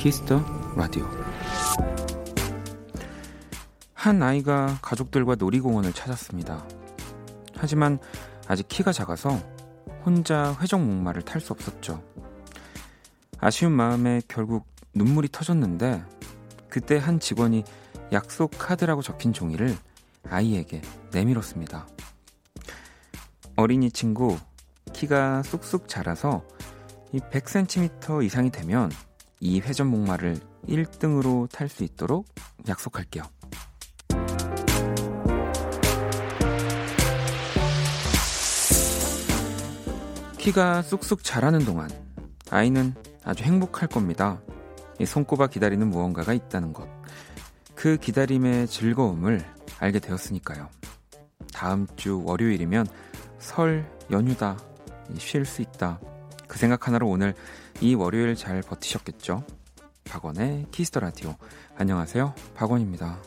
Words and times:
Kiss 0.00 0.24
the 0.24 0.42
라디오 0.76 1.06
한 3.92 4.22
아이가 4.22 4.78
가족들과 4.80 5.34
놀이공원을 5.34 5.92
찾았습니다. 5.92 6.66
하지만 7.54 7.98
아직 8.48 8.66
키가 8.66 8.92
작아서 8.92 9.38
혼자 10.06 10.56
회적 10.58 10.80
목마를 10.80 11.20
탈 11.20 11.42
수 11.42 11.52
없었죠. 11.52 12.02
아쉬운 13.40 13.72
마음에 13.72 14.22
결국 14.26 14.66
눈물이 14.94 15.28
터졌는데 15.30 16.02
그때 16.70 16.96
한 16.96 17.20
직원이 17.20 17.62
약속 18.10 18.52
카드라고 18.56 19.02
적힌 19.02 19.34
종이를 19.34 19.76
아이에게 20.30 20.80
내밀었습니다. 21.12 21.86
어린이 23.54 23.90
친구 23.90 24.38
키가 24.94 25.42
쑥쑥 25.42 25.88
자라서 25.88 26.42
이 27.12 27.18
100cm 27.18 28.24
이상이 28.24 28.50
되면 28.50 28.90
이 29.40 29.60
회전 29.60 29.86
목마를 29.88 30.38
1등으로 30.68 31.50
탈 31.50 31.68
수 31.68 31.82
있도록 31.82 32.26
약속할게요. 32.68 33.24
키가 40.38 40.82
쑥쑥 40.82 41.24
자라는 41.24 41.64
동안 41.64 41.88
아이는 42.50 42.94
아주 43.24 43.44
행복할 43.44 43.88
겁니다. 43.88 44.40
이 44.98 45.06
손꼽아 45.06 45.48
기다리는 45.48 45.88
무언가가 45.88 46.32
있다는 46.32 46.72
것. 46.72 46.88
그 47.74 47.96
기다림의 47.96 48.66
즐거움을 48.68 49.44
알게 49.78 50.00
되었으니까요. 50.00 50.68
다음 51.54 51.86
주 51.96 52.22
월요일이면 52.24 52.86
설 53.38 53.90
연휴다. 54.10 54.58
쉴 55.16 55.44
수 55.44 55.62
있다. 55.62 55.98
그 56.50 56.58
생각 56.58 56.88
하나로 56.88 57.08
오늘 57.08 57.32
이 57.80 57.94
월요일 57.94 58.34
잘 58.34 58.60
버티셨겠죠? 58.60 59.44
박원의 60.04 60.66
Kiss 60.72 60.87
the 60.87 60.98
라디오. 60.98 61.36
안녕하세요. 61.76 62.34
박원입니다. 62.56 63.18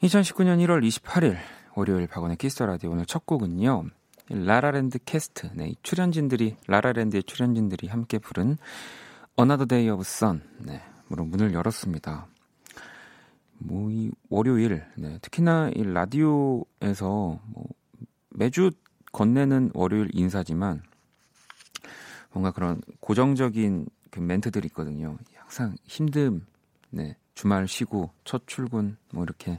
2019년 0.00 0.64
1월 0.64 0.86
28일 0.86 1.36
월요일 1.74 2.06
박원의 2.06 2.36
Kiss 2.36 2.53
the 2.53 2.66
라디오 2.66 2.92
오늘 2.92 3.06
첫 3.06 3.26
곡은요. 3.26 3.86
La 4.28 4.46
La 4.46 4.64
Land 4.64 5.00
Cast. 5.04 5.50
네, 5.54 5.74
출연진들이 5.82 6.58
라라랜드의 6.68 7.24
출연진들이 7.24 7.88
함께 7.88 8.18
부른 8.18 8.56
Another 9.36 9.66
Day 9.66 9.90
of 9.90 10.02
Sun. 10.02 10.42
네, 10.58 10.80
물론 11.08 11.30
문을 11.30 11.52
열었습니다. 11.52 12.28
뭐 13.58 13.90
이 13.90 14.12
월요일, 14.28 14.84
네, 14.96 15.18
특히나 15.20 15.70
이 15.74 15.82
라디오에서 15.82 17.40
뭐 17.44 17.64
매주 18.28 18.70
건네는 19.10 19.72
월요일 19.74 20.08
인사지만 20.12 20.82
뭔가 22.32 22.50
그런 22.50 22.80
고정적인 23.00 23.86
그 24.10 24.20
멘트들이 24.20 24.66
있거든요. 24.68 25.16
항상 25.36 25.74
힘듦, 25.86 26.40
네, 26.90 27.16
주말 27.34 27.66
쉬고 27.66 28.10
첫 28.24 28.46
출근 28.46 28.96
뭐 29.12 29.24
이렇게 29.24 29.58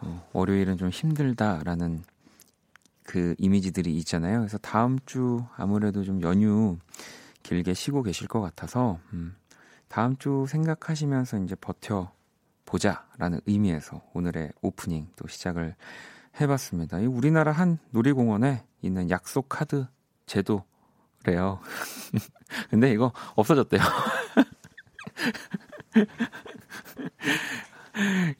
어, 0.00 0.28
월요일은 0.32 0.76
좀 0.76 0.90
힘들다라는 0.90 2.04
그 3.02 3.34
이미지들이 3.38 3.96
있잖아요. 3.98 4.40
그래서 4.40 4.58
다음 4.58 4.98
주 5.06 5.44
아무래도 5.56 6.04
좀 6.04 6.20
연휴 6.22 6.76
길게 7.42 7.74
쉬고 7.74 8.02
계실 8.02 8.26
것 8.26 8.40
같아서 8.40 8.98
음, 9.12 9.36
다음 9.88 10.16
주 10.16 10.46
생각하시면서 10.48 11.38
이제 11.38 11.54
버텨 11.54 12.12
보자라는 12.64 13.40
의미에서 13.46 14.02
오늘의 14.12 14.52
오프닝 14.60 15.08
또 15.16 15.28
시작을 15.28 15.76
해봤습니다. 16.40 16.98
이 17.00 17.06
우리나라 17.06 17.52
한 17.52 17.78
놀이공원에 17.90 18.64
있는 18.82 19.08
약속 19.08 19.48
카드 19.48 19.86
제도 20.26 20.64
래요. 21.26 21.60
근데 22.70 22.92
이거 22.92 23.12
없어졌대요. 23.34 23.80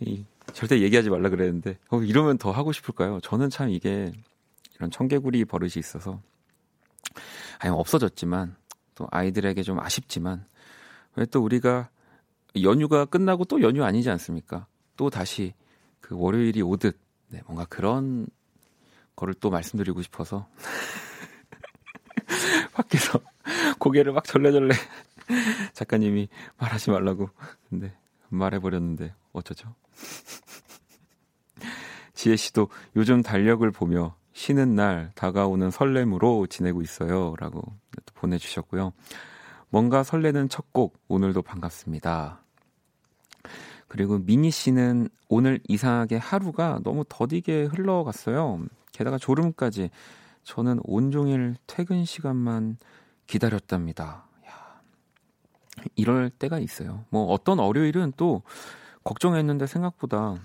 이, 0.01 0.25
절대 0.53 0.81
얘기하지 0.81 1.11
말라 1.11 1.29
그랬는데 1.29 1.79
어, 1.91 2.01
이러면 2.01 2.39
더 2.39 2.51
하고 2.53 2.73
싶을까요? 2.73 3.21
저는 3.21 3.51
참 3.51 3.69
이게 3.71 4.13
이런 4.77 4.91
청개구리 4.91 5.45
버릇이 5.45 5.73
있어서 5.77 6.21
아니 7.59 7.75
없어졌지만 7.75 8.57
또 8.95 9.07
아이들에게 9.11 9.63
좀 9.63 9.81
아쉽지만 9.81 10.47
왜 11.17 11.27
또 11.27 11.43
우리가 11.43 11.91
연휴가 12.63 13.05
끝나고 13.05 13.45
또 13.47 13.61
연휴 13.63 13.85
아니지 13.85 14.09
않습니까? 14.11 14.67
또 14.97 15.11
다시 15.11 15.53
그 16.01 16.15
월요일이 16.17 16.63
오듯 16.63 16.99
네, 17.29 17.43
뭔가 17.47 17.65
그런 17.67 18.27
거를 19.15 19.35
또 19.35 19.51
말씀드리고 19.51 20.01
싶어서 20.03 20.47
밖에서 22.77 23.21
고개를 23.81 24.13
막 24.13 24.25
절레절레 24.25 24.75
작가님이 25.73 26.29
말하지 26.59 26.91
말라고 26.91 27.31
근데 27.69 27.93
말해버렸는데 28.29 29.15
어쩌죠? 29.33 29.75
지혜 32.15 32.37
씨도 32.37 32.69
요즘 32.97 33.23
달력을 33.23 33.69
보며 33.71 34.15
쉬는 34.33 34.75
날 34.75 35.11
다가오는 35.15 35.71
설렘으로 35.71 36.47
지내고 36.47 36.83
있어요. 36.83 37.35
라고 37.39 37.63
보내주셨고요. 38.15 38.93
뭔가 39.71 40.03
설레는 40.03 40.49
첫 40.49 40.73
곡, 40.73 40.99
오늘도 41.09 41.43
반갑습니다. 41.43 42.43
그리고 43.89 44.19
미니 44.19 44.51
씨는 44.51 45.09
오늘 45.29 45.61
이상하게 45.69 46.17
하루가 46.17 46.81
너무 46.85 47.05
더디게 47.09 47.65
흘러갔어요. 47.65 48.65
게다가 48.93 49.19
졸음까지 49.19 49.91
저는 50.47 50.79
온종일 50.84 51.57
퇴근 51.67 52.05
시간만 52.05 52.79
기다렸답니다. 53.27 54.25
야, 54.47 54.81
이럴 55.97 56.31
때가 56.31 56.61
있어요. 56.61 57.05
뭐 57.11 57.25
어떤 57.33 57.59
월요일은 57.59 58.12
또 58.17 58.43
걱정했는데 59.03 59.67
생각보다 59.67 60.37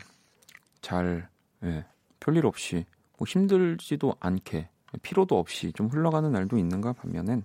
잘 0.81 1.29
예, 1.63 1.85
별일 2.19 2.47
없이 2.47 2.85
뭐 3.19 3.27
힘들지도 3.27 4.15
않게 4.19 4.69
피로도 5.03 5.37
없이 5.37 5.71
좀 5.73 5.87
흘러가는 5.87 6.31
날도 6.31 6.57
있는가 6.57 6.93
반면엔 6.93 7.43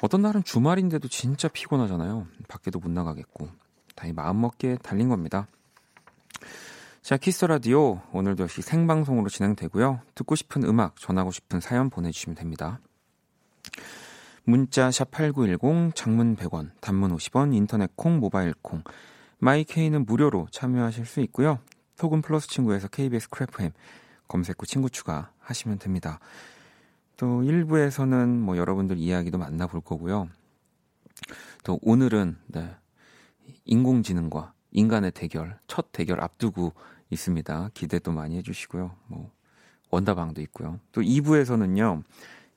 어떤 0.00 0.22
날은 0.22 0.44
주말인데도 0.44 1.08
진짜 1.08 1.48
피곤하잖아요. 1.48 2.26
밖에도 2.48 2.78
못 2.78 2.90
나가겠고. 2.90 3.46
다 3.94 4.07
이 4.07 4.14
마음먹기에 4.14 4.78
달린 4.78 5.10
겁니다. 5.10 5.46
자, 7.02 7.16
Kiss 7.16 7.32
the 7.32 7.44
라디오 7.44 8.02
오늘도 8.12 8.42
역시 8.42 8.60
생방송으로 8.60 9.28
진행되고요. 9.28 10.00
듣고 10.14 10.34
싶은 10.34 10.64
음악, 10.64 10.96
전하고 10.96 11.30
싶은 11.30 11.60
사연 11.60 11.90
보내주시면 11.90 12.34
됩니다. 12.34 12.80
문자 14.44 14.90
샵 14.90 15.10
8910 15.10 15.94
장문 15.94 16.36
100원, 16.36 16.70
단문 16.80 17.16
50원, 17.16 17.54
인터넷 17.54 17.90
콩, 17.96 18.18
모바일 18.18 18.52
콩, 18.62 18.82
my 19.38 19.57
K는 19.57 20.04
무료로 20.04 20.48
참여하실 20.50 21.06
수 21.06 21.20
있고요. 21.20 21.60
소금 21.96 22.20
플러스 22.20 22.48
친구에서 22.48 22.88
KBS 22.88 23.30
Cool 23.30 23.58
FM 23.58 23.72
검색 24.26 24.60
후 24.60 24.66
친구 24.66 24.90
추가하시면 24.90 25.78
됩니다. 25.78 26.18
또 27.16 27.42
1부에서는 27.42 28.28
뭐 28.38 28.56
여러분들 28.56 28.98
이야기도 28.98 29.38
만나볼 29.38 29.80
거고요. 29.80 30.28
또 31.64 31.78
오늘은 31.82 32.36
네, 32.48 32.76
인공지능과 33.64 34.52
인간의 34.78 35.10
대결, 35.10 35.58
첫 35.66 35.90
대결 35.90 36.20
앞두고 36.20 36.72
있습니다. 37.10 37.70
기대도 37.74 38.12
많이 38.12 38.36
해주시고요. 38.36 38.94
뭐 39.08 39.32
원다방도 39.90 40.40
있고요. 40.42 40.78
또 40.92 41.00
2부에서는요. 41.00 42.04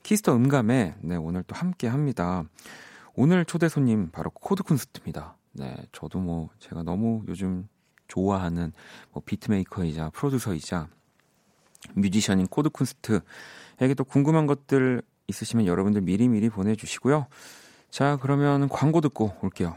Kiss 0.04 0.21
the 0.21 0.34
음감에 0.36 0.94
네, 1.00 1.16
오늘 1.16 1.42
또 1.42 1.56
함께 1.56 1.88
합니다. 1.88 2.44
오늘 3.14 3.44
초대 3.44 3.68
손님 3.68 4.10
바로 4.10 4.30
Code 4.30 4.62
Kunst입니다. 4.62 5.36
네, 5.52 5.76
저도 5.90 6.20
뭐 6.20 6.48
제가 6.60 6.84
너무 6.84 7.24
요즘 7.26 7.68
좋아하는 8.06 8.72
뭐 9.10 9.22
beatmaker이자 9.24 10.10
프로듀서이자 10.10 10.88
뮤지션인 11.94 12.46
Code 12.46 12.68
Kunst에게 12.68 13.96
또 13.96 14.04
궁금한 14.04 14.46
것들 14.46 15.02
있으시면 15.26 15.66
여러분들 15.66 16.02
미리미리 16.02 16.50
보내주시고요. 16.50 17.26
자, 17.90 18.16
그러면 18.22 18.68
광고 18.68 19.00
듣고 19.00 19.34
올게요. 19.42 19.76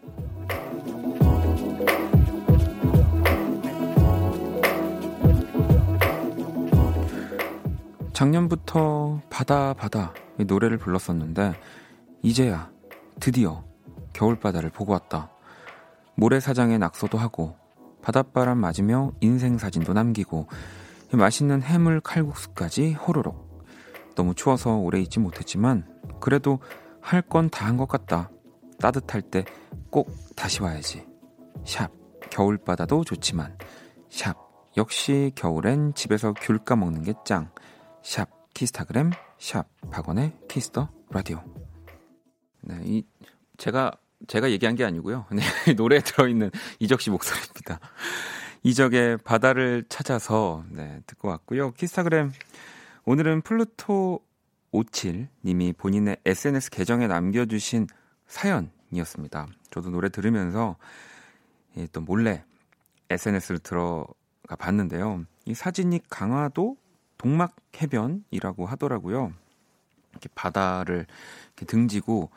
작년부터 8.21 9.19
바다 9.31 9.73
바다 9.73 10.13
이 10.37 10.45
노래를 10.45 10.77
불렀었는데 10.77 11.55
이제야 12.21 12.69
드디어 13.19 13.63
겨울바다를 14.13 14.69
보고 14.69 14.93
왔다. 14.93 15.31
모래사장에 16.13 16.77
낙서도 16.77 17.17
하고 17.17 17.55
바닷바람 18.03 18.59
맞으며 18.59 19.11
인생 19.21 19.57
사진도 19.57 19.93
남기고 19.93 20.45
맛있는 21.13 21.63
해물 21.63 21.99
칼국수까지 22.01 22.93
호로록. 22.93 23.65
너무 24.13 24.35
추워서 24.35 24.75
오래 24.75 24.99
있지 24.99 25.17
못했지만 25.17 25.87
그래도 26.19 26.59
할 27.01 27.23
건 27.23 27.49
다 27.49 27.65
한 27.65 27.75
것 27.75 27.87
같다. 27.87 28.29
따뜻할 28.79 29.23
때 29.23 29.45
꼭 29.89 30.15
다시 30.35 30.61
와야지. 30.61 31.07
샵 31.65 31.89
겨울바다도 32.29 33.03
좋지만 33.03 33.57
샵 34.11 34.37
역시 34.77 35.31
겨울엔 35.33 35.95
집에서 35.95 36.35
귤 36.39 36.59
까먹는 36.59 37.01
게 37.01 37.15
짱. 37.25 37.49
샵 38.03 38.29
키스타그램 38.53 39.11
샵 39.37 39.65
박원의 39.91 40.37
Kiss 40.47 40.71
the 40.71 40.89
라디오. 41.09 41.43
네, 42.61 42.81
이 42.83 43.03
제가 43.57 43.91
제가 44.27 44.51
얘기한 44.51 44.75
게 44.75 44.83
아니고요. 44.83 45.25
네, 45.65 45.73
노래에 45.73 45.99
들어있는 45.99 46.51
이적 46.79 47.01
씨 47.01 47.09
목소리입니다. 47.09 47.79
이적의 48.63 49.17
바다를 49.17 49.83
찾아서 49.89 50.63
네, 50.69 51.01
듣고 51.07 51.29
왔고요. 51.29 51.71
키스타그램 51.71 52.31
오늘은 53.05 53.41
플루토 53.41 54.19
57 54.71 55.27
님이 55.43 55.73
본인의 55.73 56.17
SNS 56.25 56.69
계정에 56.69 57.07
남겨주신 57.07 57.87
사연이었습니다. 58.27 59.47
저도 59.69 59.89
노래 59.89 60.09
들으면서 60.09 60.77
예, 61.77 61.87
또 61.91 62.01
몰래 62.01 62.43
SNS를 63.09 63.59
들어가 63.59 64.55
봤는데요. 64.57 65.25
이 65.45 65.53
사진이 65.53 66.01
강화도 66.09 66.77
동막 67.21 67.55
해변이라고 67.79 68.65
하더라고요. 68.65 69.31
이렇게 70.09 70.27
바다를 70.33 71.05
이렇게 71.49 71.65
등지고 71.67 72.31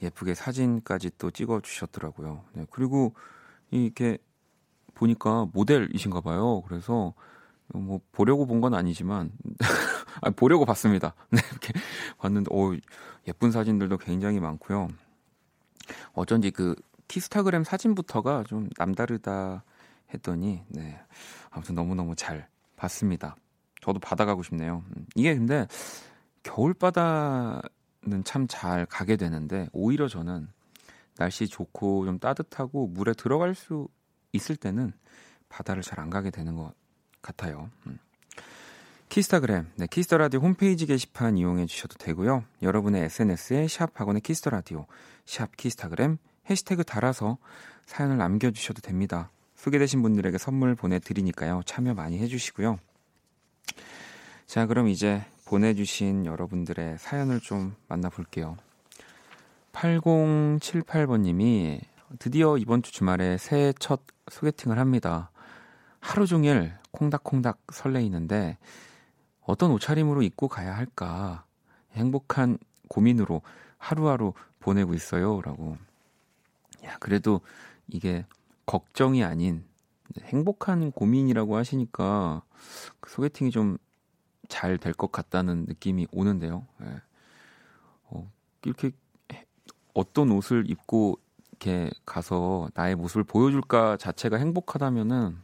예쁘게 0.00 0.34
사진까지 0.34 1.10
또 1.18 1.30
찍어 1.30 1.60
주셨더라고요. 1.60 2.42
네, 2.54 2.64
그리고 2.70 3.12
이렇게 3.70 4.16
보니까 4.94 5.46
모델이신가 5.52 6.22
봐요. 6.22 6.62
그래서 6.62 7.12
뭐 7.68 8.00
보려고 8.12 8.46
본 8.46 8.62
건 8.62 8.72
아니지만 8.72 9.30
아 10.22 10.30
보려고 10.30 10.64
봤습니다. 10.64 11.14
네, 11.30 11.40
이렇게 11.50 11.74
봤는데 12.16 12.48
오 12.50 12.74
예쁜 13.28 13.50
사진들도 13.52 13.98
굉장히 13.98 14.40
많고요. 14.40 14.88
어쩐지 16.14 16.50
그 16.50 16.74
키스타그램 17.08 17.62
사진부터가 17.62 18.44
좀 18.44 18.70
남다르다 18.78 19.64
했더니 20.14 20.62
네. 20.68 20.98
아무튼 21.50 21.74
너무너무 21.74 22.16
잘 22.16 22.48
봤습니다. 22.76 23.36
저도 23.80 23.98
받아가고 23.98 24.42
싶네요. 24.42 24.84
음, 24.96 25.06
이게 25.14 25.34
근데 25.34 25.66
겨울바다는 26.42 28.24
참 28.24 28.46
잘 28.48 28.86
가게 28.86 29.16
되는데 29.16 29.68
오히려 29.72 30.08
저는 30.08 30.48
날씨 31.16 31.46
좋고 31.48 32.06
좀 32.06 32.18
따뜻하고 32.18 32.86
물에 32.88 33.12
들어갈 33.14 33.54
수 33.54 33.88
있을 34.32 34.56
때는 34.56 34.92
바다를 35.48 35.82
잘 35.82 36.00
안 36.00 36.10
가게 36.10 36.30
되는 36.30 36.54
것 36.56 36.72
같아요. 37.22 37.70
음. 37.86 37.98
키스타그램, 39.08 39.66
네, 39.76 39.86
Kiss 39.90 40.06
the 40.06 40.18
라디오 40.18 40.38
홈페이지 40.40 40.86
게시판 40.86 41.36
이용해 41.36 41.66
주셔도 41.66 41.96
되고요. 41.98 42.44
여러분의 42.62 43.02
SNS에 43.04 43.66
샵 43.66 43.90
박원의 44.00 44.22
Kiss 44.22 44.38
the 44.38 44.50
라디오, 44.50 44.86
샵 45.26 45.56
키스타그램 45.56 46.18
hashtag 46.48 46.84
달아서 46.84 47.36
사연을 47.86 48.18
남겨 48.18 48.52
주셔도 48.52 48.80
됩니다. 48.80 49.30
소개되신 49.56 50.00
분들에게 50.02 50.38
선물 50.38 50.76
보내 50.76 51.00
드리니까요. 51.00 51.62
참여 51.66 51.94
많이 51.94 52.18
해 52.18 52.28
주시고요. 52.28 52.78
자, 54.46 54.66
그럼 54.66 54.88
이제 54.88 55.24
보내 55.44 55.74
주신 55.74 56.26
여러분들의 56.26 56.98
사연을 56.98 57.40
좀 57.40 57.74
만나 57.88 58.08
볼게요. 58.08 58.56
8078번 59.72 61.20
님이 61.20 61.80
드디어 62.18 62.56
이번 62.56 62.82
주 62.82 62.92
주말에 62.92 63.38
새해 63.38 63.72
첫 63.78 64.00
소개팅을 64.28 64.78
합니다. 64.78 65.30
하루 66.00 66.26
종일 66.26 66.72
콩닥콩닥 66.90 67.58
설레이는데 67.72 68.58
어떤 69.42 69.70
옷차림으로 69.72 70.22
입고 70.22 70.48
가야 70.48 70.76
할까 70.76 71.44
행복한 71.92 72.58
고민으로 72.88 73.42
하루하루 73.78 74.34
보내고 74.60 74.94
있어요. 74.94 75.40
라고. 75.42 75.76
야, 76.84 76.96
그래도 77.00 77.40
이게 77.88 78.24
걱정이 78.66 79.24
아닌 79.24 79.64
행복한 80.22 80.92
고민이라고 80.92 81.56
하시니까 81.56 82.42
그 83.00 83.10
소개팅이 83.10 83.50
좀 83.50 83.78
잘 84.50 84.76
될 84.78 84.92
것 84.92 85.10
같다는 85.12 85.64
느낌이 85.66 86.08
오는데요. 86.12 86.66
예. 86.82 87.00
어, 88.08 88.30
이렇게 88.64 88.90
어떤 89.94 90.30
옷을 90.32 90.68
입고 90.68 91.18
이렇게 91.52 91.90
가서 92.04 92.68
나의 92.74 92.96
모습을 92.96 93.24
보여줄까 93.24 93.96
자체가 93.96 94.36
행복하다면은 94.36 95.38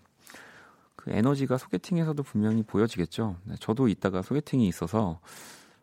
그 0.97 1.11
에너지가 1.13 1.57
소개팅에서도 1.57 2.23
분명히 2.25 2.63
보여지겠죠. 2.63 3.39
네, 3.45 3.55
저도 3.61 3.89
이따가 3.89 4.21
소개팅이 4.23 4.67
있어서 4.69 5.21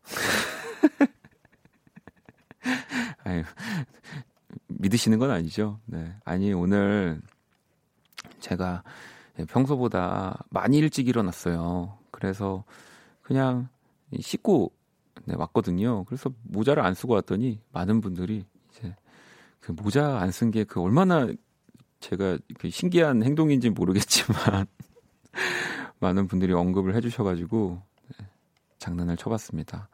아유, 3.23 3.43
믿으시는 4.67 5.17
건 5.19 5.31
아니죠. 5.31 5.79
네. 5.85 6.13
아니 6.25 6.51
오늘 6.53 7.21
제가 8.43 8.83
평소보다 9.47 10.43
많이 10.49 10.77
일찍 10.77 11.07
일어났어요. 11.07 11.97
그래서 12.11 12.65
그냥 13.21 13.69
씻고 14.19 14.71
네, 15.25 15.35
왔거든요. 15.37 16.03
그래서 16.05 16.29
모자를 16.43 16.83
안 16.83 16.93
쓰고 16.93 17.13
왔더니 17.13 17.61
많은 17.71 18.01
분들이 18.01 18.43
이제 18.69 18.95
그 19.61 19.71
모자 19.71 20.17
안 20.19 20.29
쓴 20.31 20.51
게 20.51 20.65
그 20.65 20.81
얼마나 20.81 21.27
제가 22.01 22.37
그 22.59 22.69
신기한 22.69 23.23
행동인지 23.23 23.69
모르겠지만 23.69 24.65
많은 25.99 26.27
분들이 26.27 26.51
언급을 26.51 26.95
해주셔가지고 26.95 27.81
네, 28.19 28.27
장난을 28.79 29.15
쳐봤습니다. 29.15 29.87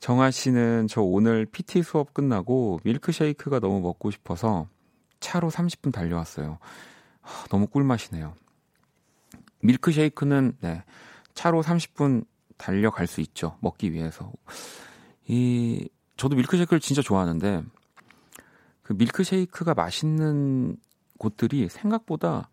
정아 0.00 0.30
씨는 0.32 0.88
저 0.88 1.00
오늘 1.00 1.46
PT 1.46 1.82
수업 1.84 2.12
끝나고 2.12 2.80
밀크쉐이크가 2.84 3.60
너무 3.60 3.80
먹고 3.80 4.10
싶어서 4.10 4.68
차로 5.20 5.48
30분 5.50 5.92
달려왔어요. 5.92 6.58
하, 7.26 7.46
너무 7.48 7.66
꿀맛이네요. 7.66 8.34
밀크쉐이크는 9.60 10.56
네, 10.60 10.84
차로 11.34 11.62
30분 11.62 12.24
달려갈 12.56 13.06
수 13.06 13.20
있죠. 13.20 13.56
먹기 13.60 13.92
위해서. 13.92 14.32
이 15.26 15.88
저도 16.16 16.36
밀크쉐이크를 16.36 16.80
진짜 16.80 17.02
좋아하는데 17.02 17.62
그 18.82 18.92
밀크쉐이크가 18.92 19.74
맛있는 19.74 20.76
곳들이 21.18 21.68
생각보다 21.68 22.48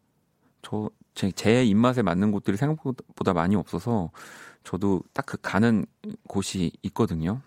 저 0.61 0.89
제, 1.13 1.31
제 1.31 1.63
입맛에 1.63 2.01
맞는 2.01 2.31
곳들이 2.31 2.57
생각보다 2.57 3.33
많이 3.33 3.55
없어서 3.55 4.09
저도 4.63 5.03
딱 5.13 5.25
그 5.25 5.37
가는 5.41 5.85
곳이 6.27 6.71
있거든요. 6.83 7.41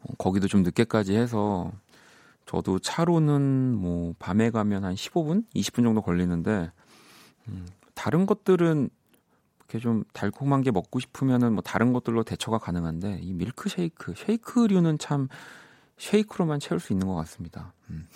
어, 0.00 0.14
거기도 0.18 0.48
좀 0.48 0.62
늦게까지 0.62 1.14
해서 1.14 1.72
저도 2.46 2.78
차로는 2.78 3.76
뭐 3.76 4.14
밤에 4.18 4.50
가면 4.50 4.84
한 4.84 4.94
15분, 4.94 5.44
20분 5.54 5.82
정도 5.82 6.02
걸리는데 6.02 6.70
음, 7.48 7.66
다른 7.94 8.26
것들은 8.26 8.90
이렇게 9.58 9.78
좀 9.78 10.04
달콤한 10.12 10.62
게 10.62 10.70
먹고 10.70 11.00
싶으면은 11.00 11.54
뭐 11.54 11.62
다른 11.62 11.92
것들로 11.92 12.22
대처가 12.22 12.58
가능한데 12.58 13.20
이 13.22 13.32
밀크 13.32 13.68
쉐이크, 13.68 14.14
쉐이크류는 14.16 14.98
참 14.98 15.28
쉐이크로만 15.98 16.60
채울 16.60 16.80
수 16.80 16.92
있는 16.92 17.06
것 17.06 17.14
같습니다. 17.14 17.72
음. 17.90 18.06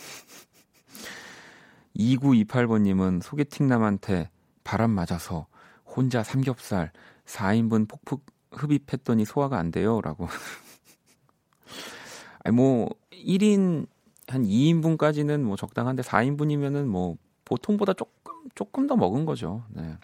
2928번님은 1.96 3.22
소개팅남한테 3.22 4.30
바람 4.62 4.90
맞아서 4.90 5.46
혼자 5.84 6.22
삼겹살 6.22 6.92
4인분 7.24 7.88
폭풍 7.88 8.18
흡입했더니 8.52 9.24
소화가 9.24 9.58
안 9.58 9.70
돼요. 9.70 10.00
라고. 10.00 10.28
아니, 12.44 12.54
뭐, 12.54 12.88
1인, 13.10 13.86
한 14.28 14.42
2인분까지는 14.44 15.40
뭐 15.40 15.56
적당한데 15.56 16.02
4인분이면은 16.02 16.86
뭐 16.86 17.16
보통보다 17.44 17.94
조금, 17.94 18.34
조금 18.54 18.86
더 18.86 18.96
먹은 18.96 19.24
거죠. 19.24 19.64
네. 19.70 19.96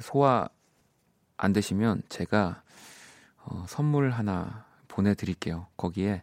소화 0.00 0.48
안 1.36 1.52
되시면 1.52 2.02
제가 2.08 2.62
어, 3.44 3.64
선물 3.68 4.10
하나 4.10 4.64
보내드릴게요. 4.88 5.66
거기에 5.76 6.22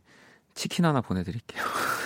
치킨 0.54 0.86
하나 0.86 1.02
보내드릴게요. 1.02 1.64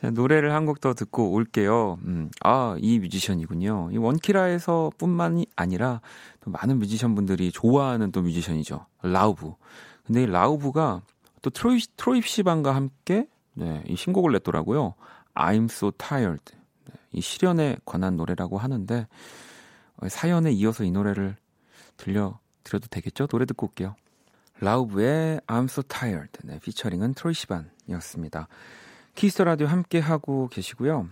자, 0.00 0.10
노래를 0.10 0.52
한 0.54 0.64
곡 0.64 0.80
더 0.80 0.94
듣고 0.94 1.32
올게요. 1.32 1.98
음, 2.04 2.30
아, 2.42 2.74
이 2.78 2.98
뮤지션이군요. 2.98 3.90
이 3.92 3.98
원키라에서 3.98 4.92
뿐만이 4.96 5.46
아니라 5.56 6.00
또 6.40 6.50
많은 6.50 6.78
뮤지션 6.78 7.14
분들이 7.14 7.52
좋아하는 7.52 8.10
또 8.10 8.22
뮤지션이죠. 8.22 8.86
라우브. 9.02 9.54
근데 10.06 10.22
이 10.22 10.26
Lauv가 10.26 11.02
또 11.42 11.50
Troye, 11.50 11.80
Troye 11.96 12.26
Sivan과 12.26 12.74
함께 12.74 13.26
네, 13.54 13.82
이 13.86 13.96
신곡을 13.96 14.32
냈더라고요. 14.32 14.94
I'm 15.34 15.64
so 15.64 15.90
tired. 15.92 16.42
네, 16.86 16.94
이 17.12 17.20
실연에 17.20 17.76
관한 17.84 18.16
노래라고 18.16 18.58
하는데 18.58 19.06
사연에 20.08 20.50
이어서 20.52 20.84
이 20.84 20.90
노래를 20.90 21.36
들려 21.96 22.38
드려도 22.64 22.88
되겠죠? 22.88 23.26
노래 23.26 23.44
듣고 23.46 23.66
올게요. 23.66 23.96
Lauv의 24.60 25.40
I'm 25.46 25.64
So 25.64 25.82
Tired 25.82 26.38
네, 26.44 26.58
featuring은 26.60 27.14
Troye 27.14 27.34
Sivan이었습니다. 27.34 28.48
Kiss 29.14 29.31
the 29.31 29.44
라디오 29.44 29.66
함께 29.66 29.98
하고 29.98 30.48
계시고요. 30.48 31.08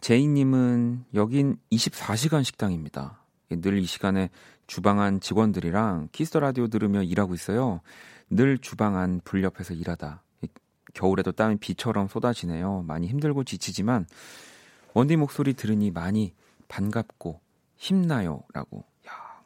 제이님은 0.00 1.04
여긴 1.14 1.58
24시간 1.72 2.44
식당입니다. 2.44 3.18
늘 3.50 3.78
이 3.78 3.84
시간에 3.84 4.30
주방 4.66 5.00
안 5.00 5.20
직원들이랑 5.20 6.10
Kiss 6.12 6.27
the 6.27 6.38
라디오 6.38 6.68
들으며 6.68 7.02
일하고 7.02 7.34
있어요. 7.34 7.80
늘 8.30 8.58
주방 8.58 8.96
안 8.96 9.20
불 9.24 9.42
옆에서 9.42 9.74
일하다. 9.74 10.22
겨울에도 10.94 11.32
땀이 11.32 11.56
비처럼 11.58 12.08
쏟아지네요. 12.08 12.82
많이 12.82 13.06
힘들고 13.06 13.44
지치지만 13.44 14.06
원디 14.94 15.16
목소리 15.16 15.54
들으니 15.54 15.90
많이 15.90 16.34
반갑고 16.68 17.40
힘나요라고. 17.76 18.84
야. 19.08 19.40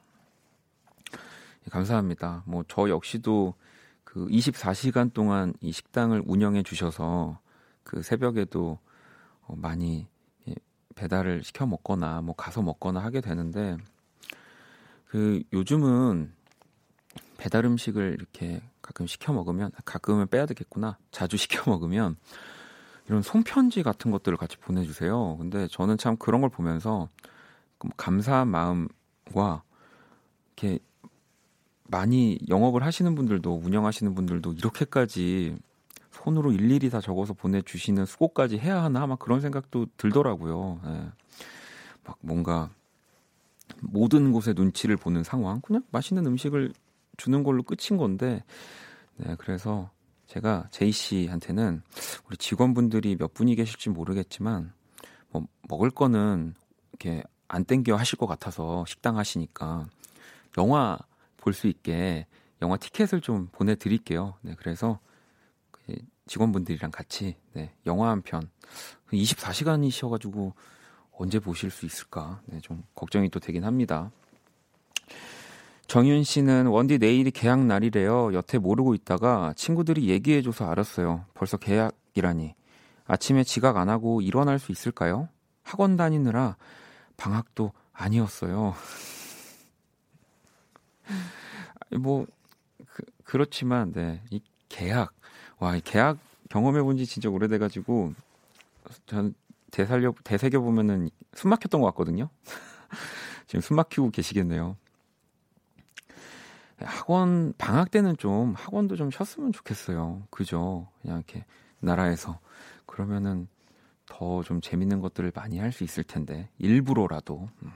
감사합니다. 1.70 2.42
뭐 2.46 2.64
저 2.68 2.88
역시도 2.88 3.54
그 4.04 4.26
24시간 4.28 5.12
동안 5.12 5.54
이 5.60 5.72
식당을 5.72 6.22
운영해 6.26 6.62
주셔서 6.62 7.38
그 7.82 8.02
새벽에도 8.02 8.78
어, 9.42 9.54
많이 9.56 10.06
배달을 10.94 11.42
시켜 11.42 11.66
먹거나 11.66 12.20
뭐 12.22 12.34
가서 12.36 12.62
먹거나 12.62 13.00
하게 13.00 13.20
되는데 13.20 13.76
그 15.06 15.42
요즘은 15.52 16.32
배달 17.36 17.64
음식을 17.64 18.14
이렇게 18.18 18.62
가끔 18.84 19.06
시켜 19.06 19.32
먹으면 19.32 19.70
가끔은 19.86 20.26
빼야 20.26 20.44
되겠구나 20.44 20.98
자주 21.10 21.36
시켜 21.38 21.70
먹으면 21.70 22.16
이런 23.06 23.22
손편지 23.22 23.82
같은 23.82 24.10
것들을 24.10 24.36
같이 24.36 24.56
보내주세요. 24.58 25.36
근데 25.38 25.66
저는 25.68 25.98
참 25.98 26.16
그런 26.16 26.40
걸 26.40 26.50
보면서 26.50 27.08
감사한 27.96 28.48
마음과 28.48 29.62
이렇게 30.56 30.78
많이 31.84 32.38
영업을 32.48 32.82
하시는 32.82 33.14
분들도 33.14 33.56
운영하시는 33.56 34.14
분들도 34.14 34.52
이렇게까지 34.52 35.56
손으로 36.10 36.52
일일이 36.52 36.88
다 36.90 37.00
적어서 37.00 37.34
보내주시는 37.34 38.06
수고까지 38.06 38.58
해야 38.58 38.82
하나 38.82 39.06
막 39.06 39.18
그런 39.18 39.40
생각도 39.40 39.86
들더라고요. 39.96 40.80
네. 40.84 41.08
막 42.04 42.16
뭔가 42.20 42.70
모든 43.80 44.32
곳에 44.32 44.54
눈치를 44.54 44.96
보는 44.96 45.24
상황, 45.24 45.60
그냥 45.60 45.82
맛있는 45.90 46.24
음식을 46.26 46.72
주는 47.16 47.42
걸로 47.42 47.62
끝인 47.62 47.96
건데, 47.98 48.42
네, 49.16 49.36
그래서 49.38 49.90
제가 50.26 50.68
제이 50.70 50.90
씨한테는 50.92 51.82
우리 52.26 52.36
직원분들이 52.36 53.16
몇 53.16 53.34
분이 53.34 53.54
계실지 53.56 53.90
모르겠지만, 53.90 54.72
뭐 55.30 55.46
먹을 55.68 55.90
거는 55.90 56.54
이렇게 56.92 57.22
안 57.48 57.64
땡겨 57.64 57.96
하실 57.96 58.18
것 58.18 58.26
같아서 58.26 58.84
식당 58.86 59.18
하시니까 59.18 59.86
영화 60.58 60.98
볼 61.36 61.52
수 61.52 61.66
있게 61.68 62.26
영화 62.62 62.76
티켓을 62.78 63.20
좀 63.20 63.48
보내드릴게요. 63.52 64.34
네, 64.42 64.54
그래서 64.58 64.98
그 65.70 65.94
직원분들이랑 66.26 66.90
같이 66.90 67.36
네, 67.52 67.74
영화 67.86 68.10
한 68.10 68.22
편 68.22 68.48
24시간이셔가지고 69.12 70.52
언제 71.12 71.38
보실 71.38 71.70
수 71.70 71.86
있을까? 71.86 72.40
네, 72.46 72.60
좀 72.60 72.82
걱정이 72.94 73.28
또 73.30 73.40
되긴 73.40 73.64
합니다. 73.64 74.10
정윤 75.86 76.24
씨는 76.24 76.66
원디 76.66 76.98
내일이 76.98 77.30
계약 77.30 77.64
날이래요. 77.64 78.32
여태 78.34 78.58
모르고 78.58 78.94
있다가 78.94 79.52
친구들이 79.56 80.08
얘기해줘서 80.08 80.68
알았어요. 80.70 81.24
벌써 81.34 81.56
계약이라니. 81.56 82.54
아침에 83.06 83.44
지각 83.44 83.76
안 83.76 83.88
하고 83.90 84.20
일어날 84.22 84.58
수 84.58 84.72
있을까요? 84.72 85.28
학원 85.62 85.96
다니느라 85.96 86.56
방학도 87.16 87.72
아니었어요. 87.92 88.74
뭐 92.00 92.26
그, 92.86 93.02
그렇지만 93.24 93.92
네, 93.92 94.22
이 94.30 94.40
계약 94.68 95.12
와, 95.58 95.76
이 95.76 95.80
계약 95.82 96.18
경험해 96.48 96.82
본 96.82 96.96
지 96.96 97.06
진짜 97.06 97.28
오래돼 97.28 97.58
가지고 97.58 98.12
전 99.06 99.34
되살려 99.70 100.14
되새겨 100.24 100.60
보면은 100.60 101.10
숨 101.34 101.50
막혔던 101.50 101.80
것 101.80 101.88
같거든요. 101.88 102.30
지금 103.46 103.60
숨 103.60 103.76
막히고 103.76 104.10
계시겠네요. 104.10 104.76
학원 106.84 107.52
방학 107.58 107.90
때는 107.90 108.16
좀 108.16 108.54
학원도 108.54 108.96
좀 108.96 109.10
쉬었으면 109.10 109.52
좋겠어요. 109.52 110.22
그죠? 110.30 110.88
그냥 111.02 111.18
이렇게 111.18 111.44
나라에서 111.80 112.38
그러면은 112.86 113.48
더 114.06 114.42
좀 114.42 114.60
재밌는 114.60 115.00
것들을 115.00 115.32
많이 115.34 115.58
할 115.58 115.72
수 115.72 115.82
있을 115.84 116.04
텐데 116.04 116.48
일부러라도. 116.58 117.48
음. 117.62 117.72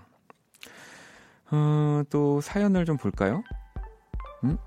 어, 1.50 2.02
또 2.10 2.40
사연을 2.42 2.84
좀 2.84 2.96
볼까요? 2.98 3.42
음? 4.44 4.58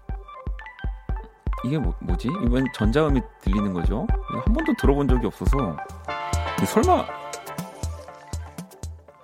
이게 1.63 1.77
뭐, 1.77 1.93
뭐지? 2.01 2.27
이번 2.43 2.65
전자음이 2.73 3.21
들리는 3.41 3.71
거죠? 3.73 4.07
한 4.43 4.53
번도 4.53 4.73
들어본 4.79 5.07
적이 5.07 5.27
없어서 5.27 5.77
설마 6.65 7.05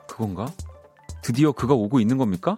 그건가? 0.08 0.46
드디어 1.24 1.52
그가 1.52 1.74
오고 1.74 2.00
있는 2.00 2.18
겁니까? 2.20 2.56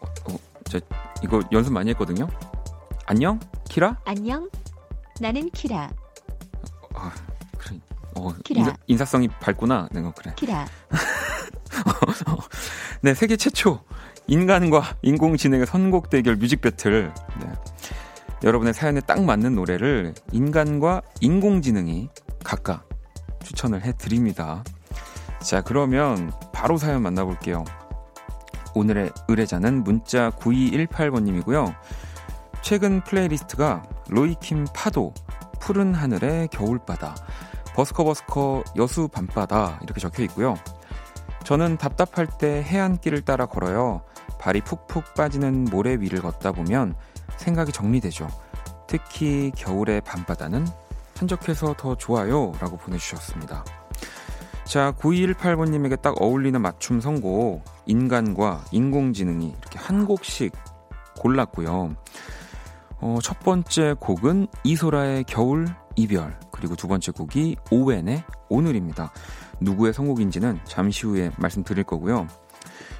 어, 0.00 0.32
어, 0.32 0.36
저 0.64 0.78
이거 1.24 1.40
연습 1.52 1.72
많이 1.72 1.88
했거든요. 1.90 2.28
안녕, 3.06 3.40
키라? 3.70 3.96
안녕, 4.04 4.50
나는 5.20 5.48
키라. 5.50 5.90
아, 6.94 7.12
그래. 7.56 7.80
어, 8.14 8.30
키라. 8.44 8.76
인사, 8.86 9.06
성이 9.06 9.28
밝구나. 9.28 9.88
네, 9.90 10.00
어, 10.00 10.12
그래. 10.16 10.34
키라. 10.36 10.66
네, 13.00 13.14
세계 13.14 13.38
최초 13.38 13.80
인간과 14.26 14.96
인공지능의 15.00 15.66
선곡 15.66 16.10
대결 16.10 16.36
뮤직 16.36 16.60
배틀. 16.60 17.12
네. 17.40 17.52
여러분의 18.44 18.74
사연에 18.74 19.00
딱 19.00 19.22
맞는 19.22 19.54
노래를 19.54 20.12
인간과 20.30 21.00
인공지능이 21.22 22.10
각각 22.44 22.86
추천을 23.42 23.82
해 23.82 23.92
드립니다. 23.96 24.62
자, 25.40 25.62
그러면 25.62 26.32
바로 26.52 26.76
사연 26.76 27.02
만나볼게요. 27.02 27.64
오늘의 28.74 29.12
의뢰자는 29.28 29.84
문자 29.84 30.30
9218번님이고요. 30.30 31.74
최근 32.62 33.02
playlist가 33.02 33.82
로이킴 34.08 34.66
파도, 34.74 35.12
푸른 35.60 35.94
하늘의 35.94 36.48
겨울바다, 36.48 37.14
버스커버스커 37.74 38.64
여수 38.76 39.08
밤바다 39.08 39.80
이렇게 39.82 40.00
적혀 40.00 40.22
있고요. 40.24 40.56
저는 41.44 41.76
답답할 41.76 42.26
때 42.38 42.62
해안길을 42.62 43.22
따라 43.22 43.46
걸어요. 43.46 44.02
발이 44.38 44.62
푹푹 44.62 45.14
빠지는 45.14 45.64
모래 45.64 45.94
위를 45.94 46.22
걷다 46.22 46.52
보면 46.52 46.94
생각이 47.36 47.72
정리되죠. 47.72 48.28
특히 48.86 49.50
겨울의 49.56 50.00
밤바다는 50.02 50.66
한적해서 51.18 51.74
더 51.76 51.96
좋아요. 51.96 52.52
라고 52.60 52.76
보내주셨습니다. 52.76 53.64
자, 54.64 54.92
9218번님에게 54.98 56.00
딱 56.00 56.20
어울리는 56.20 56.60
맞춤 56.60 57.00
선곡, 57.00 57.62
인간과 57.86 58.64
인공지능이 58.72 59.54
이렇게 59.60 59.78
한 59.78 60.06
곡씩 60.06 60.52
골랐고요. 61.18 61.94
어, 63.00 63.18
첫 63.22 63.38
번째 63.40 63.94
곡은 64.00 64.48
이소라의 64.64 65.24
겨울 65.24 65.68
이별, 65.96 66.38
그리고 66.50 66.74
두 66.74 66.88
번째 66.88 67.12
곡이 67.12 67.56
오웬의 67.70 68.24
오늘입니다. 68.48 69.12
누구의 69.60 69.92
선곡인지는 69.92 70.60
잠시 70.64 71.06
후에 71.06 71.30
말씀드릴 71.38 71.84
거고요. 71.84 72.26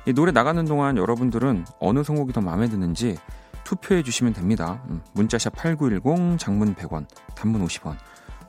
이 0.06 0.12
노래 0.12 0.32
나가는 0.32 0.62
동안 0.66 0.96
여러분들은 0.98 1.64
어느 1.80 2.04
선곡이 2.04 2.32
더 2.34 2.40
마음에 2.42 2.68
드는지 2.68 3.16
투표해 3.64 4.02
주시면 4.02 4.34
됩니다. 4.34 4.82
음, 4.90 5.00
문자샵 5.14 5.56
8910, 5.56 6.38
장문 6.38 6.74
100원, 6.74 7.06
단문 7.34 7.64
50원. 7.66 7.96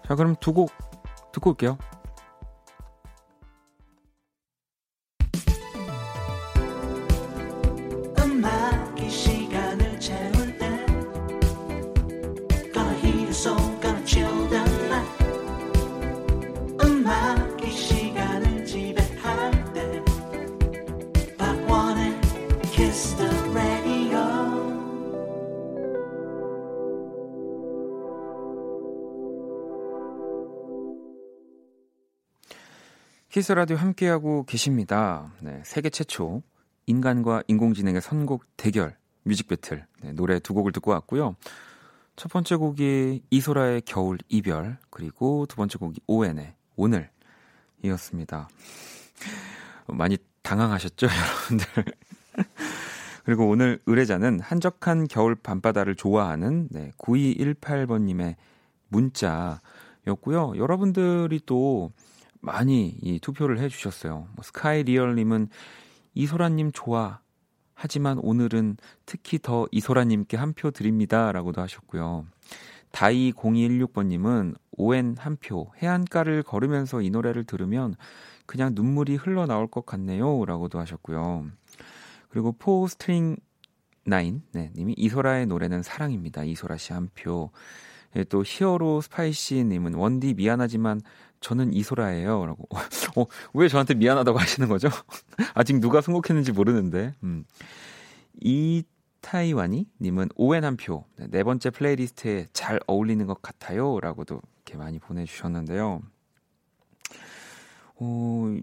자, 0.06 0.16
그럼 0.16 0.36
두 0.42 0.52
곡 0.54 0.72
듣고 1.32 1.52
올게요. 1.52 1.78
키스 33.36 33.52
라디오 33.52 33.76
함께하고 33.76 34.46
계십니다. 34.46 35.30
네, 35.42 35.62
세계 35.66 35.90
최초 35.90 36.42
인간과 36.86 37.44
인공지능의 37.50 38.00
선곡 38.00 38.46
대결 38.56 38.96
music 39.24 39.50
battle 39.50 39.86
네, 40.02 40.14
노래 40.14 40.40
두 40.40 40.54
곡을 40.54 40.72
듣고 40.72 40.92
왔고요. 40.92 41.36
첫 42.16 42.32
번째 42.32 42.56
곡이 42.56 43.24
이소라의 43.30 43.82
겨울 43.82 44.20
이별 44.30 44.78
그리고 44.90 45.46
두 45.50 45.58
번째 45.58 45.78
곡이 45.80 46.00
오엔의 46.08 46.54
오늘 46.78 47.10
이었습니다. 47.84 48.48
많이 49.88 50.18
당황하셨죠, 50.42 51.08
여러분들? 51.52 51.94
그리고 53.26 53.50
오늘 53.50 53.82
의뢰자는 53.86 54.40
한적한 54.40 55.10
겨울 55.10 55.36
밤바다를 55.36 55.96
좋아하는 55.96 56.70
네, 56.72 56.94
9218번님의 56.98 58.36
문자였고요. 58.88 60.54
여러분들이 60.56 61.42
또 61.46 61.92
많이 62.46 62.98
이 63.02 63.20
투표를 63.20 63.60
해주셨어요. 63.60 64.28
뭐 64.34 64.44
스카이 64.44 64.84
리얼님은 64.84 65.50
이소라님 66.14 66.72
좋아. 66.74 67.20
하지만 67.74 68.20
오늘은 68.20 68.78
특히 69.06 69.38
더 69.40 69.68
이소라님께 69.72 70.38
한 70.38 70.54
표 70.54 70.72
드립니다 70.72 71.32
라고도 71.32 71.62
하셨고요. 71.62 72.26
다이 72.92 73.34
0216번님은 73.34 74.56
오엔 74.72 75.16
한 75.20 75.36
표. 75.38 75.72
해안가를 75.82 76.44
걸으면서 76.44 77.02
이 77.02 77.10
노래를 77.10 77.44
들으면 77.44 77.96
그냥 78.46 78.72
눈물이 78.74 79.16
흘러나올 79.16 79.68
것 79.68 79.86
같네요 79.86 80.46
라고도 80.46 80.80
하셨고요. 80.80 81.48
그리고 82.30 82.54
포 82.54 82.88
스트링 82.88 83.36
나인 84.06 84.44
네, 84.54 84.72
님이 84.76 84.94
이소라의 84.98 85.48
노래는 85.48 85.82
사랑입니다. 85.84 86.44
이소라 86.44 86.78
씨 86.78 86.94
한 86.94 87.10
표. 87.16 87.52
예, 88.16 88.24
또 88.24 88.44
히어로 88.46 89.02
스파이시 89.02 89.66
님은 89.66 89.96
원디 89.96 90.34
미안하지만 90.34 91.02
저는 91.46 91.74
이소라예요. 91.74 92.48
라고. 92.48 92.68
어, 93.16 93.28
왜 93.54 93.68
저한테 93.68 93.94
미안하다고 93.94 94.40
하시는 94.40 94.68
거죠? 94.68 94.90
아직 95.54 95.80
누가 95.80 96.02
선곡했는지 96.02 96.52
모르는데. 96.52 97.14
음. 97.22 97.46
이타이와니 98.42 99.88
님은 100.02 100.30
오엔 100.38 100.64
한 100.64 100.76
표. 100.76 101.06
네, 101.18 101.28
네 101.30 101.44
번째 101.44 101.70
playlist에 101.70 102.48
잘 102.52 102.80
어울리는 102.88 103.24
것 103.28 103.44
같아요. 103.44 104.00
라고도 104.00 104.42
이렇게 104.56 104.76
많이 104.76 104.98
보내주셨는데요. 104.98 106.02
어, 107.98 108.58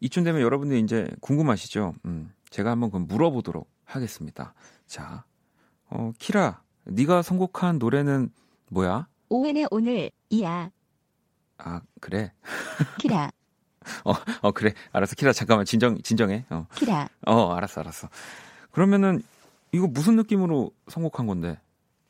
이쯤 0.00 0.24
되면 0.24 0.40
여러분들 0.40 0.78
이제 0.78 1.06
궁금하시죠? 1.20 1.94
음, 2.06 2.32
제가 2.48 2.70
한번 2.70 2.90
그럼 2.90 3.06
물어보도록 3.06 3.68
하겠습니다. 3.84 4.54
자, 4.86 5.26
어, 5.90 6.12
키라, 6.18 6.62
네가 6.84 7.20
선곡한 7.20 7.78
노래는 7.78 8.30
뭐야? 8.70 9.08
오웬의 9.28 9.68
오늘 9.70 10.10
이야. 10.30 10.70
아, 11.58 11.80
그래. 12.00 12.32
키라. 12.98 13.30
어, 14.04 14.12
어, 14.42 14.52
그래. 14.52 14.74
알았어. 14.92 15.14
키라, 15.14 15.32
잠깐만. 15.32 15.64
진정, 15.66 16.00
진정해. 16.02 16.44
어. 16.50 16.66
키라. 16.74 17.08
어, 17.26 17.52
알았어, 17.52 17.80
알았어. 17.80 18.08
그러면은, 18.70 19.22
이거 19.72 19.86
무슨 19.86 20.16
느낌으로 20.16 20.72
선곡한 20.88 21.26
건데? 21.26 21.58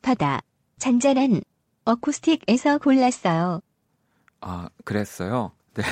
바다. 0.02 0.40
잔잔한 0.78 1.40
어쿠스틱에서 1.84 2.78
골랐어요. 2.78 3.60
아, 4.40 4.68
그랬어요? 4.84 5.52
네. 5.74 5.82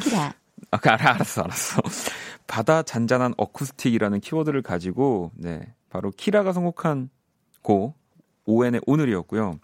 키라. 0.00 0.34
아, 0.70 0.76
그, 0.78 0.88
알아, 0.88 1.14
알았어, 1.14 1.42
알았어. 1.42 1.82
바다 2.46 2.82
잔잔한 2.82 3.34
acoustic이라는 3.36 4.20
키워드를 4.20 4.62
가지고, 4.62 5.32
네. 5.34 5.74
바로 5.90 6.10
키라가 6.10 6.52
선곡한 6.52 7.10
곡, 7.62 7.96
ON의 8.46 8.80
오늘이었고요. 8.86 9.58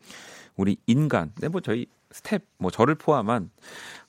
우리 0.57 0.77
인간, 0.87 1.33
네, 1.41 1.49
뭐 1.49 1.61
저희 1.61 1.87
스텝, 2.13 2.45
뭐 2.59 2.71
저를 2.71 2.95
포함한 2.95 3.51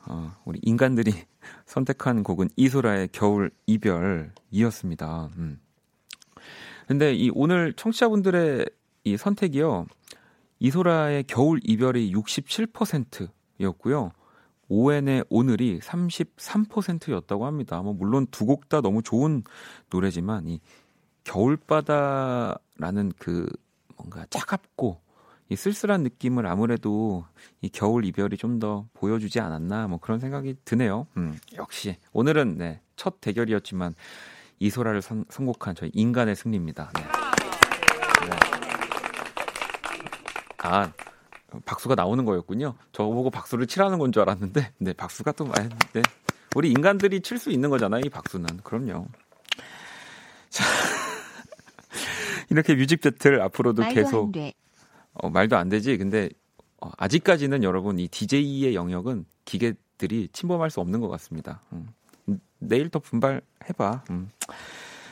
어, 0.06 0.36
우리 0.46 0.60
인간들이 0.62 1.12
선택한 1.66 2.24
곡은 2.24 2.50
이소라의 2.56 3.10
겨울 3.12 3.52
이별이었습니다. 3.66 5.30
음. 5.38 5.60
근데 6.88 7.14
이 7.14 7.32
오늘 7.34 7.74
청취자분들의 7.74 8.66
이 9.06 9.18
선택이요. 9.18 9.86
이소라의 10.60 11.24
겨울 11.26 11.60
이별이 11.64 12.12
67%였고요. 12.14 14.12
오엔의 14.70 15.26
오늘이 15.30 15.80
33%였다고 15.80 17.46
합니다. 17.46 17.82
뭐 17.82 17.94
물론 17.94 18.28
두 18.32 18.46
곡 18.46 18.70
다 18.70 18.82
너무 18.82 19.02
좋은 19.04 19.44
노래지만 19.90 20.48
이 20.48 20.60
겨울바다라는 21.26 23.14
그 23.18 23.48
뭔가 23.98 24.26
차갑고 24.30 25.00
이 25.50 25.56
쓸쓸한 25.56 26.04
느낌을 26.04 26.48
아무래도 26.48 27.26
이 27.62 27.70
겨울 27.70 28.06
이별이 28.06 28.38
좀 28.38 28.60
더 28.60 28.88
보여주지 28.94 29.40
않았나 29.40 29.88
뭐 29.88 29.98
그런 30.00 30.20
생각이 30.20 30.56
드네요. 30.64 31.08
음, 31.18 31.38
역시 31.56 31.98
오늘은 32.14 32.58
네, 32.58 32.82
첫 32.96 33.20
대결이었지만 33.20 33.96
이소라를 34.60 35.02
선, 35.02 35.26
선곡한 35.30 35.76
저희 35.76 35.90
인간의 35.94 36.36
승리입니다. 36.36 36.92
네. 36.96 37.02
네. 37.04 38.36
아 40.60 40.92
박수가 41.66 41.96
나오는 41.96 42.24
거였군요. 42.26 42.76
저보고 42.94 43.30
박수를 43.32 43.68
치라는 43.68 43.98
건 44.00 44.12
줄 44.12 44.22
알았는데 44.22 44.72
네 44.78 44.94
박수가 44.94 45.32
또 45.34 45.46
많이 45.46 45.68
네. 45.94 46.02
우리 46.56 46.70
인간들이 46.72 47.22
칠 47.22 47.38
수 47.40 47.50
있는 47.52 47.70
거잖아요. 47.70 48.02
이 48.06 48.10
박수는 48.10 48.58
그럼요. 48.64 49.08
자 50.50 50.64
이렇게 52.50 52.76
뮤직 52.76 53.02
배틀 53.02 53.42
앞으로도 53.42 53.84
계속 53.90 54.32
어, 55.14 55.30
말도 55.30 55.58
안 55.58 55.70
되지. 55.70 55.98
근데 55.98 56.30
어, 56.82 56.90
아직까지는 56.98 57.64
여러분 57.64 58.00
이 58.00 58.08
DJ의 58.08 58.76
영역은 58.76 59.26
기계들이 59.46 60.30
침범할 60.34 60.70
수 60.70 60.80
없는 60.80 61.00
것 61.00 61.08
같습니다. 61.10 61.62
음. 61.74 61.90
내일 62.60 62.90
더 62.90 63.00
분발해봐. 63.00 64.04
음. 64.10 64.30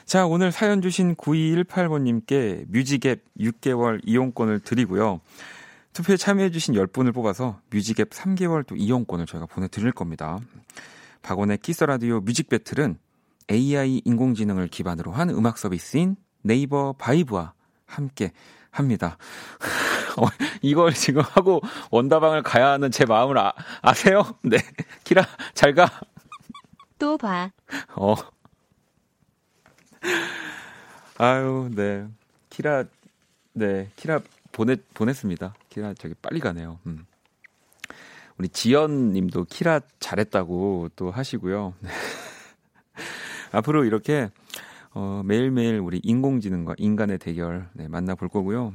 자, 0.06 0.26
오늘 0.26 0.52
사연 0.52 0.82
주신 0.82 1.16
9218번님께 1.16 2.66
뮤직앱 2.68 3.24
6개월 3.40 4.02
이용권을 4.04 4.60
드리고요. 4.60 5.22
투표에 5.94 6.18
참여해주신 6.18 6.74
10분을 6.76 7.14
뽑아서 7.14 7.60
music 7.70 7.95
앱 7.95 8.10
3개월 8.10 8.66
또 8.66 8.76
이용권을 8.76 9.26
저희가 9.26 9.46
보내드릴 9.46 9.92
겁니다. 9.92 10.40
박원의 11.22 11.60
키스라디오 11.60 12.22
뮤직 12.22 12.50
배틀은 12.50 12.98
AI 13.52 14.02
인공지능을 14.06 14.68
기반으로 14.68 15.12
한 15.12 15.30
음악 15.30 15.58
서비스인 15.58 16.16
네이버 16.42 16.94
바이브와 16.98 17.54
함께 17.86 18.32
합니다. 18.72 19.18
어, 20.18 20.28
이걸 20.62 20.94
지금 20.94 21.22
하고 21.22 21.62
원다방을 21.92 22.42
가야 22.42 22.72
하는 22.72 22.92
제 22.92 23.06
마음을 23.06 23.38
아, 23.38 23.54
아세요? 23.82 24.24
네. 24.44 24.58
키라, 25.04 25.28
잘 25.54 25.74
가. 25.74 25.88
또 26.98 27.18
봐. 27.18 27.52
어. 27.96 28.16
아유, 31.18 31.70
네. 31.74 32.08
키라, 32.50 32.86
네. 33.54 33.90
키라 33.96 34.20
보냈, 34.52 34.82
보냈습니다. 34.94 35.54
키라 35.70 35.94
저기 35.94 36.14
빨리 36.22 36.40
가네요. 36.40 36.80
음. 36.86 37.06
우리 38.38 38.50
지연 38.50 39.12
님도 39.14 39.46
키라 39.46 39.82
잘했다고 40.00 40.90
또 40.96 41.12
하시고요. 41.12 41.76
앞으로 43.52 43.86
이렇게 43.86 44.30
어, 44.94 45.22
매일매일 45.26 45.80
우리 45.80 46.00
인공지능과 46.04 46.76
인간의 46.78 47.18
대결 47.20 47.70
네, 47.74 47.88
만나볼 47.88 48.28
거고요. 48.28 48.74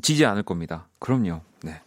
지지 0.00 0.24
않을 0.24 0.42
겁니다. 0.42 0.88
그럼요. 0.98 1.40
네. 1.62 1.80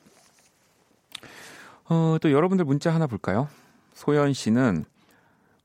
어, 1.86 2.17
또 2.21 2.32
여러분들 2.32 2.65
문자 2.65 2.93
하나 2.93 3.08
볼까요? 3.08 3.47
소연 3.93 4.34
씨는 4.34 4.86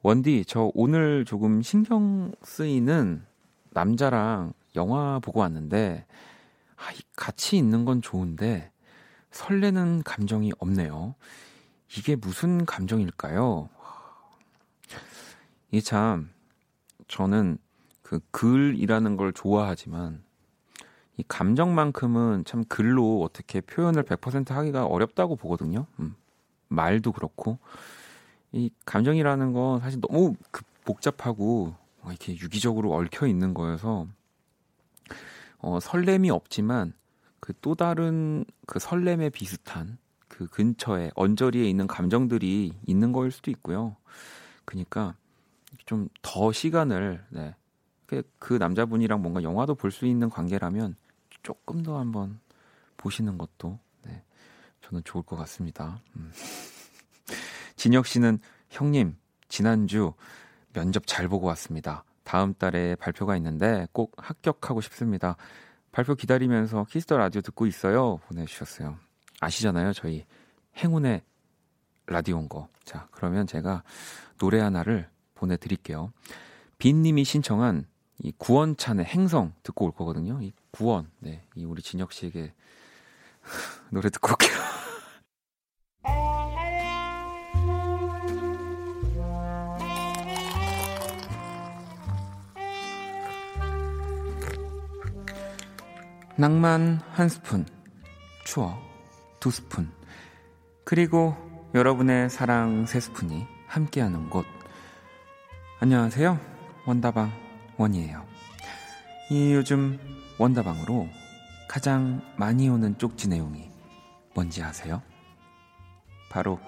원디 0.02 0.44
저 0.46 0.70
오늘 0.74 1.24
조금 1.24 1.62
신경 1.62 2.32
쓰이는 2.42 3.24
남자랑 3.70 4.52
영화 4.74 5.18
보고 5.18 5.40
왔는데 5.40 6.06
아, 6.76 6.82
같이 7.14 7.56
있는 7.56 7.84
건 7.84 8.00
좋은데 8.00 8.70
설레는 9.30 10.02
감정이 10.02 10.52
없네요. 10.58 11.14
이게 11.96 12.16
무슨 12.16 12.64
감정일까요? 12.64 13.68
이참 15.72 16.30
저는 17.08 17.58
그 18.06 18.20
글이라는 18.30 19.16
걸 19.16 19.32
좋아하지만 19.32 20.22
이 21.16 21.24
감정만큼은 21.26 22.44
참 22.44 22.64
글로 22.68 23.20
어떻게 23.22 23.60
표현을 23.60 24.04
100% 24.04 24.50
하기가 24.50 24.86
어렵다고 24.86 25.34
보거든요. 25.34 25.86
음. 25.98 26.14
말도 26.68 27.10
그렇고 27.10 27.58
이 28.52 28.70
감정이라는 28.84 29.52
건 29.52 29.80
사실 29.80 30.00
너무 30.00 30.36
그 30.52 30.62
복잡하고 30.84 31.74
이렇게 32.06 32.36
유기적으로 32.36 32.92
얽혀 32.92 33.26
있는 33.26 33.54
거여서 33.54 34.06
어, 35.58 35.80
설렘이 35.80 36.30
없지만 36.30 36.92
그 37.40 37.54
또 37.60 37.74
다른 37.74 38.44
그 38.68 38.78
설렘에 38.78 39.30
비슷한 39.30 39.98
그 40.28 40.46
근처에 40.46 41.10
언저리에 41.16 41.68
있는 41.68 41.88
감정들이 41.88 42.72
있는 42.86 43.10
거일 43.10 43.32
수도 43.32 43.50
있고요. 43.50 43.96
그러니까 44.64 45.16
좀 45.86 46.08
더 46.22 46.52
시간을 46.52 47.24
네, 47.30 47.56
그, 48.06 48.22
그 48.38 48.54
남자분이랑 48.54 49.20
뭔가 49.22 49.42
영화도 49.42 49.74
볼 49.74 49.90
수 49.90 50.06
있는 50.06 50.30
관계라면 50.30 50.96
조금 51.42 51.82
더 51.82 51.98
한번 51.98 52.40
보시는 52.96 53.38
것도 53.38 53.78
네, 54.04 54.22
저는 54.82 55.02
좋을 55.04 55.22
것 55.22 55.36
같습니다. 55.36 56.00
음. 56.16 56.32
진혁 57.76 58.06
씨는 58.06 58.38
형님 58.70 59.16
지난주 59.48 60.12
면접 60.72 61.06
잘 61.06 61.28
보고 61.28 61.46
왔습니다. 61.46 62.04
다음 62.24 62.54
달에 62.54 62.96
발표가 62.96 63.36
있는데 63.36 63.86
꼭 63.92 64.12
합격하고 64.16 64.80
싶습니다. 64.80 65.36
발표 65.92 66.14
기다리면서 66.14 66.84
키스 66.84 67.04
더 67.04 67.16
라디오 67.16 67.40
듣고 67.40 67.66
있어요. 67.66 68.18
보내주셨어요. 68.26 68.98
아시잖아요. 69.40 69.92
저희 69.92 70.26
행운의 70.76 71.22
라디오인 72.06 72.48
거. 72.48 72.68
자, 72.84 73.08
그러면 73.12 73.46
제가 73.46 73.82
노래 74.38 74.60
하나를 74.60 75.08
보내드릴게요. 75.34 76.12
빈님이 76.78 77.24
신청한 77.24 77.86
이 78.18 78.32
구원찬의 78.38 79.04
행성 79.04 79.52
듣고 79.62 79.86
올 79.86 79.92
거거든요. 79.92 80.40
이 80.42 80.52
구원, 80.70 81.10
네, 81.18 81.42
이 81.54 81.64
우리 81.64 81.82
진혁 81.82 82.12
씨에게 82.12 82.52
노래 83.90 84.08
듣고 84.10 84.30
올게요. 84.30 84.56
낭만 96.36 97.00
한 97.12 97.28
스푼, 97.28 97.66
추억 98.44 98.78
두 99.40 99.50
스푼, 99.50 99.90
그리고 100.84 101.34
여러분의 101.74 102.30
사랑 102.30 102.86
세 102.86 103.00
스푼이 103.00 103.46
함께하는 103.66 104.30
곳. 104.30 104.46
안녕하세요. 105.80 106.38
원다방 106.86 107.45
원이에요. 107.76 108.24
이 109.30 109.52
요즘 109.52 109.98
원다방으로 110.38 111.08
가장 111.68 112.22
많이 112.36 112.68
오는 112.68 112.96
쪽지 112.98 113.28
내용이 113.28 113.70
뭔지 114.34 114.62
아세요? 114.62 115.02
바로 116.30 116.60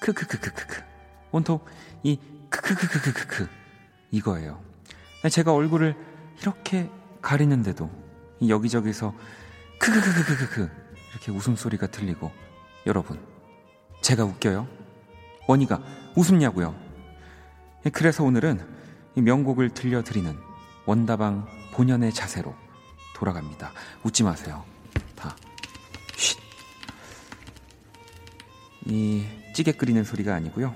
크크크크크크 0.00 0.82
온통 1.30 1.60
이 2.02 2.18
크크크크크크크 2.50 3.48
이거예요. 4.10 4.62
제가 5.30 5.54
얼굴을 5.54 5.96
이렇게 6.40 6.90
가리는데도 7.20 7.88
여기저기서 8.46 9.14
크크크크크크 9.78 10.70
이렇게 11.12 11.32
웃음소리가 11.32 11.86
들리고 11.86 12.30
여러분 12.86 13.24
제가 14.00 14.24
웃겨요? 14.24 14.66
원희가 15.46 15.80
웃음냐고요? 16.16 16.74
그래서 17.92 18.24
오늘은 18.24 18.60
이 19.14 19.20
명곡을 19.20 19.70
들려드리는 19.70 20.51
원다방 20.86 21.46
본연의 21.72 22.12
자세로 22.12 22.54
돌아갑니다. 23.14 23.72
웃지 24.02 24.22
마세요. 24.22 24.64
다. 25.14 25.36
쉿. 26.16 26.38
이 28.86 29.24
찌개 29.54 29.72
끓이는 29.72 30.04
소리가 30.04 30.34
아니고요. 30.34 30.74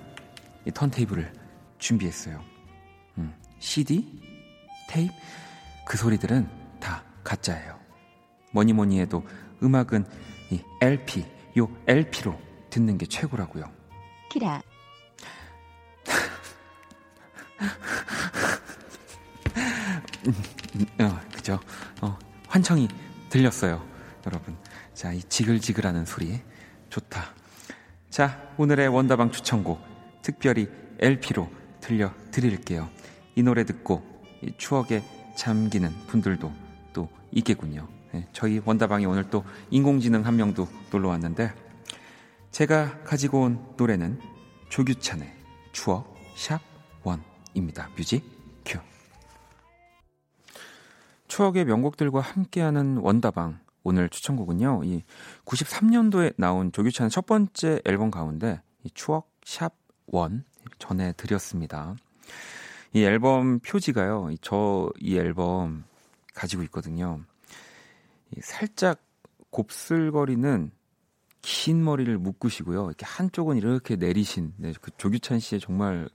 이 0.65 0.71
턴테이블을 0.71 1.33
준비했어요. 1.79 2.43
음, 3.19 3.35
CD? 3.59 4.21
테이프? 4.89 5.13
그 5.85 5.97
소리들은 5.97 6.67
가짜예요. 7.27 7.79
뭐니 8.53 8.73
뭐니 8.73 9.01
해도 9.01 9.27
음악은 9.63 10.07
이 10.51 10.63
LP, 10.81 11.27
요 11.59 11.69
LP로 11.89 12.41
듣는 12.71 12.97
게 12.97 13.05
최고라고요. 13.07 13.65
키라. 14.31 14.63
어, 21.01 21.21
그죠? 21.33 21.61
어, 22.01 22.19
환청이 22.49 22.89
들렸어요, 23.31 23.87
여러분. 24.27 24.57
자, 24.95 25.13
이 25.13 25.23
지글지글하는 25.23 26.05
소리 26.05 26.41
좋다. 26.91 27.35
자, 28.11 28.41
오늘의 28.57 28.89
원다방 28.89 29.31
추천곡 29.31 29.81
특별히 30.23 30.69
LP로 30.99 31.51
들려 31.81 32.13
드릴게요. 32.31 32.89
이 33.35 33.43
노래 33.43 33.65
듣고 33.65 34.03
이 34.43 34.53
추억에 34.57 35.03
잠기는 35.37 35.91
분들도 36.07 36.67
있겠군요. 37.33 37.89
네, 38.13 38.27
저희 38.33 38.61
원다방에 38.65 39.05
오늘 39.05 39.29
또 39.31 39.45
인공지능 39.71 40.25
한 40.25 40.37
명도 40.37 40.69
놀러 40.91 41.09
왔는데 41.11 41.53
제가 42.51 43.03
가지고 43.05 43.43
온 43.43 43.75
노래는 43.77 44.21
조규찬의 44.69 45.33
추억 45.73 46.17
샵 46.37 46.61
one입니다. 47.03 47.91
music 47.97 48.25
cue. 48.25 48.36
추억의 51.29 51.65
명곡들과 51.65 52.21
함께하는 52.21 52.99
원다방 52.99 53.59
오늘 53.85 54.09
추천곡은요. 54.09 54.83
이 54.85 55.03
93년도에 55.45 56.35
나온 56.37 56.73
조규찬의 56.73 57.11
첫 57.11 57.27
번째 57.27 57.81
앨범 57.85 58.11
가운데 58.11 58.61
이 58.85 58.91
추억 58.95 59.31
샵 59.45 59.75
원 60.07 60.45
전해 60.79 61.13
드렸습니다. 61.17 61.95
이 62.93 63.03
앨범 63.03 63.59
표지가요. 63.61 64.31
저 64.41 64.91
이 65.01 65.17
앨범 65.17 65.85
가지고 66.35 66.63
있거든요. 66.65 67.21
살짝 68.41 69.01
곱슬거리는 69.51 70.71
긴 71.43 71.85
머리를 71.85 72.17
묶으시고요. 72.19 72.87
이렇게 72.87 73.07
한쪽은 73.07 73.57
이렇게 73.57 73.97
내리신 73.97 74.55
네, 74.57 74.73
그 74.81 74.91
조규찬 74.97 75.39
씨의 75.39 75.61
정말 75.61 76.09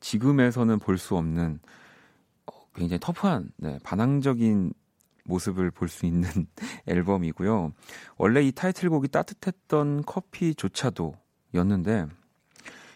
지금에서는 0.00 0.78
볼 0.78 0.98
수 0.98 1.16
없는 1.16 1.60
어, 1.64 1.66
굉장히 2.76 3.00
터프한 3.00 3.50
네, 3.56 3.78
반항적인 3.82 4.72
모습을 5.24 5.70
볼 5.70 5.88
수 5.88 6.06
있는 6.06 6.28
앨범이고요. 6.86 7.72
원래 8.16 8.42
이 8.42 8.52
타이틀곡이 8.52 9.08
따뜻했던 9.08 10.04
커피조차도 10.04 11.14
였는데 11.54 12.06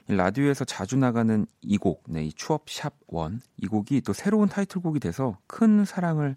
라디오에서 0.07 0.65
자주 0.65 0.97
나가는 0.97 1.47
이 1.61 1.79
곡, 1.79 2.05
네, 2.09 2.25
이 2.25 2.33
추업 2.33 2.69
샵 2.69 2.95
원, 3.07 3.41
이 3.57 3.67
곡이 3.67 4.01
또 4.03 4.13
새로운 4.13 4.49
타이틀곡이 4.49 5.01
돼서 5.01 5.39
큰 5.47 5.85
사랑을 5.85 6.37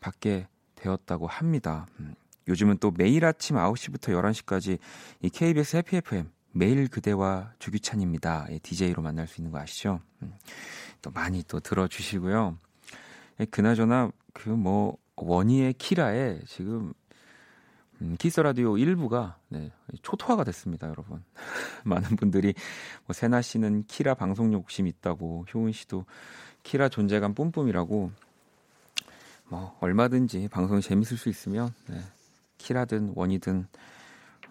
받게 0.00 0.46
되었다고 0.76 1.26
합니다. 1.26 1.86
음, 1.98 2.14
요즘은 2.46 2.78
또 2.78 2.92
매일 2.96 3.24
아침 3.24 3.56
9시부터 3.56 4.12
11시까지 4.12 4.78
이 5.22 5.28
KBS 5.28 5.76
해피 5.78 5.96
FM 5.96 6.30
매일 6.52 6.88
그대와 6.88 7.52
주규찬입니다. 7.58 8.46
예, 8.50 8.58
DJ로 8.60 9.02
만날 9.02 9.26
수 9.26 9.40
있는 9.40 9.50
거 9.50 9.58
아시죠? 9.58 10.00
음, 10.22 10.32
또 11.02 11.10
많이 11.10 11.42
또 11.42 11.60
들어주시고요. 11.60 12.56
예, 13.40 13.44
그나저나 13.44 14.10
그 14.32 14.50
뭐 14.50 14.96
원희의 15.22 15.74
키라에 15.74 16.40
지금 16.46 16.92
음, 18.00 18.16
키스 18.18 18.40
라디오 18.40 18.74
1부가 18.74 19.34
네, 19.48 19.72
초토화가 20.02 20.44
됐습니다, 20.44 20.88
여러분. 20.88 21.24
많은 21.84 22.16
분들이 22.16 22.54
뭐 23.06 23.12
세나 23.12 23.42
씨는 23.42 23.84
키라 23.84 24.14
방송 24.14 24.52
욕심 24.52 24.86
있다고, 24.86 25.46
효은 25.52 25.72
씨도 25.72 26.04
키라 26.62 26.88
존재감 26.88 27.34
뿜뿜이라고 27.34 28.12
뭐 29.48 29.76
얼마든지 29.80 30.48
방송이 30.48 30.80
재밌을 30.80 31.16
수 31.16 31.28
있으면 31.28 31.74
네, 31.88 32.00
키라든 32.58 33.12
원이든 33.16 33.66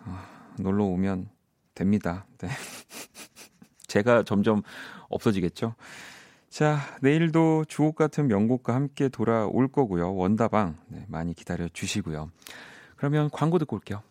어, 0.06 0.20
놀러 0.60 0.84
오면 0.84 1.30
됩니다. 1.74 2.26
네. 2.40 2.50
제가 3.88 4.24
점점 4.24 4.62
없어지겠죠. 5.08 5.74
자, 6.50 6.80
내일도 7.02 7.66
주옥 7.68 7.96
같은 7.96 8.28
명곡과 8.28 8.74
함께 8.74 9.10
돌아올 9.10 9.68
거고요. 9.68 10.16
원다방 10.16 10.78
네, 10.88 11.06
많이 11.08 11.34
기다려 11.34 11.68
주시고요. 11.68 12.32
그러면 12.96 13.30
광고 13.32 13.60
듣고 13.60 13.76
올게요. 13.76 14.02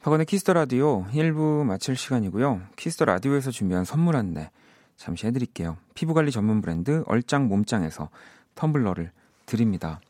박원의 0.00 0.26
키스 0.26 0.42
더 0.42 0.52
라디오 0.52 1.04
1부 1.06 1.64
마칠 1.64 1.96
시간이고요. 1.96 2.62
키스 2.76 2.93
더 2.93 3.04
라디오에서 3.04 3.50
준비한 3.50 3.84
선물 3.84 4.16
안내 4.16 4.50
잠시 4.96 5.26
해드릴게요. 5.26 5.76
피부관리 5.94 6.30
전문 6.30 6.60
브랜드 6.60 7.02
얼짱 7.06 7.48
몸짱에서 7.48 8.08
텀블러를 8.54 9.10
드립니다. 9.46 10.00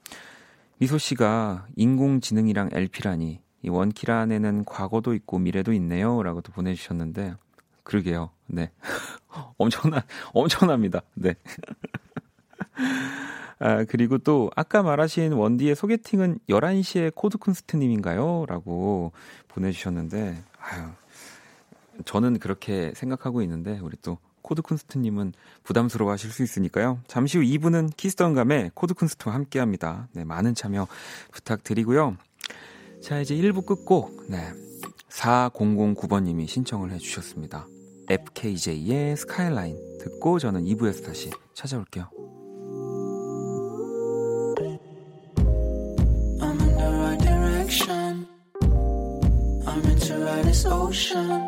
미소 0.79 0.99
씨가 0.99 1.66
인공지능이랑 1.77 2.70
LP라니 2.72 3.40
이 3.62 3.68
원키라 3.68 4.20
안에는 4.20 4.64
과거도 4.64 5.14
있고 5.14 5.38
미래도 5.38 5.72
있네요라고 5.72 6.42
도 6.42 6.53
보내주셨는데 6.53 7.35
그러게요. 7.83 8.31
네, 8.46 8.70
엄청난 9.59 10.02
엄청납니다. 10.32 11.02
네. 11.14 11.35
아, 13.59 13.85
그리고 13.85 14.18
또 14.18 14.50
아까 14.54 14.82
말하신 14.82 15.32
원디의 15.32 15.76
소개팅은 15.76 16.40
11시에 16.48 17.14
코드쿤스트님인가요? 17.14 18.44
라고 18.46 19.12
보내주셨는데 19.48 20.42
아유 20.61 20.88
저는 22.04 22.38
그렇게 22.38 22.92
생각하고 22.94 23.42
있는데 23.42 23.78
우리 23.78 23.96
또 24.02 24.18
코드쿤스트님은 24.42 25.32
부담스러워 25.64 26.12
하실 26.12 26.30
수 26.30 26.42
있으니까요. 26.42 27.00
잠시 27.09 27.38
후 27.38 27.44
2부는 27.44 27.96
키스턴감의 27.96 28.72
코드쿤스트와 28.74 29.32
함께 29.32 29.59
합니다. 29.59 30.09
네, 30.12 30.24
많은 30.24 30.54
참여 30.54 30.87
부탁드리고요. 31.32 32.16
자, 33.02 33.20
이제 33.20 33.35
1부 33.35 33.66
끝곡, 33.66 34.26
네. 34.28 34.52
4009번님이 35.11 36.46
신청을 36.46 36.92
해주셨습니다. 36.92 37.66
FKJ의 38.08 39.16
스카이라인 39.16 39.76
듣고 39.98 40.38
저는 40.38 40.64
2부에서 40.64 41.04
다시 41.04 41.30
찾아올게요. 41.54 42.08
Ocean. 50.86 51.45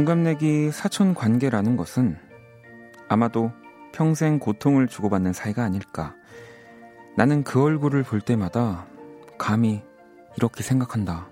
동갑내기 0.00 0.70
사촌 0.70 1.12
관계라는 1.12 1.76
것은 1.76 2.16
아마도 3.06 3.52
평생 3.92 4.38
고통을 4.38 4.88
주고받는 4.88 5.34
사이가 5.34 5.62
아닐까. 5.62 6.14
나는 7.18 7.44
그 7.44 7.62
얼굴을 7.62 8.02
볼 8.04 8.22
때마다 8.22 8.86
감히 9.36 9.82
이렇게 10.38 10.62
생각한다. 10.62 11.28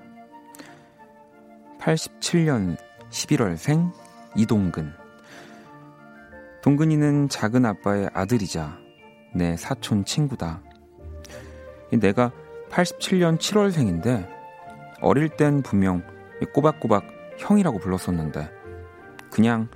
87년 1.80 2.76
11월생 3.08 3.90
이동근. 4.36 4.92
동근이는 6.60 7.30
작은 7.30 7.64
아빠의 7.64 8.10
아들이자 8.12 8.76
내 9.34 9.56
사촌 9.56 10.04
친구다. 10.04 10.60
내가 11.90 12.32
87년 12.68 13.38
7월생인데 13.38 14.28
어릴 15.00 15.30
땐 15.30 15.62
분명 15.62 16.02
꼬박꼬박 16.52 17.06
형이라고 17.38 17.78
불렀었는데 17.78 18.57
그냥 19.30 19.68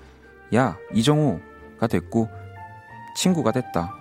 야 0.55 0.77
이정호가 0.93 1.87
됐고 1.87 2.29
친구가 3.17 3.53
됐다. 3.53 3.95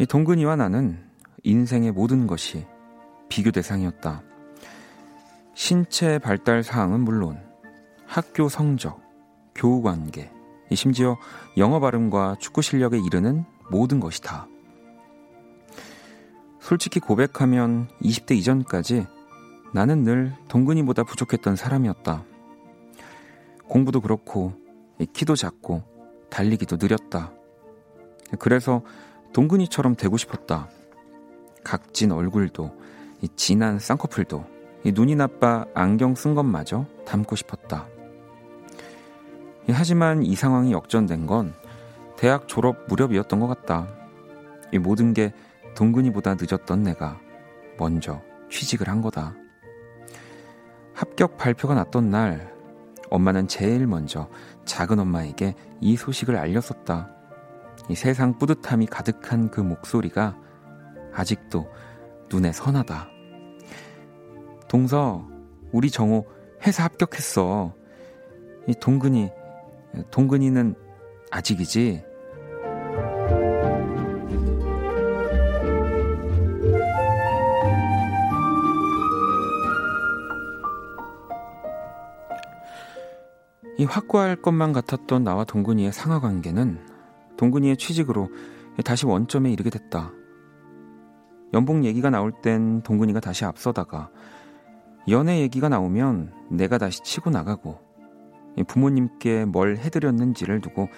이 0.00 0.06
동근이와 0.06 0.56
나는 0.56 0.98
인생의 1.42 1.92
모든 1.92 2.26
것이 2.26 2.66
비교 3.28 3.50
대상이었다. 3.50 4.22
신체 5.54 6.18
발달 6.18 6.62
사항은 6.62 7.00
물론 7.00 7.40
학교 8.06 8.48
성적, 8.48 9.00
교우 9.54 9.82
관계, 9.82 10.30
심지어 10.72 11.16
영어 11.56 11.78
발음과 11.78 12.36
축구 12.40 12.62
실력에 12.62 12.98
이르는 12.98 13.44
모든 13.70 14.00
것이 14.00 14.20
다. 14.20 14.48
솔직히 16.60 16.98
고백하면 16.98 17.88
20대 18.02 18.34
이전까지 18.36 19.06
나는 19.72 20.02
늘 20.02 20.34
동근이보다 20.48 21.04
부족했던 21.04 21.56
사람이었다. 21.56 22.24
공부도 23.68 24.00
그렇고 24.00 24.52
키도 25.12 25.36
작고 25.36 25.82
달리기도 26.30 26.76
느렸다. 26.76 27.32
그래서 28.38 28.82
동근이처럼 29.32 29.96
되고 29.96 30.16
싶었다. 30.16 30.68
각진 31.62 32.12
얼굴도 32.12 32.76
진한 33.36 33.78
쌍꺼풀도 33.78 34.44
눈이 34.84 35.16
나빠 35.16 35.64
안경 35.74 36.14
쓴 36.14 36.34
것마저 36.34 36.86
닮고 37.06 37.36
싶었다. 37.36 37.86
하지만 39.70 40.22
이 40.22 40.34
상황이 40.34 40.72
역전된 40.72 41.26
건 41.26 41.54
대학 42.16 42.48
졸업 42.48 42.86
무렵이었던 42.88 43.40
것 43.40 43.46
같다. 43.46 43.88
이 44.72 44.78
모든 44.78 45.14
게 45.14 45.32
동근이보다 45.74 46.36
늦었던 46.38 46.82
내가 46.82 47.18
먼저 47.78 48.20
취직을 48.50 48.88
한 48.88 49.00
거다. 49.00 49.34
합격 50.92 51.36
발표가 51.38 51.74
났던 51.74 52.10
날, 52.10 52.53
엄마는 53.10 53.48
제일 53.48 53.86
먼저 53.86 54.28
작은 54.64 54.98
엄마에게 54.98 55.54
이 55.80 55.96
소식을 55.96 56.36
알렸었다. 56.36 57.10
이 57.88 57.94
세상 57.94 58.38
뿌듯함이 58.38 58.86
가득한 58.86 59.50
그 59.50 59.60
목소리가 59.60 60.36
아직도 61.12 61.66
눈에 62.32 62.52
선하다. 62.52 63.08
동서, 64.68 65.26
우리 65.72 65.90
정호 65.90 66.26
회사 66.66 66.84
합격했어. 66.84 67.74
이 68.66 68.74
동근이, 68.80 69.30
동근이는 70.10 70.74
아직이지? 71.30 72.04
이 83.76 83.84
확고할 83.84 84.36
것만 84.36 84.72
같았던 84.72 85.24
나와 85.24 85.44
동근이의 85.44 85.92
상하 85.92 86.20
관계는 86.20 86.78
동근이의 87.36 87.76
취직으로 87.76 88.28
다시 88.84 89.06
원점에 89.06 89.50
이르게 89.52 89.70
됐다. 89.70 90.12
연봉 91.52 91.84
얘기가 91.84 92.10
나올 92.10 92.32
땐 92.32 92.82
동근이가 92.82 93.20
다시 93.20 93.44
앞서다가 93.44 94.10
연애 95.08 95.40
얘기가 95.40 95.68
나오면 95.68 96.32
내가 96.50 96.78
다시 96.78 97.02
치고 97.02 97.30
나가고 97.30 97.78
부모님께 98.66 99.44
뭘 99.44 99.76
해드렸는지를 99.76 100.60
두고 100.60 100.88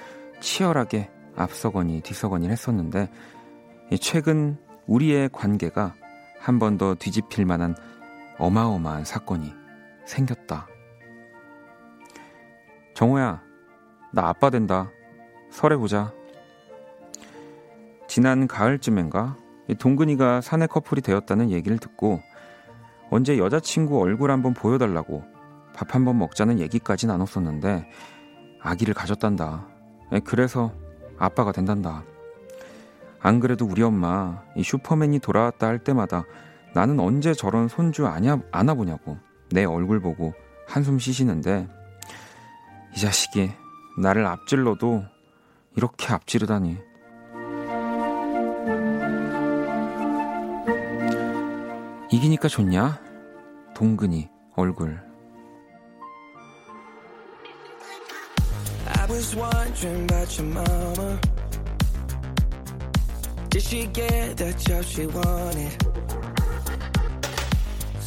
치열하게 0.41 1.11
앞서거니 1.37 2.03
뒤서거니 2.03 2.49
했었는데 2.49 3.11
최근 4.01 4.59
우리의 4.87 5.31
관계가 5.33 5.95
한 6.39 6.59
번 6.59 6.79
더 6.79 6.95
뒤집힐 6.95 7.45
만한 7.45 7.75
어마어마한 8.39 9.05
사건이 9.05 9.53
생겼다. 10.05 10.69
정호야, 12.97 13.43
나 14.11 14.29
아빠 14.29 14.49
된다. 14.49 14.91
설에 15.51 15.77
보자. 15.77 16.15
지난 18.09 18.49
가을쯤엔가 18.49 19.37
동근이가 19.79 20.41
사내 20.41 20.67
커플이 20.67 21.03
되었다는 21.03 21.51
얘기를 21.51 21.77
듣고 21.77 22.23
언제 23.11 23.37
여자친구 23.37 24.01
얼굴 24.01 24.31
한번 24.31 24.55
보여달라고 24.55 25.25
밥 25.75 25.95
한번 25.95 26.17
먹자는 26.17 26.59
얘기까지 26.59 27.07
나눴었는데 27.07 27.87
아기를 28.63 28.95
가졌단다. 28.95 29.69
그래서 30.25 30.73
아빠가 31.19 31.53
된단다. 31.53 32.03
안 33.21 33.41
그래도 33.41 33.67
우리 33.67 33.83
엄마 33.83 34.43
이 34.57 34.63
슈퍼맨이 34.63 35.19
돌아왔다 35.19 35.67
할 35.67 35.81
때마다 35.81 36.25
나는 36.75 36.99
언제 36.99 37.35
저런 37.35 37.69
손주 37.69 38.07
안아, 38.07 38.39
안아보냐고 38.53 39.19
내 39.51 39.67
얼굴 39.67 40.01
보고 40.01 40.33
한숨 40.67 40.99
쉬시는데 40.99 41.69
이 42.97 42.99
자식이 42.99 43.53
나를 43.99 44.25
앞질러도 44.25 45.05
이렇게 45.77 46.15
앞지르다니. 46.15 46.79
이기니까 52.11 52.49
좋냐? 52.49 52.99
동근이 53.75 54.31
얼굴. 54.55 55.05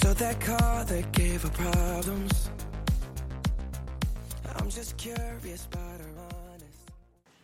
So 0.01 0.13
that 0.15 0.39
car 0.39 0.85
that 0.85 1.11
gave 1.11 1.43
her 1.43 1.51
problems. 1.51 2.49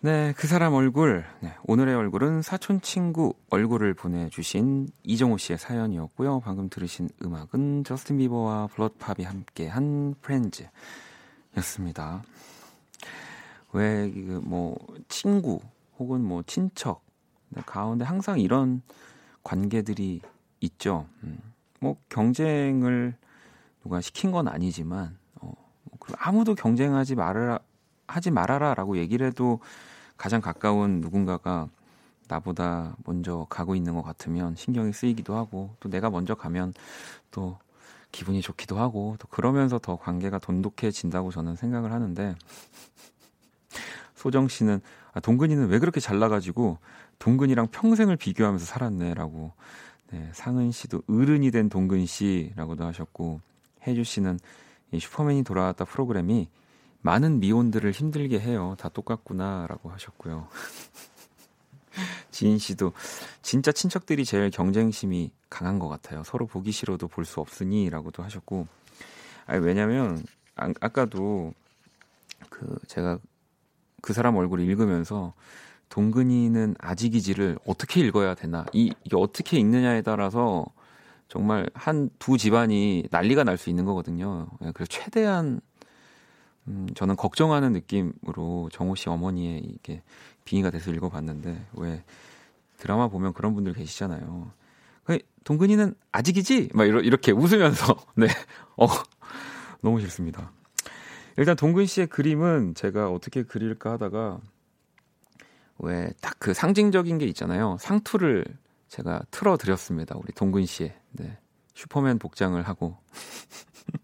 네, 0.01 0.33
그 0.37 0.45
사람 0.45 0.75
얼굴. 0.75 1.25
네, 1.39 1.55
오늘의 1.63 1.95
얼굴은 1.95 2.43
사촌 2.43 2.81
친구 2.81 3.33
얼굴을 3.49 3.95
보내주신 3.95 4.89
이정호 5.03 5.37
씨의 5.37 5.57
사연이었고요. 5.57 6.41
방금 6.41 6.69
들으신 6.69 7.09
음악은 7.23 7.83
저스틴 7.83 8.19
비버와 8.19 8.67
블러드팝이 8.67 9.25
함께한 9.25 10.13
프렌즈였습니다. 10.21 12.21
왜 13.73 14.11
뭐 14.43 14.77
친구 15.07 15.59
혹은 15.97 16.23
뭐 16.23 16.43
친척 16.43 17.01
네, 17.49 17.63
가운데 17.65 18.05
항상 18.05 18.39
이런 18.39 18.83
관계들이 19.43 20.21
있죠. 20.61 21.07
음, 21.23 21.39
뭐 21.79 21.97
경쟁을 22.09 23.15
누가 23.81 24.01
시킨 24.01 24.31
건 24.31 24.47
아니지만 24.47 24.99
어, 24.99 25.07
뭐 25.07 25.17
아무도 26.17 26.55
경쟁하지 26.55 27.15
말아라 27.15 27.59
하지 28.07 28.31
말아라라고 28.31 28.97
얘기를 28.97 29.25
해도 29.27 29.59
가장 30.17 30.41
가까운 30.41 31.01
누군가가 31.01 31.67
나보다 32.27 32.95
먼저 33.05 33.45
가고 33.49 33.75
있는 33.75 33.95
것 33.95 34.01
같으면 34.01 34.55
신경이 34.55 34.93
쓰이기도 34.93 35.35
하고 35.35 35.75
또 35.79 35.89
내가 35.89 36.09
먼저 36.09 36.35
가면 36.35 36.73
또 37.31 37.57
기분이 38.11 38.41
좋기도 38.41 38.77
하고 38.79 39.15
또 39.19 39.27
그러면서 39.27 39.79
더 39.79 39.97
관계가 39.97 40.39
돈독해진다고 40.39 41.31
저는 41.31 41.55
생각을 41.55 41.91
하는데 41.91 42.35
소정 44.15 44.47
씨는 44.47 44.81
아, 45.13 45.19
동근이는 45.19 45.67
왜 45.67 45.79
그렇게 45.79 45.99
잘나가지고 45.99 46.77
동근이랑 47.19 47.67
평생을 47.67 48.17
비교하면서 48.17 48.65
살았네라고. 48.65 49.53
네, 50.11 50.29
상은 50.33 50.71
씨도 50.71 51.03
어른이 51.09 51.51
된 51.51 51.69
동근 51.69 52.05
씨라고도 52.05 52.85
하셨고 52.85 53.41
혜주 53.87 54.03
씨는 54.03 54.39
이 54.91 54.99
슈퍼맨이 54.99 55.43
돌아왔다 55.43 55.85
프로그램이 55.85 56.49
많은 57.01 57.39
미혼들을 57.39 57.91
힘들게 57.91 58.39
해요. 58.39 58.75
다 58.79 58.89
똑같구나라고 58.89 59.89
하셨고요. 59.91 60.47
지인 62.31 62.57
씨도 62.57 62.93
진짜 63.41 63.71
친척들이 63.71 64.25
제일 64.25 64.49
경쟁심이 64.49 65.31
강한 65.49 65.79
것 65.79 65.87
같아요. 65.87 66.23
서로 66.23 66.47
보기 66.47 66.71
싫어도 66.71 67.07
볼 67.07 67.25
수 67.25 67.39
없으니라고도 67.39 68.23
하셨고, 68.23 68.67
아니 69.45 69.63
왜냐면 69.63 70.23
아, 70.55 70.71
아까도 70.81 71.53
그 72.49 72.77
제가 72.87 73.19
그 74.01 74.13
사람 74.13 74.35
얼굴을 74.35 74.65
읽으면서 74.65 75.33
동근이는 75.89 76.75
아직이지를 76.79 77.59
어떻게 77.65 78.01
읽어야 78.01 78.33
되나 78.35 78.65
이 78.73 78.93
이게 79.03 79.15
어떻게 79.15 79.57
읽느냐에 79.59 80.01
따라서 80.01 80.65
정말 81.35 81.69
한 81.73 82.09
두 82.19 82.37
집안이 82.37 83.07
난리가 83.11 83.43
날 83.43 83.57
수 83.57 83.69
있는 83.69 83.83
거거든요. 83.85 84.47
예, 84.63 84.71
그래서 84.73 84.87
최대한 84.89 85.59
음, 86.67 86.87
저는 86.95 87.15
걱정하는 87.17 87.73
느낌으로 87.73 88.69
정호 88.71 88.95
씨 88.95 89.09
어머니의 89.09 89.59
이게 89.65 90.01
빙의가 90.45 90.69
돼서 90.71 90.91
읽어봤는데 90.91 91.67
왜 91.73 92.03
드라마 92.77 93.07
보면 93.09 93.33
그런 93.33 93.53
분들 93.53 93.73
계시잖아요. 93.73 94.51
동근이는 95.43 95.93
아직이지? 96.11 96.69
막 96.73 96.85
이렇게 96.85 97.31
웃으면서 97.31 97.95
네, 98.17 98.25
어 98.77 98.87
너무 99.81 99.99
싫습니다. 99.99 100.51
일단 101.37 101.55
동근 101.55 101.85
씨의 101.85 102.07
그림은 102.07 102.73
제가 102.73 103.11
어떻게 103.11 103.43
그릴까 103.43 103.91
하다가 103.91 104.39
왜 105.79 106.09
딱 106.21 106.35
그 106.39 106.53
상징적인 106.55 107.17
게 107.19 107.25
있잖아요. 107.27 107.77
상투를 107.79 108.45
제가 108.87 109.21
틀어 109.29 109.57
드렸습니다. 109.57 110.15
우리 110.17 110.33
동근 110.33 110.65
씨의 110.65 110.95
네. 111.17 111.37
슈퍼맨 111.73 112.19
복장을 112.19 112.61
하고 112.61 112.97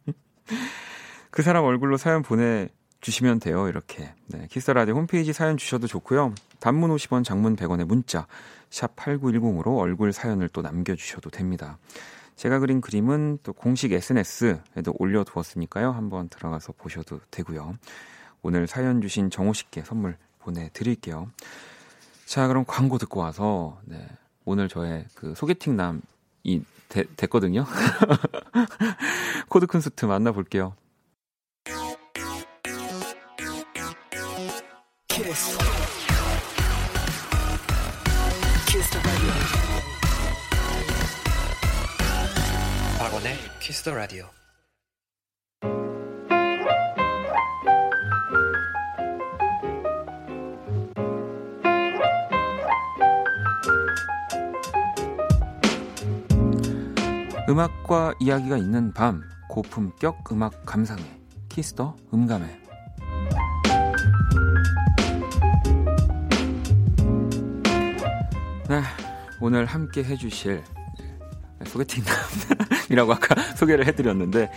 그 1.31 1.41
사람 1.41 1.63
얼굴로 1.63 1.97
사연 1.97 2.21
보내 2.21 2.69
주시면 3.01 3.39
돼요. 3.39 3.67
이렇게. 3.67 4.13
네, 4.27 4.47
키스 4.49 4.69
라디오 4.71 4.95
홈페이지 4.95 5.33
사연 5.33 5.57
주셔도 5.57 5.87
좋고요. 5.87 6.35
단문 6.59 6.95
50원, 6.95 7.23
장문 7.23 7.55
100원의 7.55 7.85
문자 7.85 8.27
샵 8.69 8.95
8910으로 8.95 9.77
얼굴 9.77 10.13
사연을 10.13 10.49
또 10.49 10.61
남겨 10.61 10.95
주셔도 10.95 11.29
됩니다. 11.29 11.79
제가 12.35 12.59
그린 12.59 12.79
그림은 12.79 13.39
또 13.43 13.53
공식 13.53 13.91
SNS에도 13.91 14.95
올려 14.97 15.23
두었으니까요. 15.23 15.91
한번 15.91 16.29
들어가서 16.29 16.73
보셔도 16.73 17.19
되고요. 17.31 17.75
오늘 18.41 18.67
사연 18.67 19.01
주신 19.01 19.29
정호 19.29 19.53
씨께 19.53 19.83
선물 19.83 20.17
보내 20.39 20.69
드릴게요. 20.73 21.29
자, 22.25 22.47
그럼 22.47 22.65
광고 22.65 22.97
듣고 22.97 23.19
와서 23.19 23.79
네, 23.85 24.07
오늘 24.45 24.69
저의 24.69 25.05
그 25.15 25.33
소개팅 25.35 25.75
남이 25.75 26.63
됐거든요. 27.15 27.65
코드 29.49 29.67
쿤스트 29.67 30.05
만나볼게요. 30.05 30.75
키스. 35.07 35.57
키스 38.67 39.01
박원의 42.97 43.35
키스 43.59 43.83
더 43.83 43.93
라디오. 43.93 44.40
음악과 57.51 58.13
이야기가 58.21 58.55
있는 58.55 58.93
밤 58.93 59.23
고품격 59.49 60.31
음악 60.31 60.65
감상회. 60.65 61.03
키스더 61.49 61.97
음감회. 62.13 62.45
네, 68.69 68.81
오늘 69.41 69.65
함께 69.65 70.01
해주실 70.01 70.63
네, 71.59 71.65
소개팅 71.65 72.05
남이라고 72.87 73.11
아까 73.11 73.35
소개를 73.57 73.85
해드렸는데 73.85 74.49